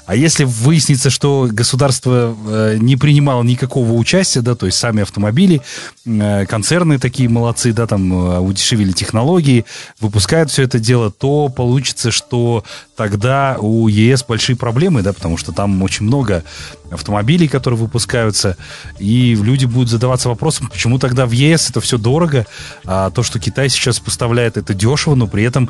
А 0.05 0.15
если 0.15 0.43
выяснится, 0.43 1.09
что 1.09 1.47
государство 1.51 2.35
э, 2.47 2.77
не 2.79 2.97
принимало 2.97 3.43
никакого 3.43 3.93
участия, 3.93 4.41
да, 4.41 4.55
то 4.55 4.65
есть 4.65 4.77
сами 4.77 5.01
автомобили, 5.01 5.61
э, 6.05 6.45
концерны 6.45 6.84
концерны 6.85 6.99
такие 6.99 7.29
молодцы, 7.29 7.73
да, 7.73 7.87
там 7.87 8.13
э, 8.13 8.39
удешевили 8.39 8.91
технологии, 8.91 9.65
выпускают 9.99 10.51
все 10.51 10.63
это 10.63 10.79
дело, 10.79 11.11
то 11.11 11.49
получится, 11.49 12.11
что 12.11 12.63
тогда 12.95 13.57
у 13.59 13.87
ЕС 13.87 14.23
большие 14.23 14.55
проблемы, 14.55 15.01
да, 15.01 15.13
потому 15.13 15.37
что 15.37 15.51
там 15.51 15.81
очень 15.83 16.05
много 16.05 16.43
автомобилей, 16.91 17.47
которые 17.47 17.79
выпускаются, 17.79 18.55
и 18.99 19.35
люди 19.35 19.65
будут 19.65 19.89
задаваться 19.89 20.29
вопросом, 20.29 20.67
почему 20.67 20.99
тогда 20.99 21.25
в 21.25 21.31
ЕС 21.31 21.69
это 21.69 21.79
все 21.81 21.97
дорого, 21.97 22.45
а 22.85 23.09
то, 23.09 23.23
что 23.23 23.39
Китай 23.39 23.69
сейчас 23.69 23.99
поставляет, 23.99 24.57
это 24.57 24.73
дешево, 24.73 25.15
но 25.15 25.27
при 25.27 25.43
этом 25.43 25.69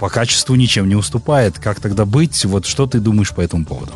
по 0.00 0.08
качеству 0.08 0.56
ничем 0.56 0.88
не 0.88 0.96
уступает. 0.96 1.58
Как 1.58 1.80
тогда 1.80 2.04
быть? 2.04 2.44
Вот 2.44 2.66
что 2.66 2.86
ты 2.86 2.98
думаешь 2.98 3.30
по 3.30 3.40
этому 3.40 3.64
поводу? 3.64 3.92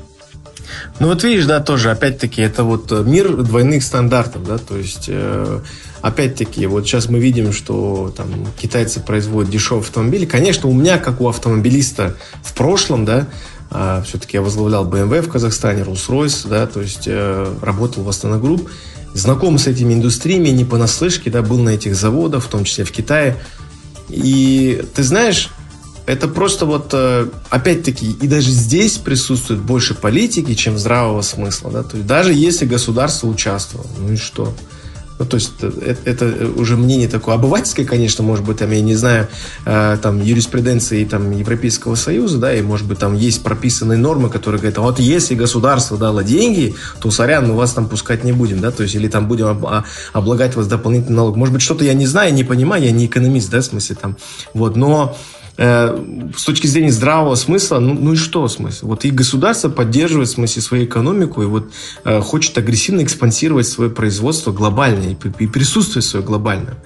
Ну 0.99 1.09
вот 1.09 1.25
видишь, 1.25 1.47
да, 1.47 1.61
тоже, 1.61 1.91
опять-таки, 1.91 2.43
это 2.43 2.65
вот 2.65 2.91
мир 3.07 3.37
двойных 3.37 3.83
стандартов, 3.83 4.45
да, 4.45 4.59
то 4.59 4.77
есть, 4.77 5.07
э, 5.09 5.61
опять-таки, 6.03 6.67
вот 6.67 6.87
сейчас 6.87 7.09
мы 7.09 7.19
видим, 7.19 7.53
что 7.53 8.13
там 8.17 8.29
китайцы 8.59 9.01
производят 9.01 9.51
дешевые 9.51 9.83
автомобили. 9.83 10.27
Конечно, 10.27 10.69
у 10.69 10.73
меня, 10.73 10.99
как 10.99 11.21
у 11.21 11.29
автомобилиста 11.29 12.17
в 12.43 12.53
прошлом, 12.55 13.05
да, 13.05 13.29
э, 13.71 14.03
все-таки 14.07 14.37
я 14.37 14.43
возглавлял 14.43 14.87
BMW 14.87 15.23
в 15.23 15.29
Казахстане, 15.29 15.83
Rolls-Royce, 15.83 16.49
да, 16.49 16.67
то 16.67 16.81
есть 16.81 17.05
э, 17.07 17.55
работал 17.63 18.03
в 18.03 18.09
Астана 18.09 18.39
Групп, 18.39 18.69
знаком 19.15 19.59
с 19.59 19.67
этими 19.67 19.95
индустриями, 19.95 20.49
не 20.49 20.65
понаслышке, 20.65 21.31
да, 21.31 21.43
был 21.43 21.59
на 21.59 21.71
этих 21.71 21.95
заводах, 21.95 22.45
в 22.45 22.49
том 22.49 22.65
числе 22.65 22.85
в 22.85 22.93
Китае. 22.93 23.37
И 24.09 24.85
ты 24.95 25.03
знаешь, 25.03 25.51
это 26.11 26.27
просто 26.27 26.67
вот, 26.67 26.91
э, 26.93 27.29
опять-таки, 27.51 28.11
и 28.11 28.27
даже 28.27 28.51
здесь 28.51 28.97
присутствует 28.97 29.61
больше 29.61 29.95
политики, 29.95 30.55
чем 30.55 30.77
здравого 30.77 31.23
смысла. 31.23 31.71
Да? 31.71 31.83
То 31.85 31.97
есть 31.97 32.09
даже 32.09 32.33
если 32.33 32.67
государство 32.67 33.29
участвовало, 33.29 33.87
ну 33.97 34.13
и 34.13 34.17
что? 34.17 34.53
Ну, 35.21 35.27
то 35.27 35.37
есть 35.37 35.53
это, 35.61 36.11
это 36.27 36.49
уже 36.57 36.77
мнение 36.77 37.07
такое 37.07 37.37
обывательское, 37.37 37.87
конечно, 37.87 38.25
может 38.25 38.45
быть, 38.45 38.59
там, 38.59 38.73
я 38.73 38.81
не 38.81 38.97
знаю, 38.97 39.29
э, 39.67 39.99
там, 40.03 40.21
юриспруденции 40.21 41.05
там, 41.05 41.31
Европейского 41.31 41.95
Союза, 41.95 42.39
да, 42.39 42.55
и, 42.55 42.63
может 42.63 42.89
быть, 42.89 42.99
там 42.99 43.15
есть 43.15 43.45
прописанные 43.45 43.99
нормы, 43.99 44.31
которые 44.31 44.59
говорят, 44.59 44.79
«А 44.79 44.81
вот 44.81 44.99
если 44.99 45.37
государство 45.37 45.97
дало 45.97 46.23
деньги, 46.23 46.75
то, 47.01 47.13
сорян, 47.13 47.47
мы 47.47 47.55
вас 47.55 47.73
там 47.73 47.87
пускать 47.87 48.25
не 48.25 48.33
будем, 48.33 48.61
да, 48.61 48.73
то 48.73 48.83
есть, 48.83 48.97
или 48.97 49.07
там 49.07 49.29
будем 49.29 49.47
об, 49.47 49.65
а, 49.67 49.85
облагать 50.13 50.57
вас 50.57 50.67
дополнительным 50.67 51.17
налогом. 51.17 51.39
Может 51.39 51.53
быть, 51.53 51.63
что-то 51.63 51.85
я 51.85 51.95
не 51.95 52.07
знаю, 52.07 52.35
не 52.35 52.43
понимаю, 52.43 52.83
я 52.83 52.91
не 52.91 53.07
экономист, 53.07 53.51
да, 53.51 53.61
в 53.61 53.65
смысле, 53.65 53.97
там, 54.01 54.17
вот, 54.55 54.75
но 54.75 55.15
Э, 55.15 55.40
с 55.61 56.45
точки 56.45 56.67
зрения 56.67 56.91
здравого 56.91 57.35
смысла, 57.35 57.81
ну, 57.81 57.93
ну 57.93 58.15
и 58.15 58.17
что 58.17 58.49
смысл? 58.49 58.87
Вот 58.87 59.05
и 59.05 59.11
государство 59.11 59.69
поддерживает 59.69 60.29
в 60.29 60.33
смысле 60.33 60.63
свою 60.63 60.85
экономику 60.87 61.43
и 61.43 61.47
вот 61.47 61.71
э, 62.05 62.21
хочет 62.23 62.57
агрессивно 62.57 63.03
экспансировать 63.03 63.67
свое 63.67 63.91
производство 63.91 64.53
глобальное 64.53 65.11
и, 65.11 65.45
и 65.45 65.47
присутствие 65.47 66.03
свое 66.03 66.25
глобальное. 66.25 66.79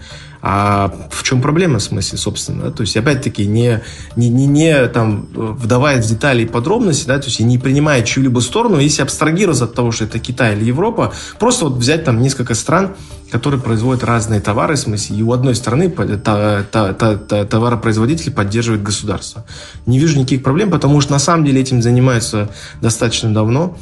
А 0.47 0.93
в 1.11 1.23
чем 1.23 1.41
проблема, 1.41 1.79
в 1.79 1.83
смысле, 1.83 2.19
собственно? 2.19 2.71
То 2.71 2.83
есть, 2.83 2.95
опять-таки, 2.99 3.47
не, 3.47 3.81
не, 4.15 4.29
не, 4.29 4.45
не 4.45 4.89
там, 4.89 5.27
вдаваясь 5.33 6.05
в 6.05 6.09
детали 6.11 6.43
и 6.43 6.47
подробности, 6.47 7.07
да, 7.07 7.19
то 7.19 7.29
есть, 7.29 7.41
и 7.41 7.45
не 7.45 7.57
принимая 7.57 8.03
чью-либо 8.03 8.41
сторону, 8.41 8.79
если 8.79 9.01
абстрагироваться 9.01 9.65
от 9.65 9.73
того, 9.73 9.91
что 9.91 10.05
это 10.05 10.19
Китай 10.19 10.55
или 10.55 10.67
Европа, 10.67 11.15
просто 11.39 11.65
вот 11.65 11.79
взять 11.79 12.05
там 12.05 12.21
несколько 12.21 12.55
стран, 12.55 12.95
которые 13.31 13.59
производят 13.59 14.05
разные 14.05 14.41
товары, 14.41 14.75
в 14.75 14.81
смысле, 14.81 15.17
и 15.17 15.23
у 15.23 15.33
одной 15.33 15.55
страны 15.55 15.89
та, 15.89 16.63
товаропроизводители 16.63 18.29
поддерживает 18.29 18.83
государство. 18.83 19.47
Не 19.87 19.99
вижу 19.99 20.19
никаких 20.19 20.43
проблем, 20.43 20.71
потому 20.71 21.01
что 21.01 21.13
на 21.13 21.19
самом 21.19 21.47
деле 21.47 21.63
этим 21.63 21.81
занимаются 21.81 22.51
достаточно 22.83 23.33
давно. 23.33 23.79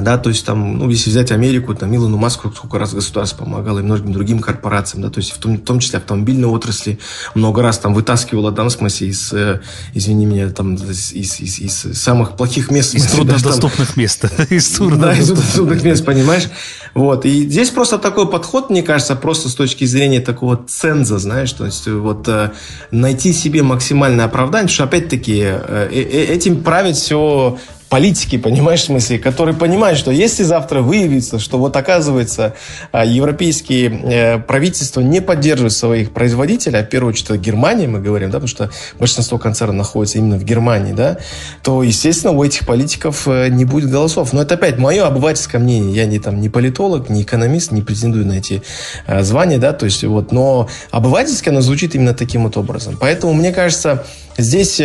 Да, 0.00 0.18
то 0.18 0.28
есть 0.28 0.44
там, 0.44 0.78
ну, 0.78 0.90
если 0.90 1.10
взять 1.10 1.30
Америку, 1.30 1.74
там 1.74 1.94
Илону 1.94 2.16
Маску 2.16 2.52
сколько 2.52 2.78
раз 2.78 2.94
государство 2.94 3.44
помогало 3.44 3.78
и 3.78 3.82
многим 3.82 4.12
другим 4.12 4.40
корпорациям, 4.40 5.02
да, 5.02 5.10
то 5.10 5.18
есть 5.20 5.32
в 5.32 5.38
том, 5.38 5.56
в 5.56 5.64
том 5.64 5.78
числе 5.78 5.98
автомобильной 5.98 6.48
отрасли 6.48 6.98
много 7.34 7.62
раз 7.62 7.78
там 7.78 7.94
вытаскивало, 7.94 8.50
там, 8.52 8.68
в 8.68 8.72
смысле, 8.72 9.08
из, 9.08 9.32
э, 9.32 9.60
извини 9.94 10.26
меня, 10.26 10.48
там, 10.50 10.74
из, 10.74 11.12
из, 11.12 11.40
из, 11.40 11.60
из 11.60 12.02
самых 12.02 12.36
плохих 12.36 12.70
мест. 12.70 12.94
Из 12.94 13.06
труднодоступных 13.06 13.96
мест. 13.96 14.24
Из 14.50 14.68
труднодоступных 14.70 15.82
мест, 15.84 16.04
понимаешь? 16.04 16.48
Вот, 16.94 17.24
и 17.24 17.48
здесь 17.48 17.70
просто 17.70 17.98
такой 17.98 18.28
подход, 18.28 18.70
мне 18.70 18.82
кажется, 18.82 19.16
просто 19.16 19.48
с 19.48 19.54
точки 19.54 19.84
зрения 19.84 20.20
такого 20.20 20.56
ценза, 20.66 21.18
знаешь, 21.18 21.52
то 21.52 21.66
есть 21.66 21.88
вот 21.88 22.28
э, 22.28 22.52
найти 22.90 23.32
себе 23.32 23.62
максимальное 23.62 24.24
оправдание, 24.24 24.68
что 24.68 24.84
опять-таки 24.84 25.40
э, 25.44 25.88
этим 25.90 26.62
правит 26.62 26.96
все 26.96 27.58
политики, 27.94 28.38
понимаешь, 28.38 28.80
в 28.80 28.86
смысле, 28.86 29.20
которые 29.20 29.54
понимают, 29.54 29.96
что 30.00 30.10
если 30.10 30.42
завтра 30.42 30.80
выявится, 30.80 31.38
что 31.38 31.58
вот 31.58 31.76
оказывается 31.76 32.54
а, 32.90 33.04
европейские 33.04 33.88
э, 33.88 34.38
правительства 34.40 35.00
не 35.00 35.20
поддерживают 35.20 35.74
своих 35.74 36.10
производителей, 36.10 36.80
а 36.80 36.82
в 36.82 36.88
первую 36.88 37.10
очередь 37.10 37.40
Германия, 37.40 37.86
мы 37.86 38.00
говорим, 38.00 38.30
да, 38.30 38.40
потому 38.40 38.48
что 38.48 38.70
большинство 38.98 39.38
концернов 39.38 39.76
находится 39.76 40.18
именно 40.18 40.38
в 40.38 40.42
Германии, 40.42 40.92
да, 40.92 41.18
то, 41.62 41.84
естественно, 41.84 42.32
у 42.32 42.42
этих 42.42 42.66
политиков 42.66 43.28
э, 43.28 43.46
не 43.46 43.64
будет 43.64 43.88
голосов. 43.88 44.32
Но 44.32 44.42
это 44.42 44.54
опять 44.54 44.76
мое 44.76 45.06
обывательское 45.06 45.60
мнение. 45.60 45.94
Я 45.94 46.06
не 46.06 46.18
там 46.18 46.40
не 46.40 46.48
политолог, 46.48 47.08
не 47.10 47.22
экономист, 47.22 47.70
не 47.70 47.82
претендую 47.82 48.26
на 48.26 48.32
эти 48.32 48.64
э, 49.06 49.22
звания, 49.22 49.58
да, 49.58 49.72
то 49.72 49.84
есть 49.84 50.02
вот, 50.02 50.32
но 50.32 50.68
обывательски 50.90 51.48
оно 51.48 51.60
звучит 51.60 51.94
именно 51.94 52.12
таким 52.12 52.42
вот 52.42 52.56
образом. 52.56 52.96
Поэтому, 53.00 53.34
мне 53.34 53.52
кажется, 53.52 54.04
Здесь 54.36 54.80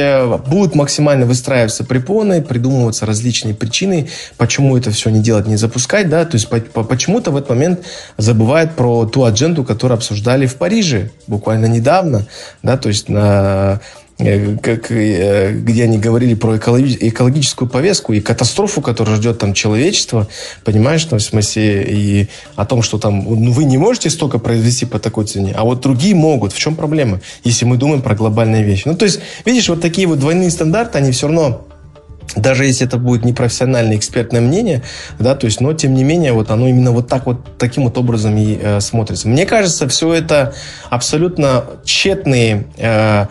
будут 0.48 0.76
максимально 0.76 1.26
выстраиваться 1.26 1.84
препоны, 1.84 2.42
придумываться 2.42 2.99
различные 3.06 3.54
причины, 3.54 4.10
почему 4.38 4.78
это 4.78 4.92
все 4.92 5.10
не 5.10 5.22
делать, 5.22 5.48
не 5.48 5.56
запускать, 5.56 6.10
да, 6.10 6.26
то 6.26 6.36
есть 6.36 6.48
почему-то 6.48 7.32
в 7.32 7.38
этот 7.38 7.50
момент 7.50 7.86
забывают 8.18 8.76
про 8.76 9.06
ту 9.06 9.24
адженду, 9.24 9.64
которую 9.64 9.98
обсуждали 9.98 10.46
в 10.46 10.56
Париже 10.56 11.12
буквально 11.28 11.66
недавно, 11.66 12.28
да, 12.64 12.78
то 12.78 12.90
есть 12.90 13.10
на 13.10 13.82
Э, 14.20 14.58
как, 14.58 14.92
э, 14.92 15.54
где 15.54 15.86
они 15.86 15.98
говорили 15.98 16.34
про 16.34 16.58
экологическую 16.58 17.70
повестку 17.70 18.12
и 18.12 18.20
катастрофу, 18.20 18.82
которая 18.82 19.16
ждет 19.16 19.40
там 19.40 19.54
человечество, 19.54 20.28
понимаешь, 20.66 21.08
ну, 21.10 21.18
в 21.18 21.22
смысле, 21.22 21.86
и 21.88 22.28
о 22.58 22.66
том, 22.66 22.82
что 22.82 22.98
там 22.98 23.24
ну, 23.24 23.52
вы 23.54 23.64
не 23.64 23.78
можете 23.78 24.10
столько 24.10 24.38
произвести 24.38 24.86
по 24.86 25.00
такой 25.00 25.26
цене, 25.26 25.54
а 25.56 25.64
вот 25.64 25.80
другие 25.80 26.16
могут. 26.16 26.52
В 26.52 26.60
чем 26.60 26.76
проблема, 26.76 27.22
если 27.46 27.64
мы 27.64 27.78
думаем 27.78 28.02
про 28.02 28.14
глобальные 28.14 28.66
вещи? 28.66 28.84
Ну, 28.90 28.96
то 28.96 29.06
есть, 29.06 29.22
видишь, 29.46 29.70
вот 29.70 29.80
такие 29.80 30.06
вот 30.06 30.20
двойные 30.20 30.52
стандарты, 30.52 30.98
они 30.98 31.12
все 31.12 31.28
равно 31.28 31.69
даже 32.36 32.66
если 32.66 32.86
это 32.86 32.98
будет 32.98 33.26
непрофессиональное 33.26 33.98
экспертное 33.98 34.42
мнение, 34.42 34.84
да, 35.18 35.36
то 35.36 35.46
есть, 35.46 35.62
но 35.62 35.74
тем 35.74 35.94
не 35.94 36.04
менее, 36.04 36.34
вот 36.34 36.52
оно 36.52 36.68
именно 36.68 36.92
вот 36.92 37.08
так 37.08 37.26
вот 37.26 37.58
таким 37.58 37.86
вот 37.86 37.98
образом 37.98 38.38
и 38.38 38.58
э, 38.62 38.80
смотрится. 38.80 39.28
Мне 39.28 39.46
кажется, 39.46 39.88
все 39.88 40.14
это 40.14 40.54
абсолютно 40.90 41.66
тщетные 41.84 42.66
э, 42.78 43.26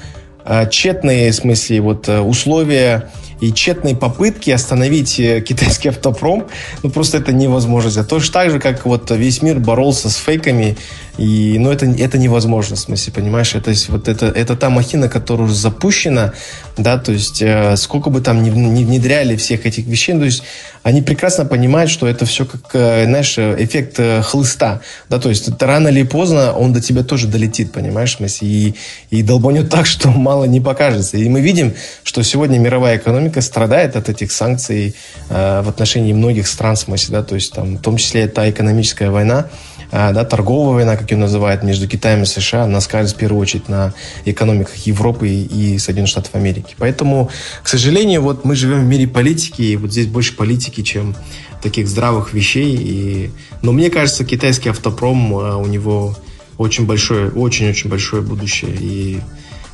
Э, 0.49 0.67
тщетные, 0.71 1.31
в 1.31 1.35
смысле, 1.35 1.83
вот 1.83 2.09
э, 2.09 2.21
условия 2.21 3.11
и 3.39 3.53
тщетные 3.53 3.95
попытки 3.95 4.51
остановить 4.51 5.21
э, 5.21 5.43
китайский 5.43 5.91
автопром, 5.91 6.47
ну, 6.83 6.89
просто 6.89 7.19
это 7.19 7.35
невозможно. 7.35 8.03
Точно 8.03 8.33
так 8.33 8.51
же, 8.51 8.59
как 8.59 8.87
вот 8.87 9.11
весь 9.11 9.43
мир 9.43 9.59
боролся 9.59 10.09
с 10.09 10.17
фейками 10.17 10.79
и, 11.19 11.59
ну, 11.59 11.73
это, 11.73 11.85
это 11.87 12.17
невозможно, 12.17 12.77
в 12.77 12.79
смысле, 12.79 13.13
понимаешь? 13.13 13.55
Это, 13.57 13.73
вот 13.89 14.07
это, 14.07 14.27
это 14.27 14.57
та 14.57 14.71
махина, 14.71 15.09
которая 15.09 15.47
уже 15.47 15.57
запущена, 15.57 16.33
да, 16.77 16.97
то 16.97 17.11
есть 17.11 17.43
э, 17.43 17.77
сколько 17.77 18.09
бы 18.09 18.21
там 18.21 18.43
ни, 18.43 18.51
ни 18.51 18.85
внедряли 18.85 19.35
всех 19.35 19.67
этих 19.67 19.87
вещей, 19.87 20.17
то 20.17 20.25
есть 20.25 20.45
они 20.85 21.03
прекрасно 21.03 21.45
понимают, 21.45 21.91
что 21.91 22.07
это 22.07 22.25
все 22.25 22.47
как, 22.47 22.71
э, 22.73 23.05
знаешь, 23.05 23.37
эффект 23.37 23.97
э, 23.99 24.23
хлыста, 24.23 24.81
да, 25.11 25.19
то 25.19 25.29
есть 25.29 25.51
рано 25.61 25.89
или 25.89 26.05
поздно 26.05 26.53
он 26.53 26.73
до 26.73 26.81
тебя 26.81 27.03
тоже 27.03 27.27
долетит, 27.27 27.73
понимаешь, 27.73 28.15
в 28.15 28.19
смысле, 28.19 28.49
и, 28.49 28.75
и 29.11 29.23
долбанет 29.23 29.69
так, 29.71 29.87
что 29.95 30.11
мало 30.11 30.45
не 30.45 30.61
покажется. 30.61 31.17
И 31.17 31.29
мы 31.29 31.41
видим, 31.41 31.75
что 32.05 32.23
сегодня 32.23 32.59
мировая 32.59 32.97
экономика 32.97 33.41
страдает 33.41 33.97
от 33.97 34.09
этих 34.09 34.31
санкций 34.31 34.95
э, 35.31 35.63
в 35.63 35.69
отношении 35.69 36.13
многих 36.13 36.47
стран, 36.47 36.77
в 36.77 36.79
смысле, 36.79 37.17
да, 37.17 37.23
то 37.25 37.35
есть 37.35 37.53
там, 37.53 37.77
в 37.77 37.83
том 37.83 37.97
числе 37.97 38.23
это 38.23 38.49
экономическая 38.49 39.11
война, 39.11 39.49
да, 39.91 40.25
торговая 40.25 40.75
война, 40.75 40.97
как 40.97 41.11
ее 41.11 41.17
называют, 41.17 41.63
между 41.63 41.89
Китаем 41.89 42.23
и 42.23 42.27
США, 42.27 42.65
она 42.65 42.81
скажет 42.81 43.13
в 43.13 43.17
первую 43.17 43.41
очередь 43.41 43.69
на 43.69 43.95
экономиках 44.25 44.75
Европы 44.77 45.29
и 45.29 45.79
Соединенных 45.79 46.11
Штатов 46.11 46.35
Америки. 46.35 46.75
Поэтому, 46.79 47.31
к 47.63 47.69
сожалению, 47.69 48.23
вот 48.23 48.45
мы 48.45 48.55
живем 48.55 48.81
в 48.81 48.87
мире 48.87 49.07
политики, 49.07 49.63
и 49.63 49.77
вот 49.77 49.93
здесь 49.93 50.07
больше 50.07 50.37
политики, 50.37 50.83
чем 50.83 51.15
таких 51.63 51.89
здравых 51.89 52.33
вещей. 52.33 52.77
И... 52.79 53.31
Но 53.63 53.73
мне 53.73 53.91
кажется, 53.91 54.25
китайский 54.25 54.69
автопром, 54.69 55.35
а, 55.37 55.57
у 55.57 55.67
него 55.67 56.17
очень 56.57 56.87
большое, 56.87 57.31
очень-очень 57.31 57.89
большое 57.89 58.23
будущее. 58.23 58.75
И 58.79 59.21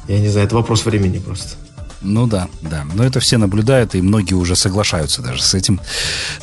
я 0.09 0.19
не 0.19 0.29
знаю, 0.29 0.47
это 0.47 0.55
вопрос 0.55 0.85
времени 0.85 1.19
просто. 1.19 1.64
Ну 2.05 2.27
да, 2.27 2.49
да. 2.61 2.85
Но 2.95 3.03
это 3.03 3.19
все 3.19 3.39
наблюдают, 3.39 3.95
и 3.95 4.03
многие 4.03 4.35
уже 4.35 4.55
соглашаются 4.55 5.23
даже 5.23 5.43
с 5.43 5.55
этим. 5.55 5.81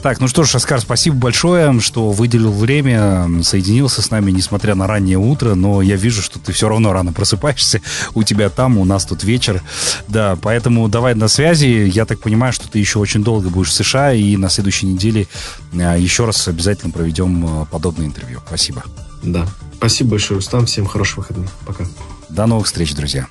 Так, 0.01 0.19
ну 0.19 0.27
что 0.27 0.43
ж, 0.43 0.55
Оскар, 0.55 0.81
спасибо 0.81 1.15
большое, 1.15 1.79
что 1.79 2.11
выделил 2.11 2.51
время, 2.51 3.43
соединился 3.43 4.01
с 4.01 4.09
нами, 4.11 4.31
несмотря 4.31 4.75
на 4.75 4.87
раннее 4.87 5.17
утро, 5.17 5.55
но 5.55 5.81
я 5.81 5.95
вижу, 5.95 6.21
что 6.21 6.39
ты 6.39 6.51
все 6.51 6.67
равно 6.67 6.91
рано 6.91 7.13
просыпаешься. 7.13 7.81
У 8.15 8.23
тебя 8.23 8.49
там, 8.49 8.77
у 8.77 8.85
нас 8.85 9.05
тут 9.05 9.23
вечер. 9.23 9.61
Да, 10.07 10.37
поэтому 10.41 10.87
давай 10.89 11.15
на 11.15 11.27
связи. 11.27 11.89
Я 11.93 12.05
так 12.05 12.19
понимаю, 12.19 12.51
что 12.53 12.67
ты 12.67 12.79
еще 12.79 12.99
очень 12.99 13.23
долго 13.23 13.49
будешь 13.49 13.69
в 13.69 13.73
США, 13.73 14.13
и 14.13 14.35
на 14.37 14.49
следующей 14.49 14.87
неделе 14.87 15.27
а, 15.73 15.95
еще 15.95 16.25
раз 16.25 16.47
обязательно 16.47 16.91
проведем 16.91 17.45
а, 17.45 17.65
подобное 17.65 18.07
интервью. 18.07 18.41
Спасибо. 18.45 18.83
Да, 19.23 19.47
Спасибо 19.81 20.11
большое, 20.11 20.37
Рустам. 20.37 20.67
Всем 20.67 20.85
хороших 20.85 21.17
выходных. 21.17 21.51
Пока. 21.65 21.85
До 22.29 22.45
новых 22.45 22.67
встреч, 22.67 22.93
друзья. 22.93 23.27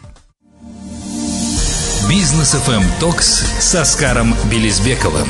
Бизнес 2.08 2.54
FM 2.54 2.84
Токс 2.98 3.44
с 3.60 3.74
Оскаром 3.74 4.34
Белизбековым. 4.50 5.28